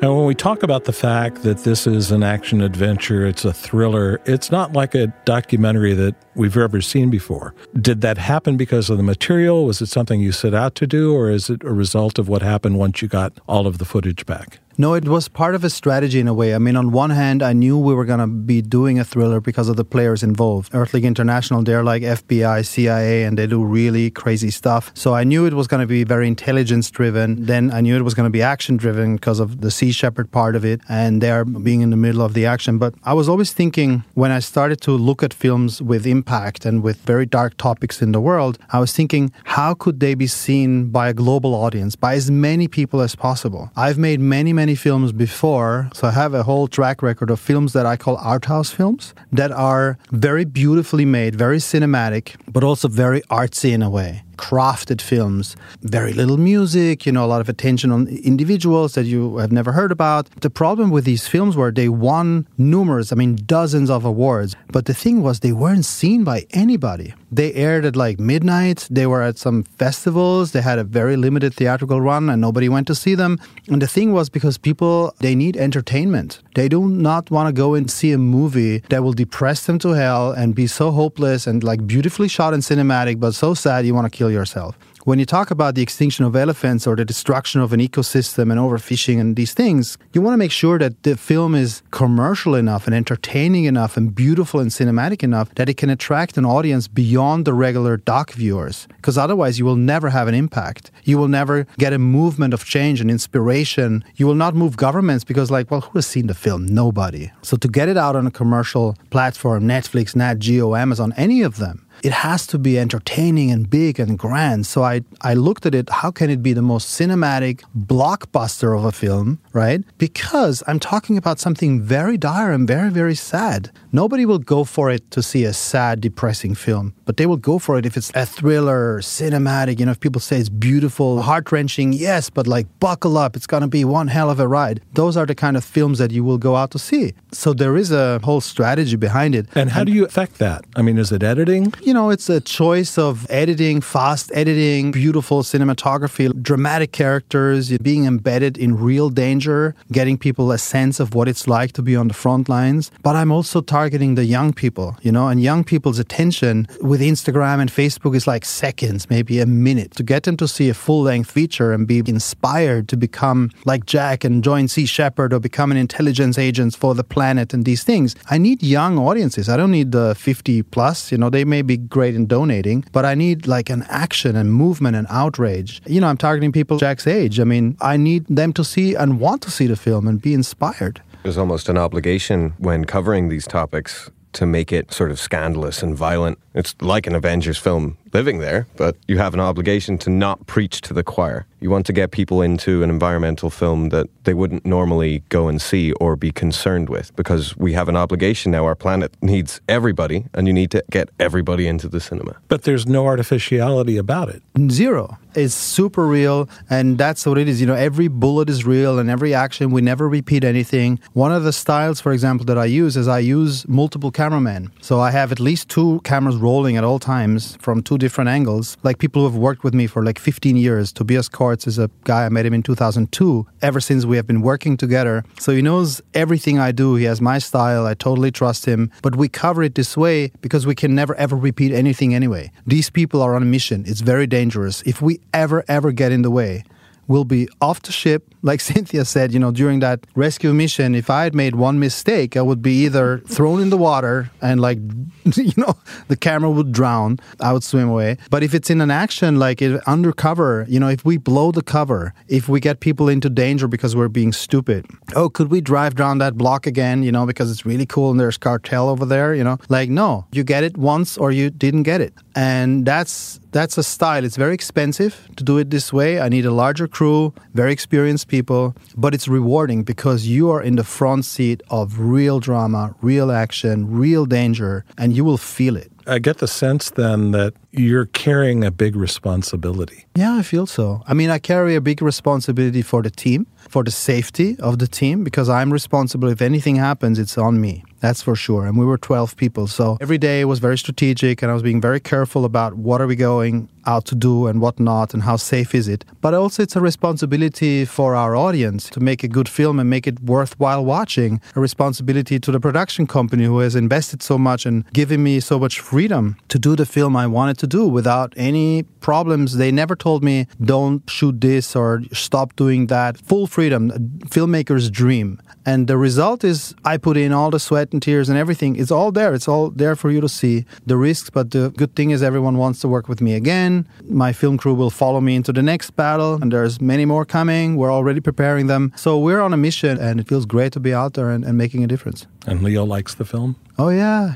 And 0.02 0.16
when 0.18 0.26
we 0.26 0.34
talk 0.34 0.64
about 0.64 0.86
the 0.86 0.94
fact 0.94 1.44
that 1.44 1.60
this 1.60 1.86
is 1.86 2.12
an 2.12 2.24
action 2.24 2.62
adventure, 2.62 3.24
it's 3.24 3.46
a 3.46 3.54
thriller, 3.54 4.20
it's 4.26 4.50
not 4.50 4.74
like 4.74 4.96
a 4.96 5.08
documentary 5.26 5.94
that 5.94 6.16
we've 6.36 6.58
ever 6.58 6.82
seen 6.82 7.10
before. 7.10 7.54
Did 7.80 8.02
that 8.02 8.18
happen 8.18 8.58
because 8.58 8.90
of 8.90 8.98
the 8.98 9.04
material? 9.04 9.66
Was 9.66 9.82
it 9.82 9.88
something 9.88 10.20
you 10.20 10.32
set 10.32 10.54
out 10.54 10.76
to 10.76 10.88
do, 10.88 11.14
or 11.14 11.30
is 11.30 11.50
it 11.50 11.64
a 11.64 11.74
result 11.74 12.20
of 12.20 12.28
what 12.28 12.42
happened 12.42 12.78
once 12.78 13.02
you 13.02 13.08
got 13.08 13.34
all 13.48 13.68
of 13.68 13.78
the 13.78 13.86
footage 13.86 14.26
back? 14.26 14.60
No, 14.78 14.94
it 14.94 15.08
was 15.08 15.28
part 15.28 15.54
of 15.54 15.64
a 15.64 15.70
strategy 15.70 16.20
in 16.20 16.28
a 16.28 16.34
way. 16.34 16.56
I 16.56 16.58
mean, 16.58 16.76
on 16.76 16.92
one 16.92 17.10
hand, 17.10 17.44
I 17.44 17.54
knew 17.54 17.78
we 17.78 17.94
were 17.94 18.06
going 18.06 18.20
to 18.20 18.28
be 18.28 18.62
doing 18.62 19.00
a 19.00 19.04
thriller 19.04 19.42
because 19.42 19.68
of 19.68 19.76
the 19.76 19.84
players 19.84 20.24
involved. 20.24 20.74
Earth 20.74 20.94
League 20.94 21.06
International, 21.06 21.62
they're 21.62 21.84
like 21.84 22.04
FBI, 22.04 22.66
CIA, 22.66 23.24
and 23.24 23.38
they 23.38 23.48
do 23.48 23.64
really 23.64 24.10
crazy 24.10 24.50
stuff. 24.50 24.92
So 24.94 25.14
I 25.14 25.24
knew 25.24 25.46
it 25.46 25.54
was 25.54 25.68
going 25.68 25.82
to 25.82 25.88
be 25.88 26.04
very 26.04 26.28
intelligence 26.28 26.90
driven. 26.90 27.46
Then 27.46 27.72
I 27.72 27.82
knew 27.82 27.98
it 27.98 28.02
was 28.04 28.14
going 28.14 28.26
to 28.26 28.32
be 28.32 28.42
action 28.42 28.78
driven 28.78 29.16
because 29.16 29.40
of 29.40 29.62
the 29.62 29.72
Sea 29.72 29.92
Shepherd 29.92 30.32
part 30.32 30.56
of 30.56 30.64
it 30.64 30.82
and 30.88 31.22
they're 31.22 31.46
being 31.46 31.82
in 31.82 31.90
the 31.90 31.98
middle 31.98 32.22
of 32.22 32.34
the 32.34 32.46
action. 32.46 32.78
But 32.78 32.96
I 33.04 33.14
was 33.14 33.28
always 33.28 33.52
thinking 33.52 34.04
when 34.14 34.32
I 34.32 34.40
started 34.40 34.80
to 34.82 34.92
look 34.92 35.22
at 35.22 35.34
films 35.34 35.82
with 35.82 36.08
impact 36.08 36.21
and 36.66 36.82
with 36.82 36.98
very 37.02 37.26
dark 37.26 37.58
topics 37.58 38.02
in 38.02 38.12
the 38.12 38.22
world, 38.22 38.58
I 38.72 38.80
was 38.80 38.94
thinking, 38.94 39.32
how 39.44 39.74
could 39.74 40.00
they 40.00 40.16
be 40.16 40.28
seen 40.28 40.90
by 40.90 41.10
a 41.10 41.14
global 41.14 41.54
audience, 41.54 41.96
by 41.96 42.16
as 42.16 42.32
many 42.32 42.68
people 42.68 43.02
as 43.02 43.16
possible? 43.16 43.70
I've 43.76 43.98
made 43.98 44.20
many, 44.20 44.54
many 44.54 44.62
many 44.62 44.76
films 44.76 45.12
before, 45.12 45.90
so 45.94 46.08
I 46.08 46.12
have 46.12 46.34
a 46.36 46.44
whole 46.44 46.68
track 46.68 47.02
record 47.02 47.30
of 47.32 47.40
films 47.40 47.74
that 47.74 47.86
I 47.86 47.98
call 47.98 48.16
art 48.18 48.46
house 48.46 48.72
films 48.72 49.14
that 49.32 49.52
are 49.52 49.98
very 50.12 50.46
beautifully 50.46 51.06
made, 51.06 51.36
very 51.36 51.58
cinematic, 51.58 52.36
but 52.48 52.64
also 52.64 52.88
very 52.88 53.22
artsy 53.22 53.72
in 53.74 53.82
a 53.82 53.90
way 53.90 54.22
crafted 54.38 55.02
films, 55.02 55.56
very 55.82 56.14
little 56.14 56.38
music, 56.38 57.06
you 57.06 57.12
know, 57.12 57.26
a 57.26 57.28
lot 57.28 57.42
of 57.42 57.50
attention 57.50 57.92
on 57.92 58.08
individuals 58.08 58.94
that 58.94 59.06
you 59.06 59.38
have 59.38 59.52
never 59.52 59.72
heard 59.72 59.92
about. 59.92 60.30
The 60.42 60.50
problem 60.50 60.90
with 60.90 61.06
these 61.06 61.28
films 61.28 61.56
were 61.56 61.72
they 61.72 61.90
won 61.90 62.48
numerous, 62.58 63.12
I 63.12 63.16
mean, 63.16 63.36
dozens 63.46 63.90
of 63.90 64.06
awards. 64.06 64.56
But 64.72 64.86
the 64.86 64.94
thing 64.94 65.22
was, 65.22 65.40
they 65.40 65.52
weren't 65.52 65.86
seen 65.86 66.24
by 66.24 66.46
anybody. 66.52 67.14
They 67.32 67.54
aired 67.54 67.86
at 67.86 67.96
like 67.96 68.20
midnight. 68.20 68.88
They 68.92 69.08
were 69.08 69.22
at 69.22 69.38
some 69.38 69.64
festivals. 69.64 70.52
They 70.52 70.62
had 70.62 70.80
a 70.80 70.84
very 70.84 71.16
limited 71.16 71.54
theatrical 71.54 72.02
run 72.02 72.30
and 72.30 72.42
nobody 72.42 72.68
went 72.68 72.88
to 72.88 72.96
see 72.96 73.16
them. 73.16 73.40
And 73.68 73.82
the 73.82 73.88
thing 73.88 74.12
was 74.12 74.30
because 74.30 74.58
people, 74.58 75.14
they 75.20 75.34
need 75.34 75.56
entertainment. 75.56 76.40
They 76.56 76.68
do 76.68 76.90
not 76.90 77.32
want 77.32 77.48
to 77.48 77.54
go 77.54 77.74
and 77.74 77.90
see 77.90 78.12
a 78.12 78.18
movie 78.18 78.80
that 78.90 79.04
will 79.04 79.14
depress 79.14 79.66
them 79.66 79.80
to 79.80 79.90
hell 79.90 80.32
and 80.32 80.54
be 80.54 80.68
so 80.68 80.92
hopeless 80.92 81.48
and 81.48 81.64
like 81.64 81.88
beautifully 81.88 82.28
shot 82.28 82.54
and 82.54 82.62
cinematic, 82.62 83.20
but 83.20 83.34
so 83.34 83.54
sad 83.54 83.86
you 83.86 83.96
want 83.96 84.12
to 84.12 84.18
kill 84.22 84.32
yourself. 84.32 84.78
When 85.04 85.18
you 85.18 85.26
talk 85.26 85.50
about 85.50 85.74
the 85.74 85.82
extinction 85.82 86.26
of 86.26 86.36
elephants 86.36 86.86
or 86.86 86.96
the 86.96 87.04
destruction 87.04 87.60
of 87.60 87.74
an 87.74 87.80
ecosystem 87.80 88.52
and 88.52 88.60
overfishing 88.66 89.20
and 89.20 89.36
these 89.36 89.54
things, 89.62 89.98
you 90.14 90.22
want 90.22 90.34
to 90.36 90.38
make 90.38 90.52
sure 90.52 90.78
that 90.78 90.94
the 91.02 91.18
film 91.18 91.56
is 91.56 91.82
commercial 91.90 92.54
enough 92.54 92.86
and 92.86 92.94
entertaining 92.94 93.66
enough 93.66 93.98
and 93.98 94.14
beautiful 94.14 94.60
and 94.60 94.70
cinematic 94.70 95.24
enough 95.24 95.48
that 95.56 95.70
it 95.70 95.78
can 95.78 95.90
attract 95.90 96.38
an 96.38 96.46
audience 96.46 96.88
beyond 96.88 97.46
the 97.46 97.54
regular 97.66 97.98
doc 97.98 98.32
viewers. 98.34 98.88
Because 98.98 99.18
otherwise, 99.18 99.58
you 99.58 99.66
will 99.66 99.82
never 99.94 100.10
have 100.10 100.28
an 100.28 100.36
impact. 100.36 100.92
You 101.04 101.18
will 101.18 101.32
never 101.40 101.66
get 101.80 101.94
a 101.94 101.98
movement 101.98 102.54
of 102.54 102.64
change 102.64 103.02
and 103.02 103.10
inspiration. 103.10 104.04
You 104.18 104.28
will 104.28 104.42
not 104.44 104.54
move 104.54 104.78
governments 104.78 105.24
because, 105.24 105.50
like, 105.50 105.72
well, 105.72 105.82
who 105.82 105.98
has 105.98 106.06
seen 106.06 106.28
the 106.28 106.36
film? 106.36 106.62
Nobody. 106.68 107.32
So 107.42 107.58
to 107.58 107.68
get 107.68 107.90
it 107.90 107.98
out 107.98 108.16
on 108.16 108.28
a 108.28 108.32
commercial 108.42 108.96
platform, 109.10 109.64
Netflix, 109.64 110.16
Nat 110.16 110.38
Geo, 110.38 110.76
Amazon, 110.76 111.12
any 111.18 111.42
of 111.42 111.58
them, 111.58 111.88
it 112.04 112.12
has 112.12 112.48
to 112.48 112.58
be 112.58 112.80
entertaining 112.80 113.52
and 113.52 113.70
big 113.70 114.00
and 114.00 114.18
grand. 114.18 114.66
So 114.66 114.84
I, 114.84 115.02
I 115.22 115.34
looked 115.34 115.66
at 115.66 115.76
it, 115.76 115.90
how 115.90 116.12
can 116.12 116.30
it 116.30 116.42
be 116.42 116.54
the 116.54 116.62
most 116.62 117.00
cinematic 117.00 117.64
blockbuster 117.78 118.78
of 118.78 118.86
a 118.86 118.92
film, 118.92 119.40
right? 119.54 119.84
Because 119.98 120.64
I'm 120.68 120.80
talking 120.80 121.18
about 121.18 121.40
something 121.40 121.82
very 121.82 122.18
dire 122.18 122.52
and 122.52 122.68
very, 122.68 122.90
very 122.90 123.16
sad. 123.16 123.72
Nobody 123.94 124.26
will 124.26 124.40
go 124.40 124.64
for 124.64 124.90
it 124.90 125.12
to 125.12 125.22
see 125.22 125.44
a 125.44 125.52
sad, 125.52 126.00
depressing 126.00 126.56
film, 126.56 126.94
but 127.04 127.18
they 127.18 127.26
will 127.26 127.36
go 127.36 127.60
for 127.60 127.78
it 127.78 127.86
if 127.86 127.98
it's 127.98 128.10
a 128.16 128.26
thriller, 128.26 129.02
cinematic, 129.02 129.80
you 129.80 129.86
know, 129.86 129.92
if 129.92 130.00
people 130.00 130.22
say 130.22 130.38
it's 130.40 130.48
beautiful, 130.48 131.22
heart 131.22 131.52
wrenching, 131.52 131.92
yes, 131.92 132.30
but 132.30 132.48
like 132.48 132.68
buckle 132.80 133.18
up, 133.18 133.36
it's 133.36 133.48
going 133.48 133.60
to 133.60 133.68
be 133.68 133.84
one 133.84 134.08
hell 134.08 134.30
of 134.30 134.40
a 134.40 134.48
ride. 134.48 134.80
Those 134.94 135.18
are 135.18 135.26
the 135.26 135.36
kind 135.36 135.58
of 135.58 135.66
films 135.66 135.98
that 136.00 136.12
you 136.12 136.24
will 136.24 136.38
go 136.38 136.56
out 136.56 136.72
to 136.72 136.80
see. 136.80 137.14
So 137.34 137.52
there 137.52 137.76
is 137.76 137.92
a 137.92 138.20
whole 138.24 138.40
strategy 138.40 138.96
behind 138.96 139.36
it. 139.36 139.48
And 139.56 139.70
how 139.70 139.84
do 139.84 139.92
you 139.92 140.06
affect 140.06 140.38
that? 140.38 140.64
I 140.78 140.82
mean, 140.82 140.98
is 140.98 141.12
it 141.12 141.22
editing? 141.22 141.74
you 141.82 141.94
know, 141.94 142.12
it's 142.12 142.30
a 142.30 142.40
choice 142.40 142.98
of 142.98 143.30
editing, 143.30 143.82
fast 143.82 144.32
editing, 144.34 144.92
beautiful 144.92 145.44
cinematography, 145.44 146.42
dramatic 146.42 146.94
characters, 146.94 147.78
being 147.80 148.06
embedded 148.06 148.58
in 148.58 148.78
real 148.78 149.10
danger, 149.10 149.76
getting 149.92 150.18
people 150.18 150.50
a 150.54 150.58
sense 150.58 151.02
of 151.02 151.14
what 151.14 151.28
it's 151.28 151.46
like 151.46 151.74
to 151.74 151.82
be 151.82 151.98
on 151.98 152.08
the 152.08 152.14
front 152.14 152.48
lines. 152.48 152.90
But 153.04 153.18
I'm 153.18 153.34
also 153.34 153.60
targeting 153.60 153.81
the 153.90 154.26
young 154.26 154.54
people, 154.54 154.96
you 155.02 155.12
know, 155.12 155.28
and 155.28 155.42
young 155.42 155.64
people's 155.64 156.00
attention 156.00 156.68
with 156.82 157.02
Instagram 157.02 157.60
and 157.60 157.72
Facebook 157.72 158.16
is 158.16 158.28
like 158.28 158.46
seconds, 158.46 159.10
maybe 159.10 159.40
a 159.40 159.46
minute. 159.46 159.92
To 159.96 160.04
get 160.04 160.24
them 160.24 160.38
to 160.38 160.48
see 160.48 160.70
a 160.70 160.74
full 160.74 161.04
length 161.04 161.32
feature 161.32 161.72
and 161.74 161.88
be 161.88 162.00
inspired 162.00 162.88
to 162.90 162.98
become 162.98 163.50
like 163.66 163.86
Jack 163.86 164.24
and 164.24 164.44
join 164.44 164.68
Sea 164.68 164.86
Shepherd 164.86 165.34
or 165.34 165.40
become 165.40 165.72
an 165.72 165.78
intelligence 165.78 166.38
agent 166.38 166.76
for 166.76 166.94
the 166.94 167.04
planet 167.04 167.54
and 167.54 167.66
these 167.66 167.84
things, 167.84 168.16
I 168.30 168.38
need 168.38 168.62
young 168.62 168.98
audiences. 168.98 169.50
I 169.50 169.58
don't 169.58 169.72
need 169.72 169.92
the 169.92 170.16
50 170.16 170.64
plus, 170.64 171.12
you 171.12 171.18
know, 171.18 171.30
they 171.30 171.46
may 171.46 171.62
be 171.62 171.78
great 171.78 172.16
in 172.16 172.28
donating, 172.28 172.86
but 172.92 173.06
I 173.06 173.16
need 173.16 173.48
like 173.48 173.70
an 173.70 173.84
action 173.90 174.36
and 174.36 174.54
movement 174.54 174.96
and 174.96 175.08
outrage. 175.10 175.82
You 175.88 176.02
know, 176.02 176.08
I'm 176.08 176.18
targeting 176.18 176.52
people 176.52 176.78
Jack's 176.78 177.08
age. 177.08 177.40
I 177.40 177.44
mean, 177.44 177.78
I 177.82 177.98
need 177.98 178.26
them 178.28 178.54
to 178.54 178.64
see 178.64 178.96
and 178.96 179.20
want 179.20 179.42
to 179.44 179.52
see 179.52 179.68
the 179.68 179.76
film 179.76 180.08
and 180.08 180.22
be 180.22 180.34
inspired. 180.34 181.02
There's 181.24 181.38
almost 181.38 181.70
an 181.70 181.78
obligation 181.78 182.54
when 182.58 182.86
covering 182.86 183.30
these 183.30 183.46
topics 183.46 184.10
to 184.34 184.46
make 184.46 184.72
it 184.72 184.92
sort 184.92 185.12
of 185.12 185.20
scandalous 185.20 185.84
and 185.84 185.96
violent. 185.96 186.40
It's 186.56 186.74
like 186.82 187.06
an 187.06 187.14
Avengers 187.14 187.58
film 187.58 187.98
living 188.14 188.40
there, 188.40 188.68
but 188.78 188.96
you 189.08 189.18
have 189.18 189.34
an 189.34 189.40
obligation 189.40 189.98
to 190.00 190.10
not 190.10 190.46
preach 190.48 190.82
to 190.82 190.94
the 190.94 191.04
choir. 191.04 191.46
You 191.60 191.70
want 191.70 191.86
to 191.86 191.94
get 191.94 192.12
people 192.12 192.42
into 192.42 192.82
an 192.82 192.90
environmental 192.90 193.50
film 193.50 193.90
that 193.90 194.08
they 194.24 194.34
wouldn't 194.34 194.66
normally 194.66 195.24
go 195.30 195.48
and 195.48 195.62
see 195.62 195.92
or 195.94 196.16
be 196.16 196.32
concerned 196.32 196.90
with 196.90 197.16
because 197.16 197.56
we 197.58 197.74
have 197.74 197.88
an 197.88 197.96
obligation 197.96 198.52
now. 198.52 198.66
Our 198.66 198.76
planet 198.76 199.16
needs 199.22 199.62
everybody, 199.70 200.26
and 200.34 200.48
you 200.48 200.54
need 200.54 200.72
to 200.72 200.84
get 200.90 201.10
everybody 201.20 201.68
into 201.68 201.88
the 201.88 202.00
cinema. 202.00 202.36
But 202.48 202.64
there's 202.64 202.88
no 202.88 203.06
artificiality 203.06 203.98
about 203.98 204.30
it. 204.30 204.42
Zero. 204.70 205.18
It's 205.34 205.54
super 205.54 206.06
real, 206.08 206.50
and 206.70 206.98
that's 206.98 207.26
what 207.26 207.38
it 207.38 207.48
is. 207.48 207.62
You 207.62 207.68
know, 207.68 207.76
every 207.76 208.10
bullet 208.10 208.50
is 208.50 208.66
real, 208.66 209.00
and 209.00 209.10
every 209.10 209.34
action, 209.34 209.72
we 209.72 209.82
never 209.82 210.10
repeat 210.10 210.44
anything. 210.44 211.00
One 211.14 211.32
of 211.32 211.44
the 211.44 211.54
styles, 211.54 212.02
for 212.02 212.12
example, 212.12 212.46
that 212.48 212.58
I 212.58 212.66
use 212.66 212.98
is 212.98 213.08
I 213.08 213.20
use 213.20 213.66
multiple 213.68 214.12
cameramen. 214.12 214.72
So 214.82 215.00
I 215.00 215.12
have 215.12 215.32
at 215.32 215.40
least 215.40 215.70
two 215.70 216.02
cameras 216.04 216.36
rolling 216.36 216.76
at 216.76 216.84
all 216.84 217.00
times 217.00 217.56
from 217.62 217.82
two 217.82 217.98
different 218.02 218.30
angles. 218.30 218.76
Like 218.84 218.98
people 218.98 219.22
who 219.22 219.30
have 219.30 219.38
worked 219.38 219.64
with 219.64 219.74
me 219.74 219.88
for 219.88 220.04
like 220.04 220.20
15 220.20 220.58
years. 220.58 220.92
Tobias 220.92 221.30
Kortz 221.30 221.68
is 221.68 221.78
a 221.80 221.90
guy 222.04 222.26
I 222.26 222.30
met 222.30 222.46
him 222.46 222.54
in 222.54 222.64
2002. 222.64 223.48
Ever 223.62 223.80
since 223.80 224.04
we 224.04 224.18
have 224.18 224.28
been 224.28 224.42
working 224.42 224.76
together. 224.76 225.24
So 225.40 225.54
he 225.54 225.62
knows 225.62 226.02
everything 226.14 226.60
I 226.60 226.72
do. 226.74 226.96
He 226.96 227.06
has 227.06 227.22
my 227.22 227.38
style. 227.40 227.86
I 227.86 227.94
totally 227.94 228.32
trust 228.32 228.66
him. 228.66 228.92
But 229.02 229.16
we 229.16 229.30
cover 229.30 229.64
it 229.64 229.76
this 229.76 229.96
way 229.96 230.32
because 230.42 230.66
we 230.66 230.76
can 230.76 230.94
never 230.96 231.16
ever 231.16 231.36
repeat 231.36 231.72
anything 231.72 232.14
anyway. 232.14 232.52
These 232.66 232.90
people 232.90 233.22
are 233.22 233.36
on 233.36 233.44
a 233.44 233.52
mission. 233.58 233.86
It's 233.88 234.02
very 234.02 234.28
dangerous. 234.28 234.82
If 234.82 235.02
we 235.02 235.22
ever, 235.34 235.64
ever 235.68 235.92
get 235.92 236.12
in 236.12 236.24
the 236.24 236.32
way, 236.32 236.64
we'll 237.12 237.26
be 237.26 237.48
off 237.60 237.82
the 237.82 237.92
ship. 237.92 238.24
Like 238.44 238.60
Cynthia 238.60 239.06
said, 239.06 239.32
you 239.32 239.38
know, 239.38 239.52
during 239.52 239.82
that 239.82 240.08
rescue 240.16 240.52
mission, 240.52 240.96
if 240.96 241.12
I 241.12 241.26
had 241.26 241.36
made 241.36 241.54
one 241.54 241.78
mistake, 241.78 242.36
I 242.36 242.42
would 242.42 242.64
be 242.64 242.86
either 242.86 243.20
thrown 243.28 243.62
in 243.62 243.70
the 243.70 243.78
water 243.78 244.32
and 244.42 244.60
like, 244.60 244.80
you 245.36 245.54
know, 245.58 245.78
the 246.08 246.18
camera 246.18 246.50
would 246.50 246.72
drown. 246.72 247.20
I 247.40 247.54
would 247.54 247.64
swim 247.64 247.88
away. 247.88 248.18
But 248.32 248.42
if 248.42 248.56
it's 248.56 248.72
in 248.72 248.82
an 248.82 248.90
action, 248.90 249.38
like 249.38 249.62
it, 249.62 249.80
undercover, 249.86 250.66
you 250.68 250.80
know, 250.80 250.88
if 250.88 251.06
we 251.06 251.18
blow 251.18 251.52
the 251.52 251.62
cover, 251.62 252.16
if 252.28 252.50
we 252.50 252.60
get 252.60 252.80
people 252.80 253.08
into 253.10 253.30
danger 253.30 253.68
because 253.68 253.96
we're 253.96 254.08
being 254.08 254.34
stupid, 254.34 254.88
oh, 255.16 255.30
could 255.30 255.52
we 255.52 255.62
drive 255.62 255.94
down 255.94 256.18
that 256.18 256.36
block 256.36 256.66
again, 256.66 257.04
you 257.04 257.12
know, 257.12 257.28
because 257.28 257.52
it's 257.52 257.64
really 257.64 257.86
cool 257.86 258.10
and 258.10 258.20
there's 258.20 258.40
cartel 258.40 258.90
over 258.90 259.06
there, 259.06 259.36
you 259.36 259.44
know? 259.44 259.60
Like, 259.70 259.92
no, 259.92 260.26
you 260.32 260.44
get 260.44 260.64
it 260.64 260.78
once 260.78 261.16
or 261.16 261.32
you 261.32 261.52
didn't 261.52 261.84
get 261.84 262.02
it. 262.02 262.16
And 262.34 262.88
that's 262.88 263.40
that's 263.52 263.78
a 263.78 263.84
style. 263.84 264.24
It's 264.24 264.38
very 264.38 264.54
expensive 264.54 265.28
to 265.36 265.44
do 265.44 265.58
it 265.58 265.70
this 265.70 265.92
way. 265.94 266.20
I 266.20 266.30
need 266.30 266.46
a 266.46 266.52
larger 266.52 266.88
crew, 266.88 267.34
very 267.54 267.72
experienced 267.72 268.28
people, 268.28 268.76
but 268.96 269.14
it's 269.14 269.28
rewarding 269.28 269.84
because 269.84 270.26
you 270.26 270.50
are 270.50 270.62
in 270.62 270.76
the 270.76 270.84
front 270.84 271.26
seat 271.26 271.62
of 271.70 272.00
real 272.00 272.40
drama, 272.40 272.96
real 273.02 273.32
action, 273.32 273.92
real 273.92 274.26
danger, 274.26 274.86
and 274.98 275.16
you 275.16 275.24
will 275.24 275.38
feel 275.38 275.76
it. 275.76 275.92
I 276.08 276.20
get 276.20 276.38
the 276.40 276.48
sense 276.48 276.90
then 276.90 277.32
that 277.32 277.54
you're 277.72 278.08
carrying 278.08 278.64
a 278.64 278.72
big 278.72 278.96
responsibility. 278.96 280.06
Yeah, 280.16 280.36
I 280.36 280.42
feel 280.42 280.66
so. 280.66 281.04
I 281.08 281.14
mean, 281.14 281.30
I 281.30 281.38
carry 281.40 281.76
a 281.76 281.82
big 281.82 282.02
responsibility 282.02 282.82
for 282.82 283.02
the 283.04 283.12
team, 283.12 283.46
for 283.72 283.84
the 283.86 283.92
safety 283.92 284.58
of 284.60 284.80
the 284.80 284.88
team, 284.88 285.24
because 285.24 285.48
I'm 285.48 285.72
responsible. 285.72 286.28
If 286.28 286.42
anything 286.42 286.76
happens, 286.76 287.18
it's 287.18 287.38
on 287.38 287.62
me. 287.62 287.84
That's 288.02 288.22
for 288.22 288.36
sure. 288.36 288.66
And 288.66 288.78
we 288.78 288.86
were 288.86 288.98
12 288.98 289.38
people. 289.38 289.68
So 289.68 289.98
every 290.02 290.18
day 290.18 290.44
was 290.44 290.60
very 290.60 290.78
strategic 290.78 291.42
and 291.42 291.52
I 291.52 291.54
was 291.54 291.64
being 291.64 291.80
very 291.80 292.00
careful 292.00 292.46
about 292.46 292.74
what 292.74 293.00
are 293.00 293.08
we 293.08 293.16
going 293.16 293.70
out 293.86 294.06
to 294.06 294.16
do 294.16 294.48
and 294.48 294.62
what 294.62 294.80
not 294.80 295.14
and 295.14 295.24
how 295.24 295.36
safe 295.36 295.74
is 295.76 295.88
it. 295.88 296.04
But 296.20 296.34
also 296.34 296.64
it's 296.64 296.76
a 296.76 296.82
responsibility 296.82 297.86
for 297.86 298.16
our 298.16 298.36
audience 298.36 298.90
to 298.92 299.00
make 299.00 299.24
a 299.24 299.28
good 299.28 299.48
film 299.48 299.80
and 299.80 299.90
make 299.90 300.08
it 300.08 300.20
worthwhile 300.20 300.84
watching. 300.84 301.42
A 301.56 301.60
responsibility 301.60 302.40
to 302.40 302.52
the 302.52 302.60
production 302.60 303.06
company 303.06 303.46
who 303.46 303.60
has 303.60 303.76
invested 303.76 304.24
so 304.24 304.38
much 304.38 304.66
and 304.66 304.92
given 304.94 305.22
me 305.24 305.40
so 305.40 305.60
much 305.60 305.80
freedom 305.80 306.38
to 306.50 306.58
do 306.58 306.76
the 306.76 306.86
film 306.88 307.16
I 307.16 307.28
wanted 307.28 307.60
to 307.60 307.68
do 307.68 307.88
without 307.88 308.34
any 308.36 308.84
problems. 309.00 309.58
They 309.58 309.72
never 309.72 309.96
told 309.96 310.24
me 310.24 310.48
don't 310.64 311.08
shoot 311.10 311.40
this 311.40 311.76
or 311.76 312.02
stop 312.14 312.56
doing 312.56 312.88
that. 312.88 313.18
Full 313.20 313.46
freedom, 313.46 313.61
filmmaker's 313.70 314.90
dream. 314.90 315.40
And 315.66 315.88
the 315.88 315.98
result 315.98 316.44
is 316.44 316.74
I 316.84 316.98
put 316.98 317.18
in 317.18 317.32
all 317.32 317.52
the 317.52 317.60
sweat 317.60 317.94
and 317.94 318.02
tears 318.02 318.30
and 318.30 318.38
everything. 318.38 318.76
It's 318.76 318.92
all 318.92 319.12
there. 319.12 319.34
It's 319.34 319.48
all 319.48 319.70
there 319.70 319.96
for 319.96 320.10
you 320.10 320.22
to 320.22 320.30
see 320.30 320.66
the 320.86 320.98
risks. 320.98 321.30
But 321.30 321.52
the 321.52 321.72
good 321.78 321.96
thing 321.96 322.10
is 322.10 322.24
everyone 322.24 322.58
wants 322.58 322.80
to 322.82 322.88
work 322.88 323.08
with 323.08 323.22
me 323.22 323.36
again. 323.36 323.88
My 324.10 324.34
film 324.34 324.58
crew 324.58 324.74
will 324.74 324.90
follow 324.90 325.22
me 325.22 325.36
into 325.36 325.54
the 325.54 325.62
next 325.62 325.92
battle, 325.92 326.40
and 326.42 326.52
there's 326.52 326.82
many 326.82 327.06
more 327.06 327.26
coming. 327.26 327.76
We're 327.76 327.94
already 327.94 328.20
preparing 328.20 328.68
them. 328.68 328.92
So 328.96 329.20
we're 329.20 329.42
on 329.42 329.54
a 329.54 329.58
mission, 329.58 330.00
and 330.00 330.20
it 330.20 330.28
feels 330.28 330.46
great 330.46 330.74
to 330.74 330.80
be 330.80 330.94
out 330.94 331.14
there 331.14 331.30
and, 331.30 331.46
and 331.46 331.58
making 331.58 331.84
a 331.84 331.88
difference. 331.88 332.26
And 332.48 332.64
Leo 332.64 332.84
likes 332.84 333.14
the 333.16 333.26
film? 333.26 333.56
Oh, 333.82 333.90
yeah. 333.90 334.36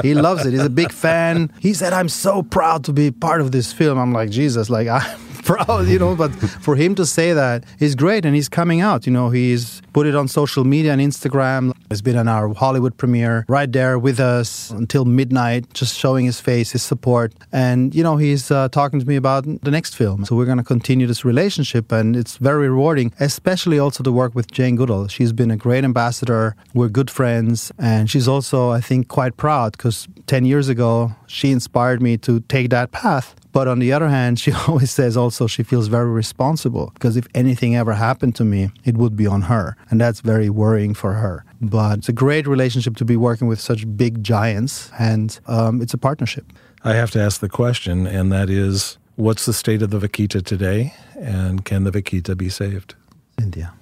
he 0.00 0.14
loves 0.14 0.46
it. 0.46 0.52
He's 0.52 0.64
a 0.64 0.70
big 0.70 0.92
fan. 0.92 1.52
He 1.60 1.74
said, 1.74 1.92
I'm 1.92 2.08
so 2.08 2.42
proud 2.42 2.84
to 2.84 2.92
be 2.94 3.10
part 3.10 3.42
of 3.42 3.52
this 3.52 3.70
film. 3.70 3.98
I'm 3.98 4.14
like, 4.14 4.30
Jesus, 4.30 4.70
like, 4.70 4.88
I'm 4.88 5.20
proud, 5.44 5.88
you 5.88 5.98
know, 5.98 6.14
but 6.16 6.30
for 6.62 6.76
him 6.76 6.94
to 6.94 7.04
say 7.04 7.32
that 7.34 7.64
is 7.80 7.94
great. 7.94 8.24
And 8.24 8.34
he's 8.34 8.48
coming 8.48 8.80
out, 8.80 9.06
you 9.06 9.12
know, 9.12 9.28
he's 9.30 9.82
put 9.92 10.06
it 10.06 10.14
on 10.14 10.28
social 10.28 10.64
media 10.64 10.92
and 10.92 11.00
Instagram. 11.02 11.72
He's 11.90 12.00
been 12.02 12.16
in 12.16 12.28
our 12.28 12.48
Hollywood 12.54 12.96
premiere 12.96 13.44
right 13.48 13.70
there 13.70 13.98
with 13.98 14.18
us 14.20 14.70
until 14.70 15.04
midnight, 15.04 15.72
just 15.74 15.98
showing 15.98 16.24
his 16.24 16.40
face, 16.40 16.70
his 16.70 16.82
support. 16.82 17.34
And, 17.52 17.94
you 17.94 18.02
know, 18.02 18.16
he's 18.16 18.50
uh, 18.50 18.68
talking 18.68 19.00
to 19.00 19.06
me 19.06 19.16
about 19.16 19.44
the 19.62 19.70
next 19.70 19.96
film. 19.96 20.24
So 20.24 20.36
we're 20.36 20.46
going 20.46 20.58
to 20.58 20.64
continue 20.64 21.06
this 21.06 21.24
relationship. 21.24 21.92
And 21.92 22.16
it's 22.16 22.36
very 22.38 22.68
rewarding, 22.68 23.12
especially 23.20 23.78
also 23.78 24.02
to 24.04 24.12
work 24.12 24.34
with 24.34 24.50
Jane 24.50 24.76
Goodall. 24.76 25.08
She's 25.08 25.32
been 25.32 25.50
a 25.50 25.56
great 25.56 25.84
ambassador. 25.84 26.56
We're 26.72 26.88
good 26.88 27.10
friends. 27.10 27.72
And 27.78 28.08
she's 28.08 28.28
also, 28.28 28.61
I 28.70 28.80
think, 28.80 29.08
quite 29.08 29.36
proud 29.36 29.72
because 29.72 30.08
10 30.26 30.44
years 30.44 30.68
ago, 30.68 31.14
she 31.26 31.50
inspired 31.50 32.00
me 32.00 32.16
to 32.18 32.40
take 32.40 32.70
that 32.70 32.92
path. 32.92 33.34
But 33.52 33.68
on 33.68 33.78
the 33.78 33.92
other 33.92 34.08
hand, 34.08 34.40
she 34.44 34.52
always 34.52 34.90
says 34.90 35.16
also 35.16 35.46
she 35.46 35.62
feels 35.62 35.88
very 35.88 36.10
responsible 36.10 36.90
because 36.94 37.16
if 37.16 37.26
anything 37.34 37.76
ever 37.76 37.94
happened 37.94 38.34
to 38.36 38.44
me, 38.44 38.70
it 38.84 38.96
would 38.96 39.16
be 39.16 39.26
on 39.26 39.42
her. 39.42 39.76
And 39.90 40.00
that's 40.00 40.20
very 40.20 40.48
worrying 40.48 40.94
for 40.94 41.14
her. 41.14 41.44
But 41.60 41.98
it's 41.98 42.08
a 42.08 42.12
great 42.12 42.46
relationship 42.46 42.96
to 42.96 43.04
be 43.04 43.16
working 43.16 43.48
with 43.48 43.60
such 43.60 43.84
big 43.96 44.24
giants, 44.24 44.90
and 44.98 45.38
um, 45.46 45.80
it's 45.80 45.94
a 45.94 45.98
partnership. 45.98 46.52
I 46.84 46.94
have 46.94 47.12
to 47.12 47.20
ask 47.20 47.40
the 47.40 47.48
question, 47.48 48.06
and 48.06 48.32
that 48.32 48.50
is 48.50 48.98
what's 49.14 49.44
the 49.46 49.52
state 49.52 49.82
of 49.82 49.90
the 49.90 49.98
vaquita 49.98 50.44
today, 50.44 50.94
and 51.16 51.64
can 51.64 51.84
the 51.84 51.92
vaquita 51.92 52.36
be 52.36 52.48
saved? 52.48 52.96
India. 53.38 53.72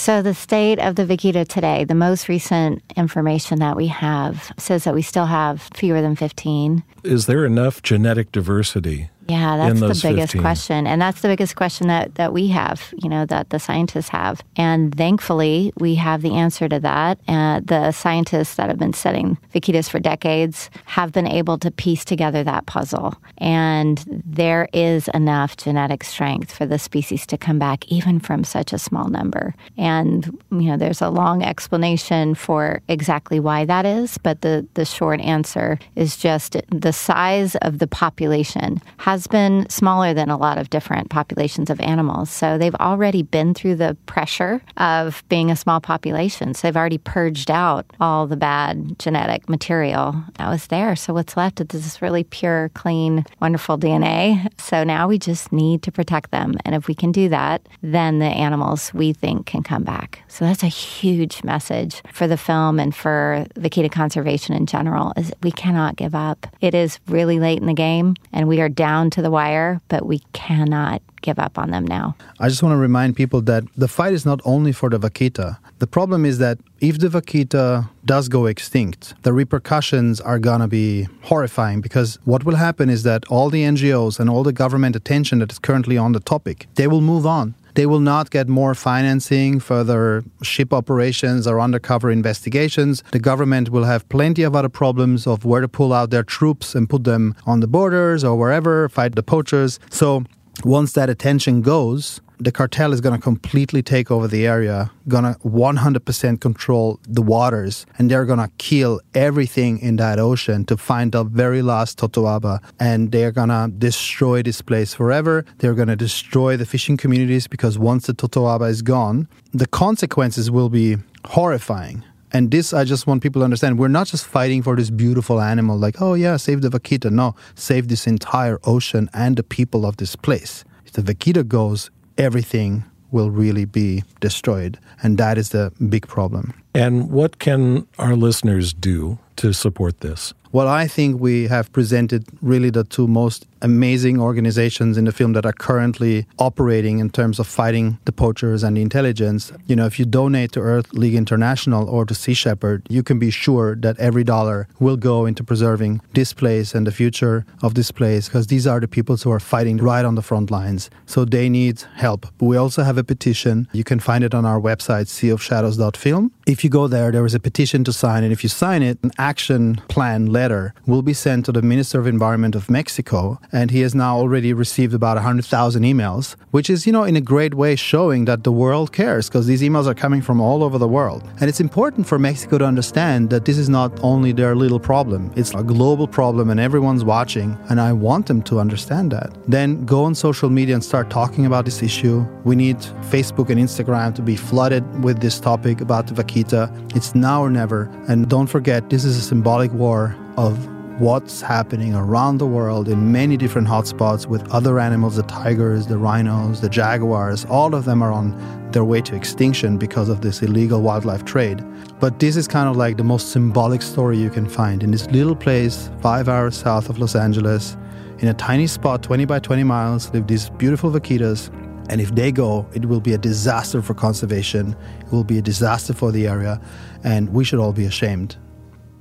So, 0.00 0.22
the 0.22 0.32
state 0.32 0.78
of 0.78 0.94
the 0.94 1.04
vaquita 1.04 1.46
today, 1.46 1.84
the 1.84 1.94
most 1.94 2.26
recent 2.26 2.82
information 2.96 3.58
that 3.58 3.76
we 3.76 3.88
have 3.88 4.50
says 4.56 4.84
that 4.84 4.94
we 4.94 5.02
still 5.02 5.26
have 5.26 5.68
fewer 5.74 6.00
than 6.00 6.16
15. 6.16 6.82
Is 7.04 7.26
there 7.26 7.44
enough 7.44 7.82
genetic 7.82 8.32
diversity 8.32 9.10
yeah, 9.30 9.56
that's 9.56 9.80
the 9.80 10.08
biggest 10.08 10.32
15. 10.32 10.40
question. 10.40 10.86
And 10.86 11.00
that's 11.00 11.20
the 11.20 11.28
biggest 11.28 11.54
question 11.54 11.86
that, 11.88 12.16
that 12.16 12.32
we 12.32 12.48
have, 12.48 12.92
you 13.02 13.08
know, 13.08 13.24
that 13.26 13.50
the 13.50 13.58
scientists 13.58 14.08
have. 14.08 14.42
And 14.56 14.94
thankfully, 14.96 15.72
we 15.78 15.94
have 15.96 16.22
the 16.22 16.34
answer 16.34 16.68
to 16.68 16.80
that. 16.80 17.18
Uh, 17.28 17.60
the 17.64 17.92
scientists 17.92 18.56
that 18.56 18.68
have 18.68 18.78
been 18.78 18.92
studying 18.92 19.38
vaquitas 19.54 19.88
for 19.88 20.00
decades 20.00 20.70
have 20.84 21.12
been 21.12 21.26
able 21.26 21.58
to 21.58 21.70
piece 21.70 22.04
together 22.04 22.42
that 22.42 22.66
puzzle. 22.66 23.14
And 23.38 24.22
there 24.26 24.68
is 24.72 25.08
enough 25.08 25.56
genetic 25.56 26.02
strength 26.04 26.52
for 26.52 26.66
the 26.66 26.78
species 26.78 27.24
to 27.26 27.38
come 27.38 27.58
back, 27.58 27.86
even 27.88 28.18
from 28.18 28.42
such 28.42 28.72
a 28.72 28.78
small 28.78 29.08
number. 29.08 29.54
And, 29.78 30.26
you 30.50 30.62
know, 30.62 30.76
there's 30.76 31.02
a 31.02 31.10
long 31.10 31.42
explanation 31.42 32.34
for 32.34 32.82
exactly 32.88 33.38
why 33.38 33.64
that 33.64 33.86
is. 33.86 34.18
But 34.18 34.40
the, 34.40 34.66
the 34.74 34.84
short 34.84 35.20
answer 35.20 35.78
is 35.94 36.16
just 36.16 36.56
the 36.70 36.92
size 36.92 37.54
of 37.56 37.78
the 37.78 37.86
population 37.86 38.80
has 38.98 39.19
been 39.26 39.68
smaller 39.68 40.14
than 40.14 40.30
a 40.30 40.36
lot 40.36 40.58
of 40.58 40.70
different 40.70 41.10
populations 41.10 41.70
of 41.70 41.80
animals. 41.80 42.30
So 42.30 42.58
they've 42.58 42.74
already 42.76 43.22
been 43.22 43.54
through 43.54 43.76
the 43.76 43.96
pressure 44.06 44.62
of 44.76 45.22
being 45.28 45.50
a 45.50 45.56
small 45.56 45.80
population. 45.80 46.54
So 46.54 46.68
they've 46.68 46.76
already 46.76 46.98
purged 46.98 47.50
out 47.50 47.86
all 48.00 48.26
the 48.26 48.36
bad 48.36 48.98
genetic 48.98 49.48
material 49.48 50.14
that 50.38 50.48
was 50.48 50.66
there. 50.68 50.96
So 50.96 51.14
what's 51.14 51.36
left 51.36 51.60
is 51.60 51.66
this 51.68 52.02
really 52.02 52.24
pure, 52.24 52.70
clean, 52.74 53.24
wonderful 53.40 53.78
DNA. 53.78 54.48
So 54.60 54.84
now 54.84 55.08
we 55.08 55.18
just 55.18 55.52
need 55.52 55.82
to 55.82 55.92
protect 55.92 56.30
them. 56.30 56.54
And 56.64 56.74
if 56.74 56.86
we 56.86 56.94
can 56.94 57.12
do 57.12 57.28
that, 57.28 57.66
then 57.82 58.18
the 58.18 58.26
animals 58.26 58.92
we 58.94 59.12
think 59.12 59.46
can 59.46 59.62
come 59.62 59.84
back. 59.84 60.22
So 60.28 60.44
that's 60.44 60.62
a 60.62 60.68
huge 60.68 61.42
message 61.44 62.02
for 62.12 62.26
the 62.26 62.36
film 62.36 62.78
and 62.78 62.94
for 62.94 63.46
vaquita 63.56 63.90
conservation 63.90 64.54
in 64.54 64.66
general 64.66 65.12
is 65.16 65.32
we 65.42 65.50
cannot 65.50 65.96
give 65.96 66.14
up. 66.14 66.46
It 66.60 66.74
is 66.74 66.98
really 67.08 67.38
late 67.38 67.60
in 67.60 67.66
the 67.66 67.74
game 67.74 68.14
and 68.32 68.48
we 68.48 68.60
are 68.60 68.68
down 68.68 69.09
to 69.10 69.22
the 69.22 69.30
wire, 69.30 69.80
but 69.88 70.06
we 70.06 70.20
cannot 70.32 71.02
give 71.22 71.38
up 71.38 71.58
on 71.58 71.70
them 71.70 71.86
now. 71.86 72.16
I 72.38 72.48
just 72.48 72.62
want 72.62 72.72
to 72.72 72.78
remind 72.78 73.16
people 73.16 73.40
that 73.42 73.64
the 73.76 73.88
fight 73.88 74.14
is 74.14 74.24
not 74.24 74.40
only 74.44 74.72
for 74.72 74.88
the 74.88 74.98
vaquita. 74.98 75.58
The 75.78 75.86
problem 75.86 76.24
is 76.24 76.38
that 76.38 76.58
if 76.80 76.98
the 76.98 77.08
vaquita 77.08 77.88
does 78.04 78.28
go 78.28 78.46
extinct, 78.46 79.14
the 79.22 79.32
repercussions 79.32 80.20
are 80.20 80.38
going 80.38 80.60
to 80.60 80.68
be 80.68 81.08
horrifying 81.22 81.80
because 81.80 82.18
what 82.24 82.44
will 82.44 82.56
happen 82.56 82.88
is 82.88 83.02
that 83.02 83.24
all 83.28 83.50
the 83.50 83.64
NGOs 83.64 84.18
and 84.18 84.30
all 84.30 84.42
the 84.42 84.52
government 84.52 84.96
attention 84.96 85.40
that 85.40 85.52
is 85.52 85.58
currently 85.58 85.96
on 85.98 86.12
the 86.12 86.20
topic, 86.20 86.66
they 86.76 86.86
will 86.86 87.02
move 87.02 87.26
on. 87.26 87.54
They 87.74 87.86
will 87.86 88.00
not 88.00 88.30
get 88.30 88.48
more 88.48 88.74
financing 88.74 89.60
for 89.60 89.84
their 89.84 90.22
ship 90.42 90.72
operations 90.72 91.46
or 91.46 91.60
undercover 91.60 92.10
investigations. 92.10 93.02
The 93.12 93.18
government 93.18 93.70
will 93.70 93.84
have 93.84 94.08
plenty 94.08 94.42
of 94.42 94.56
other 94.56 94.68
problems 94.68 95.26
of 95.26 95.44
where 95.44 95.60
to 95.60 95.68
pull 95.68 95.92
out 95.92 96.10
their 96.10 96.22
troops 96.22 96.74
and 96.74 96.88
put 96.88 97.04
them 97.04 97.34
on 97.46 97.60
the 97.60 97.66
borders 97.66 98.24
or 98.24 98.36
wherever, 98.36 98.88
fight 98.88 99.14
the 99.14 99.22
poachers. 99.22 99.78
So 99.90 100.24
once 100.64 100.92
that 100.92 101.08
attention 101.08 101.62
goes, 101.62 102.20
the 102.40 102.50
cartel 102.50 102.92
is 102.92 103.00
going 103.00 103.14
to 103.14 103.22
completely 103.22 103.82
take 103.82 104.10
over 104.10 104.26
the 104.26 104.46
area, 104.46 104.90
going 105.08 105.24
to 105.24 105.38
100% 105.40 106.40
control 106.40 106.98
the 107.06 107.22
waters, 107.22 107.86
and 107.98 108.10
they're 108.10 108.24
going 108.24 108.38
to 108.38 108.50
kill 108.56 109.00
everything 109.14 109.78
in 109.78 109.96
that 109.96 110.18
ocean 110.18 110.64
to 110.64 110.76
find 110.76 111.12
the 111.12 111.22
very 111.24 111.60
last 111.60 111.98
Totoaba. 111.98 112.60
And 112.80 113.12
they're 113.12 113.30
going 113.30 113.50
to 113.50 113.70
destroy 113.76 114.42
this 114.42 114.62
place 114.62 114.94
forever. 114.94 115.44
They're 115.58 115.74
going 115.74 115.88
to 115.88 115.96
destroy 115.96 116.56
the 116.56 116.66
fishing 116.66 116.96
communities 116.96 117.46
because 117.46 117.78
once 117.78 118.06
the 118.06 118.14
Totoaba 118.14 118.70
is 118.70 118.80
gone, 118.80 119.28
the 119.52 119.66
consequences 119.66 120.50
will 120.50 120.70
be 120.70 120.96
horrifying. 121.26 122.04
And 122.32 122.50
this, 122.50 122.72
I 122.72 122.84
just 122.84 123.06
want 123.06 123.22
people 123.22 123.40
to 123.40 123.44
understand. 123.44 123.78
We're 123.78 123.88
not 123.88 124.06
just 124.06 124.24
fighting 124.24 124.62
for 124.62 124.76
this 124.76 124.88
beautiful 124.88 125.40
animal, 125.40 125.76
like, 125.76 126.00
oh 126.00 126.14
yeah, 126.14 126.36
save 126.36 126.62
the 126.62 126.68
vaquita. 126.68 127.10
No, 127.10 127.34
save 127.54 127.88
this 127.88 128.06
entire 128.06 128.58
ocean 128.64 129.10
and 129.12 129.36
the 129.36 129.42
people 129.42 129.84
of 129.84 129.96
this 129.96 130.14
place. 130.14 130.64
If 130.86 130.92
the 130.92 131.02
vaquita 131.02 131.46
goes, 131.46 131.90
everything 132.18 132.84
will 133.10 133.30
really 133.30 133.64
be 133.64 134.04
destroyed. 134.20 134.78
And 135.02 135.18
that 135.18 135.38
is 135.38 135.50
the 135.50 135.72
big 135.88 136.06
problem. 136.06 136.54
And 136.74 137.10
what 137.10 137.38
can 137.38 137.86
our 137.98 138.14
listeners 138.14 138.72
do 138.72 139.18
to 139.36 139.52
support 139.52 140.00
this? 140.00 140.32
Well, 140.52 140.68
I 140.68 140.86
think 140.86 141.20
we 141.20 141.46
have 141.46 141.72
presented 141.72 142.24
really 142.42 142.70
the 142.70 142.84
two 142.84 143.06
most 143.06 143.46
amazing 143.62 144.20
organizations 144.20 144.96
in 144.96 145.04
the 145.04 145.12
film 145.12 145.32
that 145.34 145.46
are 145.46 145.52
currently 145.52 146.26
operating 146.38 146.98
in 146.98 147.10
terms 147.10 147.38
of 147.38 147.46
fighting 147.46 147.98
the 148.04 148.12
poachers 148.12 148.62
and 148.62 148.76
the 148.76 148.82
intelligence. 148.82 149.52
You 149.66 149.76
know, 149.76 149.86
if 149.86 149.98
you 149.98 150.04
donate 150.04 150.52
to 150.52 150.60
Earth 150.60 150.92
League 150.92 151.14
International 151.14 151.88
or 151.88 152.04
to 152.04 152.14
Sea 152.14 152.34
Shepherd, 152.34 152.86
you 152.88 153.02
can 153.02 153.18
be 153.18 153.30
sure 153.30 153.76
that 153.76 153.98
every 153.98 154.24
dollar 154.24 154.68
will 154.78 154.96
go 154.96 155.26
into 155.26 155.44
preserving 155.44 156.00
this 156.14 156.32
place 156.32 156.74
and 156.74 156.86
the 156.86 156.92
future 156.92 157.44
of 157.62 157.74
this 157.74 157.90
place 157.90 158.28
because 158.28 158.46
these 158.46 158.66
are 158.66 158.80
the 158.80 158.88
people 158.88 159.16
who 159.16 159.30
are 159.30 159.40
fighting 159.40 159.76
right 159.78 160.04
on 160.04 160.14
the 160.14 160.22
front 160.22 160.50
lines. 160.50 160.90
So 161.06 161.24
they 161.24 161.48
need 161.48 161.82
help. 161.94 162.26
But 162.38 162.46
we 162.46 162.56
also 162.56 162.82
have 162.82 162.98
a 162.98 163.04
petition. 163.04 163.68
You 163.72 163.84
can 163.84 164.00
find 164.00 164.24
it 164.24 164.34
on 164.34 164.44
our 164.44 164.60
website, 164.60 165.06
seaofshadows.film. 165.06 166.32
If 166.46 166.64
you 166.64 166.70
go 166.70 166.88
there, 166.88 167.12
there 167.12 167.26
is 167.26 167.34
a 167.34 167.40
petition 167.40 167.84
to 167.84 167.92
sign, 167.92 168.24
and 168.24 168.32
if 168.32 168.42
you 168.42 168.48
sign 168.48 168.82
it, 168.82 168.98
an 169.02 169.12
action 169.18 169.76
plan 169.88 170.26
letter 170.26 170.74
will 170.86 171.02
be 171.02 171.12
sent 171.12 171.46
to 171.46 171.52
the 171.52 171.62
Minister 171.62 172.00
of 172.00 172.06
Environment 172.06 172.54
of 172.54 172.70
Mexico 172.70 173.40
and 173.52 173.70
he 173.70 173.80
has 173.80 173.94
now 173.94 174.16
already 174.16 174.52
received 174.52 174.94
about 174.94 175.16
100,000 175.16 175.82
emails, 175.82 176.36
which 176.50 176.70
is, 176.70 176.86
you 176.86 176.92
know, 176.92 177.04
in 177.04 177.16
a 177.16 177.20
great 177.20 177.54
way 177.54 177.76
showing 177.76 178.24
that 178.26 178.44
the 178.44 178.52
world 178.52 178.92
cares 178.92 179.28
because 179.28 179.46
these 179.46 179.62
emails 179.62 179.86
are 179.86 179.94
coming 179.94 180.22
from 180.22 180.40
all 180.40 180.62
over 180.62 180.78
the 180.78 180.88
world. 180.88 181.28
And 181.40 181.48
it's 181.48 181.60
important 181.60 182.06
for 182.06 182.18
Mexico 182.18 182.58
to 182.58 182.64
understand 182.64 183.30
that 183.30 183.44
this 183.44 183.58
is 183.58 183.68
not 183.68 183.98
only 184.02 184.32
their 184.32 184.54
little 184.54 184.80
problem, 184.80 185.32
it's 185.36 185.54
a 185.54 185.62
global 185.62 186.06
problem 186.06 186.50
and 186.50 186.60
everyone's 186.60 187.04
watching. 187.04 187.58
And 187.68 187.80
I 187.80 187.92
want 187.92 188.26
them 188.26 188.42
to 188.42 188.60
understand 188.60 189.10
that. 189.12 189.32
Then 189.48 189.84
go 189.84 190.04
on 190.04 190.14
social 190.14 190.50
media 190.50 190.74
and 190.74 190.84
start 190.84 191.10
talking 191.10 191.46
about 191.46 191.64
this 191.64 191.82
issue. 191.82 192.26
We 192.44 192.56
need 192.56 192.78
Facebook 193.10 193.50
and 193.50 193.60
Instagram 193.60 194.14
to 194.14 194.22
be 194.22 194.36
flooded 194.36 195.04
with 195.04 195.20
this 195.20 195.40
topic 195.40 195.80
about 195.80 196.06
the 196.06 196.14
vaquita 196.14 196.60
it's 196.94 197.14
now 197.14 197.42
or 197.42 197.50
never. 197.50 197.90
And 198.08 198.28
don't 198.28 198.46
forget, 198.46 198.90
this 198.90 199.04
is 199.04 199.16
a 199.16 199.22
symbolic 199.22 199.72
war 199.72 200.16
of 200.36 200.58
what's 200.98 201.40
happening 201.40 201.94
around 201.94 202.38
the 202.38 202.46
world 202.46 202.88
in 202.88 203.10
many 203.10 203.36
different 203.36 203.66
hotspots 203.66 204.26
with 204.26 204.46
other 204.50 204.78
animals 204.78 205.16
the 205.16 205.22
tigers, 205.22 205.86
the 205.86 205.96
rhinos, 205.96 206.60
the 206.60 206.68
jaguars. 206.68 207.44
All 207.46 207.74
of 207.74 207.84
them 207.84 208.02
are 208.02 208.12
on 208.12 208.36
their 208.72 208.84
way 208.84 209.00
to 209.02 209.16
extinction 209.16 209.78
because 209.78 210.08
of 210.08 210.20
this 210.20 210.42
illegal 210.42 210.82
wildlife 210.82 211.24
trade. 211.24 211.64
But 212.00 212.18
this 212.18 212.36
is 212.36 212.46
kind 212.46 212.68
of 212.68 212.76
like 212.76 212.96
the 212.96 213.04
most 213.04 213.30
symbolic 213.30 213.82
story 213.82 214.18
you 214.18 214.30
can 214.30 214.48
find 214.48 214.82
in 214.82 214.90
this 214.90 215.06
little 215.10 215.36
place, 215.36 215.90
five 216.00 216.28
hours 216.28 216.56
south 216.56 216.88
of 216.88 216.98
Los 216.98 217.14
Angeles. 217.14 217.76
In 218.18 218.28
a 218.28 218.34
tiny 218.34 218.66
spot, 218.66 219.02
20 219.02 219.24
by 219.24 219.38
20 219.38 219.64
miles, 219.64 220.10
live 220.12 220.26
these 220.26 220.50
beautiful 220.50 220.90
vaquitas. 220.90 221.48
And 221.88 222.00
if 222.00 222.14
they 222.14 222.30
go, 222.30 222.68
it 222.74 222.84
will 222.86 223.00
be 223.00 223.14
a 223.14 223.18
disaster 223.18 223.80
for 223.82 223.94
conservation. 223.94 224.76
It 225.00 225.10
will 225.10 225.24
be 225.24 225.38
a 225.38 225.42
disaster 225.42 225.94
for 225.94 226.12
the 226.12 226.26
area. 226.26 226.60
And 227.02 227.32
we 227.32 227.44
should 227.44 227.58
all 227.58 227.72
be 227.72 227.86
ashamed. 227.86 228.36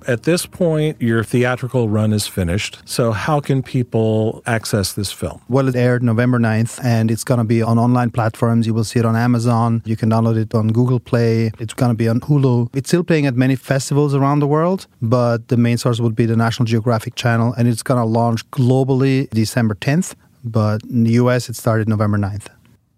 At 0.08 0.24
this 0.24 0.46
point, 0.46 1.02
your 1.02 1.24
theatrical 1.24 1.90
run 1.90 2.14
is 2.14 2.28
finished. 2.28 2.80
So, 2.86 3.12
how 3.12 3.40
can 3.40 3.62
people 3.62 4.42
access 4.46 4.94
this 4.94 5.12
film? 5.12 5.42
Well, 5.50 5.68
it 5.68 5.76
aired 5.76 6.04
November 6.04 6.40
9th, 6.40 6.80
and 6.84 7.12
it's 7.12 7.24
going 7.24 7.40
to 7.40 7.44
be 7.44 7.62
on 7.62 7.78
online 7.78 8.10
platforms. 8.12 8.66
You 8.66 8.74
will 8.74 8.84
see 8.84 9.00
it 9.00 9.06
on 9.06 9.16
Amazon. 9.16 9.82
You 9.86 9.96
can 9.96 10.10
download 10.10 10.38
it 10.38 10.56
on 10.56 10.70
Google 10.70 11.00
Play. 11.00 11.52
It's 11.60 11.74
going 11.74 11.92
to 11.92 11.96
be 11.96 12.08
on 12.08 12.20
Hulu. 12.22 12.70
It's 12.74 12.90
still 12.90 13.04
playing 13.04 13.26
at 13.26 13.36
many 13.36 13.56
festivals 13.56 14.16
around 14.16 14.40
the 14.40 14.48
world, 14.48 14.88
but 15.02 15.50
the 15.50 15.58
main 15.58 15.78
source 15.78 16.00
would 16.00 16.16
be 16.16 16.26
the 16.26 16.36
National 16.36 16.66
Geographic 16.66 17.16
Channel, 17.16 17.54
and 17.54 17.68
it's 17.68 17.84
going 17.84 18.00
to 18.00 18.06
launch 18.06 18.50
globally 18.52 19.30
December 19.32 19.76
10th. 19.76 20.16
But 20.44 20.84
in 20.84 21.04
the 21.04 21.12
US, 21.12 21.50
it 21.50 21.56
started 21.56 21.90
November 21.90 22.18
9th. 22.18 22.48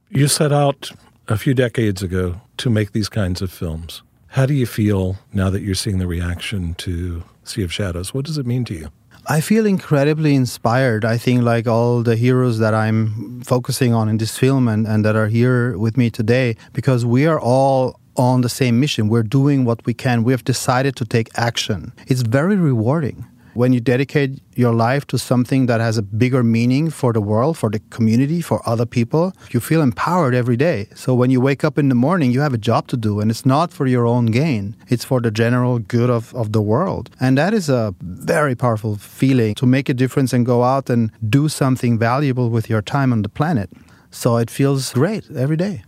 You 0.09 0.27
set 0.27 0.51
out 0.51 0.91
a 1.27 1.37
few 1.37 1.53
decades 1.53 2.03
ago 2.03 2.41
to 2.57 2.69
make 2.69 2.91
these 2.91 3.09
kinds 3.09 3.41
of 3.41 3.51
films. 3.51 4.03
How 4.31 4.45
do 4.45 4.53
you 4.53 4.65
feel 4.65 5.17
now 5.33 5.49
that 5.49 5.61
you're 5.61 5.75
seeing 5.75 5.97
the 5.97 6.07
reaction 6.07 6.73
to 6.75 7.23
Sea 7.43 7.63
of 7.63 7.73
Shadows? 7.73 8.13
What 8.13 8.23
does 8.23 8.37
it 8.37 8.45
mean 8.45 8.63
to 8.63 8.73
you? 8.73 8.87
I 9.27 9.41
feel 9.41 9.65
incredibly 9.65 10.35
inspired. 10.35 11.03
I 11.03 11.17
think, 11.17 11.43
like 11.43 11.67
all 11.67 12.01
the 12.01 12.15
heroes 12.15 12.57
that 12.59 12.73
I'm 12.73 13.41
focusing 13.41 13.93
on 13.93 14.07
in 14.07 14.19
this 14.19 14.37
film 14.37 14.69
and, 14.69 14.87
and 14.87 15.03
that 15.03 15.17
are 15.17 15.27
here 15.27 15.77
with 15.77 15.97
me 15.97 16.09
today, 16.09 16.55
because 16.71 17.05
we 17.05 17.25
are 17.25 17.41
all 17.41 17.99
on 18.15 18.39
the 18.39 18.47
same 18.47 18.79
mission. 18.79 19.09
We're 19.09 19.23
doing 19.23 19.65
what 19.65 19.85
we 19.85 19.93
can. 19.93 20.23
We 20.23 20.31
have 20.31 20.45
decided 20.45 20.95
to 20.95 21.05
take 21.05 21.27
action. 21.35 21.91
It's 22.07 22.21
very 22.21 22.55
rewarding. 22.55 23.27
When 23.53 23.73
you 23.73 23.81
dedicate 23.81 24.41
your 24.55 24.73
life 24.73 25.05
to 25.07 25.17
something 25.17 25.65
that 25.65 25.81
has 25.81 25.97
a 25.97 26.01
bigger 26.01 26.43
meaning 26.43 26.89
for 26.89 27.11
the 27.11 27.21
world, 27.21 27.57
for 27.57 27.69
the 27.69 27.79
community, 27.89 28.41
for 28.41 28.61
other 28.67 28.85
people, 28.85 29.33
you 29.51 29.59
feel 29.59 29.81
empowered 29.81 30.33
every 30.33 30.55
day. 30.55 30.87
So 30.95 31.13
when 31.13 31.31
you 31.31 31.41
wake 31.41 31.63
up 31.63 31.77
in 31.77 31.89
the 31.89 31.95
morning, 31.95 32.31
you 32.31 32.41
have 32.41 32.53
a 32.53 32.57
job 32.57 32.87
to 32.87 32.97
do, 32.97 33.19
and 33.19 33.29
it's 33.29 33.45
not 33.45 33.71
for 33.71 33.87
your 33.87 34.05
own 34.05 34.27
gain, 34.27 34.75
it's 34.87 35.03
for 35.03 35.19
the 35.19 35.31
general 35.31 35.79
good 35.79 36.09
of, 36.09 36.33
of 36.33 36.53
the 36.53 36.61
world. 36.61 37.09
And 37.19 37.37
that 37.37 37.53
is 37.53 37.69
a 37.69 37.93
very 38.01 38.55
powerful 38.55 38.95
feeling 38.95 39.55
to 39.55 39.65
make 39.65 39.89
a 39.89 39.93
difference 39.93 40.31
and 40.33 40.45
go 40.45 40.63
out 40.63 40.89
and 40.89 41.11
do 41.29 41.49
something 41.49 41.97
valuable 41.99 42.49
with 42.49 42.69
your 42.69 42.81
time 42.81 43.11
on 43.11 43.21
the 43.21 43.29
planet. 43.29 43.69
So 44.11 44.37
it 44.37 44.49
feels 44.49 44.93
great 44.93 45.29
every 45.31 45.57
day. 45.57 45.83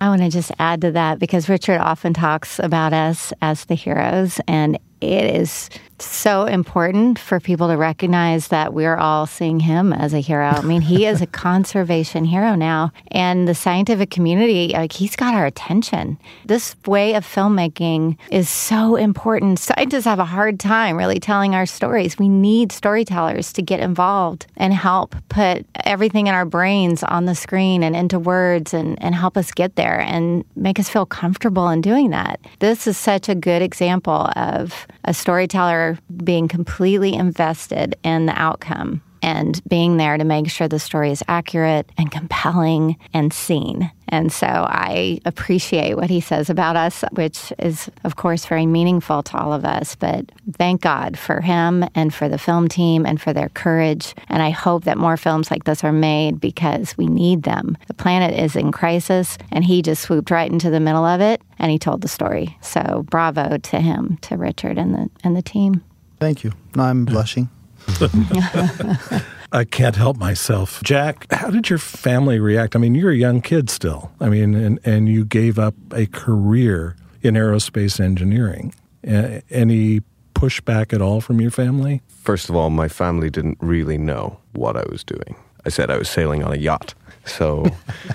I 0.00 0.08
want 0.08 0.22
to 0.22 0.30
just 0.30 0.50
add 0.58 0.80
to 0.80 0.90
that 0.92 1.20
because 1.20 1.48
Richard 1.48 1.78
often 1.78 2.12
talks 2.12 2.58
about 2.58 2.92
us 2.92 3.32
as 3.40 3.66
the 3.66 3.76
heroes, 3.76 4.40
and 4.48 4.76
it 5.00 5.36
is 5.36 5.70
so 6.04 6.44
important 6.46 7.18
for 7.18 7.40
people 7.40 7.68
to 7.68 7.76
recognize 7.76 8.48
that 8.48 8.74
we're 8.74 8.96
all 8.96 9.26
seeing 9.26 9.60
him 9.60 9.92
as 9.92 10.12
a 10.12 10.20
hero. 10.20 10.48
I 10.48 10.62
mean, 10.62 10.80
he 10.80 11.06
is 11.06 11.20
a 11.20 11.26
conservation 11.42 12.24
hero 12.24 12.54
now, 12.54 12.92
and 13.10 13.46
the 13.46 13.54
scientific 13.54 14.10
community, 14.10 14.72
like, 14.74 14.92
he's 14.92 15.16
got 15.16 15.34
our 15.34 15.46
attention. 15.46 16.18
This 16.44 16.76
way 16.86 17.14
of 17.14 17.26
filmmaking 17.26 18.16
is 18.30 18.48
so 18.48 18.96
important. 18.96 19.58
Scientists 19.58 20.04
have 20.04 20.18
a 20.18 20.24
hard 20.24 20.58
time 20.58 20.96
really 20.96 21.20
telling 21.20 21.54
our 21.54 21.66
stories. 21.66 22.18
We 22.18 22.28
need 22.28 22.72
storytellers 22.72 23.52
to 23.54 23.62
get 23.62 23.80
involved 23.80 24.46
and 24.56 24.72
help 24.72 25.14
put 25.28 25.66
everything 25.84 26.26
in 26.26 26.34
our 26.34 26.44
brains 26.44 27.02
on 27.02 27.26
the 27.26 27.34
screen 27.34 27.82
and 27.82 27.94
into 27.94 28.18
words 28.18 28.74
and, 28.74 29.02
and 29.02 29.14
help 29.14 29.36
us 29.36 29.52
get 29.52 29.76
there 29.76 30.00
and 30.00 30.44
make 30.56 30.78
us 30.78 30.88
feel 30.88 31.06
comfortable 31.06 31.68
in 31.68 31.80
doing 31.80 32.10
that. 32.10 32.40
This 32.58 32.86
is 32.86 32.96
such 32.96 33.28
a 33.28 33.34
good 33.34 33.62
example 33.62 34.30
of 34.36 34.86
a 35.04 35.14
storyteller 35.14 35.91
being 36.24 36.48
completely 36.48 37.14
invested 37.14 37.96
in 38.02 38.26
the 38.26 38.38
outcome 38.40 39.02
and 39.22 39.62
being 39.68 39.96
there 39.96 40.18
to 40.18 40.24
make 40.24 40.50
sure 40.50 40.68
the 40.68 40.78
story 40.78 41.10
is 41.10 41.22
accurate 41.28 41.88
and 41.96 42.10
compelling 42.10 42.96
and 43.14 43.32
seen. 43.32 43.90
And 44.08 44.30
so 44.30 44.46
I 44.46 45.20
appreciate 45.24 45.96
what 45.96 46.10
he 46.10 46.20
says 46.20 46.50
about 46.50 46.76
us, 46.76 47.02
which 47.12 47.50
is, 47.58 47.88
of 48.04 48.16
course, 48.16 48.44
very 48.44 48.66
meaningful 48.66 49.22
to 49.22 49.38
all 49.38 49.54
of 49.54 49.64
us. 49.64 49.94
But 49.94 50.30
thank 50.52 50.82
God 50.82 51.18
for 51.18 51.40
him 51.40 51.84
and 51.94 52.12
for 52.12 52.28
the 52.28 52.36
film 52.36 52.68
team 52.68 53.06
and 53.06 53.18
for 53.18 53.32
their 53.32 53.48
courage. 53.48 54.14
And 54.28 54.42
I 54.42 54.50
hope 54.50 54.84
that 54.84 54.98
more 54.98 55.16
films 55.16 55.50
like 55.50 55.64
this 55.64 55.82
are 55.82 55.92
made 55.92 56.40
because 56.40 56.94
we 56.98 57.06
need 57.06 57.44
them. 57.44 57.78
The 57.86 57.94
planet 57.94 58.38
is 58.38 58.54
in 58.54 58.70
crisis, 58.70 59.38
and 59.50 59.64
he 59.64 59.80
just 59.80 60.02
swooped 60.02 60.30
right 60.30 60.50
into 60.50 60.68
the 60.68 60.80
middle 60.80 61.06
of 61.06 61.22
it 61.22 61.40
and 61.58 61.70
he 61.70 61.78
told 61.78 62.02
the 62.02 62.08
story. 62.08 62.58
So 62.60 63.06
bravo 63.08 63.56
to 63.56 63.80
him, 63.80 64.18
to 64.22 64.36
Richard 64.36 64.76
and 64.76 64.94
the 64.94 65.10
and 65.24 65.36
the 65.36 65.42
team. 65.42 65.82
Thank 66.18 66.44
you. 66.44 66.52
Now 66.74 66.84
I'm 66.84 67.04
blushing. 67.04 67.48
I 69.52 69.64
can't 69.64 69.96
help 69.96 70.16
myself. 70.16 70.82
Jack, 70.82 71.26
how 71.30 71.50
did 71.50 71.68
your 71.68 71.78
family 71.78 72.38
react? 72.38 72.74
I 72.74 72.78
mean, 72.78 72.94
you're 72.94 73.10
a 73.10 73.16
young 73.16 73.42
kid 73.42 73.68
still. 73.68 74.10
I 74.20 74.28
mean, 74.28 74.54
and, 74.54 74.78
and 74.84 75.08
you 75.08 75.24
gave 75.24 75.58
up 75.58 75.74
a 75.92 76.06
career 76.06 76.96
in 77.20 77.34
aerospace 77.34 78.00
engineering. 78.00 78.74
Any 79.04 80.00
pushback 80.34 80.92
at 80.92 81.02
all 81.02 81.20
from 81.20 81.40
your 81.40 81.50
family? 81.50 82.00
First 82.08 82.48
of 82.48 82.56
all, 82.56 82.70
my 82.70 82.88
family 82.88 83.30
didn't 83.30 83.58
really 83.60 83.98
know 83.98 84.38
what 84.52 84.76
I 84.76 84.84
was 84.90 85.04
doing. 85.04 85.36
I 85.64 85.68
said 85.68 85.90
I 85.90 85.98
was 85.98 86.08
sailing 86.08 86.42
on 86.42 86.52
a 86.52 86.56
yacht. 86.56 86.94
So 87.24 87.66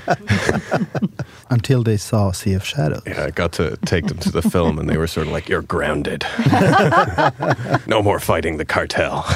Until 1.49 1.83
they 1.83 1.97
saw 1.97 2.31
Sea 2.31 2.53
of 2.53 2.65
Shadows. 2.65 3.03
yeah, 3.05 3.23
I 3.25 3.31
got 3.31 3.53
to 3.53 3.77
take 3.85 4.07
them 4.07 4.17
to 4.19 4.31
the 4.31 4.41
film, 4.41 4.77
and 4.79 4.89
they 4.89 4.97
were 4.97 5.07
sort 5.07 5.27
of 5.27 5.33
like, 5.33 5.47
"You're 5.47 5.61
grounded. 5.61 6.25
no 7.87 8.01
more 8.03 8.19
fighting 8.19 8.57
the 8.57 8.65
cartel." 8.65 9.25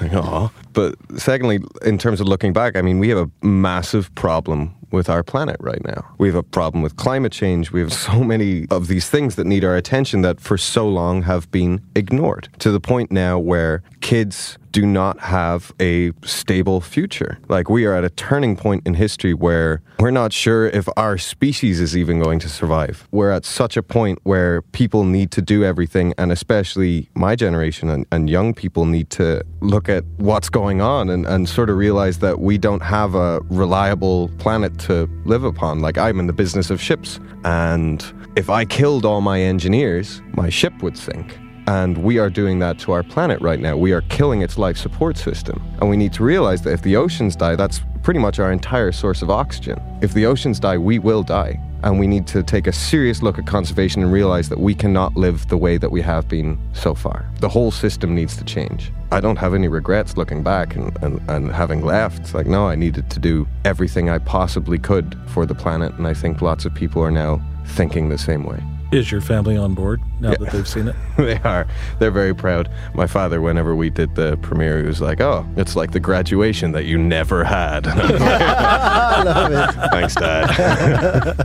Like, 0.00 0.12
Aw. 0.12 0.50
But 0.74 0.94
secondly, 1.16 1.60
in 1.84 1.96
terms 1.96 2.20
of 2.20 2.28
looking 2.28 2.52
back, 2.52 2.76
I 2.76 2.82
mean, 2.82 2.98
we 2.98 3.08
have 3.08 3.18
a 3.18 3.46
massive 3.46 4.14
problem 4.14 4.74
with 4.96 5.08
our 5.08 5.22
planet 5.22 5.56
right 5.60 5.84
now. 5.84 6.04
We 6.18 6.26
have 6.28 6.34
a 6.34 6.42
problem 6.42 6.82
with 6.82 6.96
climate 6.96 7.32
change. 7.32 7.70
We 7.70 7.80
have 7.80 7.92
so 7.92 8.24
many 8.24 8.66
of 8.70 8.88
these 8.88 9.08
things 9.08 9.36
that 9.36 9.46
need 9.46 9.62
our 9.64 9.76
attention 9.76 10.22
that 10.22 10.40
for 10.40 10.56
so 10.58 10.88
long 10.88 11.22
have 11.22 11.50
been 11.52 11.82
ignored 11.94 12.48
to 12.60 12.72
the 12.72 12.80
point 12.80 13.12
now 13.12 13.38
where 13.38 13.82
kids 14.00 14.58
do 14.76 14.84
not 14.84 15.18
have 15.20 15.72
a 15.80 16.12
stable 16.22 16.82
future. 16.82 17.38
Like 17.48 17.70
we 17.70 17.86
are 17.86 17.94
at 17.94 18.04
a 18.04 18.10
turning 18.10 18.56
point 18.56 18.86
in 18.86 18.92
history 18.92 19.32
where 19.32 19.80
we're 19.98 20.10
not 20.10 20.34
sure 20.34 20.66
if 20.66 20.86
our 20.98 21.16
species 21.16 21.80
is 21.80 21.96
even 21.96 22.20
going 22.20 22.38
to 22.40 22.48
survive. 22.50 23.08
We're 23.10 23.30
at 23.30 23.46
such 23.46 23.78
a 23.78 23.82
point 23.82 24.18
where 24.24 24.60
people 24.60 25.04
need 25.04 25.30
to 25.30 25.40
do 25.40 25.64
everything, 25.64 26.12
and 26.18 26.30
especially 26.30 27.08
my 27.14 27.36
generation 27.36 27.88
and, 27.88 28.04
and 28.12 28.28
young 28.28 28.52
people 28.52 28.84
need 28.84 29.08
to 29.10 29.42
look 29.60 29.88
at 29.88 30.04
what's 30.18 30.50
going 30.50 30.82
on 30.82 31.08
and, 31.08 31.24
and 31.24 31.48
sort 31.48 31.70
of 31.70 31.78
realize 31.78 32.18
that 32.18 32.40
we 32.40 32.58
don't 32.58 32.82
have 32.82 33.14
a 33.14 33.40
reliable 33.48 34.30
planet 34.36 34.78
to 34.86 35.08
live 35.24 35.44
upon. 35.44 35.80
Like 35.80 35.98
I'm 35.98 36.18
in 36.18 36.26
the 36.26 36.32
business 36.32 36.70
of 36.70 36.80
ships, 36.80 37.20
and 37.44 38.04
if 38.36 38.50
I 38.50 38.64
killed 38.64 39.04
all 39.04 39.20
my 39.20 39.40
engineers, 39.40 40.22
my 40.34 40.48
ship 40.48 40.82
would 40.82 40.96
sink. 40.96 41.38
And 41.66 41.98
we 41.98 42.18
are 42.18 42.30
doing 42.30 42.60
that 42.60 42.78
to 42.80 42.92
our 42.92 43.02
planet 43.02 43.40
right 43.40 43.58
now. 43.58 43.76
We 43.76 43.92
are 43.92 44.02
killing 44.02 44.42
its 44.42 44.56
life 44.56 44.76
support 44.76 45.16
system. 45.16 45.62
And 45.80 45.90
we 45.90 45.96
need 45.96 46.12
to 46.14 46.22
realize 46.22 46.62
that 46.62 46.72
if 46.72 46.82
the 46.82 46.96
oceans 46.96 47.34
die, 47.34 47.56
that's 47.56 47.80
pretty 48.02 48.20
much 48.20 48.38
our 48.38 48.52
entire 48.52 48.92
source 48.92 49.20
of 49.20 49.30
oxygen. 49.30 49.80
If 50.00 50.14
the 50.14 50.26
oceans 50.26 50.60
die, 50.60 50.78
we 50.78 51.00
will 51.00 51.24
die. 51.24 51.60
And 51.82 51.98
we 51.98 52.06
need 52.06 52.26
to 52.28 52.42
take 52.42 52.68
a 52.68 52.72
serious 52.72 53.20
look 53.20 53.38
at 53.38 53.46
conservation 53.46 54.02
and 54.02 54.12
realize 54.12 54.48
that 54.48 54.60
we 54.60 54.74
cannot 54.74 55.16
live 55.16 55.48
the 55.48 55.56
way 55.56 55.76
that 55.76 55.90
we 55.90 56.00
have 56.02 56.28
been 56.28 56.58
so 56.72 56.94
far. 56.94 57.28
The 57.40 57.48
whole 57.48 57.70
system 57.70 58.14
needs 58.14 58.36
to 58.36 58.44
change. 58.44 58.92
I 59.10 59.20
don't 59.20 59.36
have 59.36 59.54
any 59.54 59.68
regrets 59.68 60.16
looking 60.16 60.42
back 60.42 60.76
and, 60.76 60.96
and, 61.02 61.20
and 61.28 61.50
having 61.50 61.84
left. 61.84 62.20
It's 62.20 62.34
like, 62.34 62.46
no, 62.46 62.66
I 62.68 62.76
needed 62.76 63.10
to 63.10 63.18
do 63.18 63.46
everything 63.64 64.08
I 64.08 64.18
possibly 64.18 64.78
could 64.78 65.18
for 65.26 65.46
the 65.46 65.54
planet. 65.54 65.94
And 65.94 66.06
I 66.06 66.14
think 66.14 66.40
lots 66.40 66.64
of 66.64 66.74
people 66.74 67.02
are 67.02 67.10
now 67.10 67.42
thinking 67.66 68.08
the 68.08 68.18
same 68.18 68.44
way. 68.44 68.62
Is 68.96 69.12
your 69.12 69.20
family 69.20 69.58
on 69.58 69.74
board 69.74 70.00
now 70.20 70.30
that 70.30 70.52
they've 70.52 70.66
seen 70.66 70.88
it? 70.88 70.96
they 71.18 71.36
are. 71.40 71.66
They're 71.98 72.10
very 72.10 72.34
proud. 72.34 72.70
My 72.94 73.06
father, 73.06 73.42
whenever 73.42 73.76
we 73.76 73.90
did 73.90 74.14
the 74.14 74.38
premiere, 74.38 74.80
he 74.80 74.86
was 74.86 75.02
like, 75.02 75.20
"Oh, 75.20 75.46
it's 75.54 75.76
like 75.76 75.92
the 75.92 76.00
graduation 76.00 76.72
that 76.72 76.86
you 76.86 76.96
never 76.96 77.44
had." 77.44 77.86
I 77.88 79.22
love 79.22 79.52
it. 79.52 79.90
Thanks, 79.90 80.14
Dad. 80.14 81.36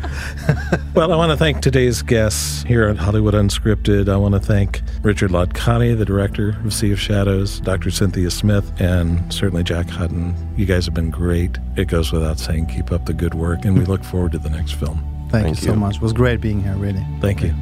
Well, 0.95 1.11
I 1.11 1.17
want 1.17 1.31
to 1.31 1.37
thank 1.37 1.61
today's 1.61 2.01
guests 2.01 2.63
here 2.63 2.87
at 2.87 2.95
Hollywood 2.95 3.33
Unscripted. 3.33 4.07
I 4.07 4.15
want 4.15 4.33
to 4.33 4.39
thank 4.39 4.81
Richard 5.01 5.31
Ladkani, 5.31 5.97
the 5.97 6.05
director 6.05 6.55
of 6.63 6.73
Sea 6.73 6.93
of 6.93 7.01
Shadows, 7.01 7.59
Dr. 7.59 7.91
Cynthia 7.91 8.31
Smith, 8.31 8.71
and 8.79 9.33
certainly 9.33 9.63
Jack 9.63 9.89
Hutton. 9.89 10.35
You 10.55 10.65
guys 10.65 10.85
have 10.85 10.93
been 10.93 11.09
great. 11.09 11.57
It 11.75 11.89
goes 11.89 12.13
without 12.13 12.39
saying, 12.39 12.67
keep 12.67 12.93
up 12.93 13.07
the 13.07 13.13
good 13.13 13.33
work, 13.33 13.65
and 13.65 13.77
we 13.77 13.83
look 13.83 14.05
forward 14.05 14.31
to 14.31 14.37
the 14.37 14.49
next 14.49 14.73
film. 14.73 15.10
Thank, 15.31 15.45
Thank 15.45 15.61
you 15.61 15.67
so 15.69 15.75
much. 15.75 15.95
It 15.95 16.01
was 16.01 16.11
great 16.11 16.41
being 16.41 16.61
here, 16.61 16.75
really. 16.75 17.05
Thank 17.21 17.41
you. 17.41 17.53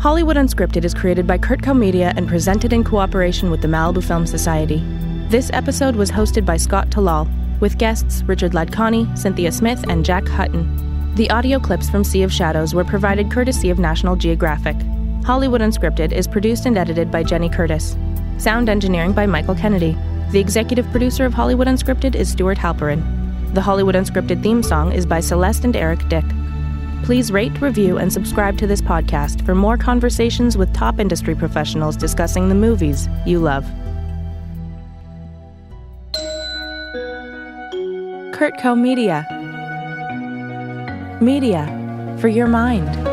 Hollywood 0.00 0.36
Unscripted 0.36 0.84
is 0.84 0.92
created 0.92 1.26
by 1.26 1.38
CurtCo 1.38 1.76
Media 1.76 2.12
and 2.14 2.28
presented 2.28 2.74
in 2.74 2.84
cooperation 2.84 3.50
with 3.50 3.62
the 3.62 3.68
Malibu 3.68 4.04
Film 4.04 4.26
Society. 4.26 4.82
This 5.28 5.50
episode 5.54 5.96
was 5.96 6.10
hosted 6.10 6.44
by 6.44 6.58
Scott 6.58 6.90
Talal, 6.90 7.26
with 7.60 7.78
guests 7.78 8.22
Richard 8.24 8.52
Ladkani, 8.52 9.16
Cynthia 9.16 9.50
Smith, 9.50 9.82
and 9.88 10.04
Jack 10.04 10.26
Hutton. 10.28 11.14
The 11.14 11.30
audio 11.30 11.58
clips 11.58 11.88
from 11.88 12.04
Sea 12.04 12.22
of 12.22 12.32
Shadows 12.32 12.74
were 12.74 12.84
provided 12.84 13.30
courtesy 13.30 13.70
of 13.70 13.78
National 13.78 14.14
Geographic. 14.14 14.76
Hollywood 15.24 15.60
Unscripted 15.62 16.12
is 16.12 16.26
produced 16.26 16.66
and 16.66 16.76
edited 16.76 17.10
by 17.10 17.22
Jenny 17.22 17.48
Curtis. 17.48 17.96
Sound 18.38 18.68
engineering 18.68 19.12
by 19.12 19.26
Michael 19.26 19.54
Kennedy. 19.54 19.96
The 20.32 20.40
executive 20.40 20.90
producer 20.90 21.24
of 21.24 21.34
Hollywood 21.34 21.66
Unscripted 21.66 22.14
is 22.14 22.30
Stuart 22.30 22.58
Halperin. 22.58 23.19
The 23.52 23.60
Hollywood 23.60 23.96
Unscripted 23.96 24.44
theme 24.44 24.62
song 24.62 24.92
is 24.92 25.04
by 25.04 25.18
Celeste 25.18 25.64
and 25.64 25.74
Eric 25.74 26.08
Dick. 26.08 26.24
Please 27.02 27.32
rate, 27.32 27.60
review, 27.60 27.98
and 27.98 28.12
subscribe 28.12 28.56
to 28.58 28.66
this 28.68 28.80
podcast 28.80 29.44
for 29.44 29.56
more 29.56 29.76
conversations 29.76 30.56
with 30.56 30.72
top 30.72 31.00
industry 31.00 31.34
professionals 31.34 31.96
discussing 31.96 32.48
the 32.48 32.54
movies 32.54 33.08
you 33.26 33.40
love. 33.40 33.64
CurtCo 38.32 38.78
Media. 38.78 39.26
Media 41.20 42.16
for 42.20 42.28
your 42.28 42.46
mind. 42.46 43.09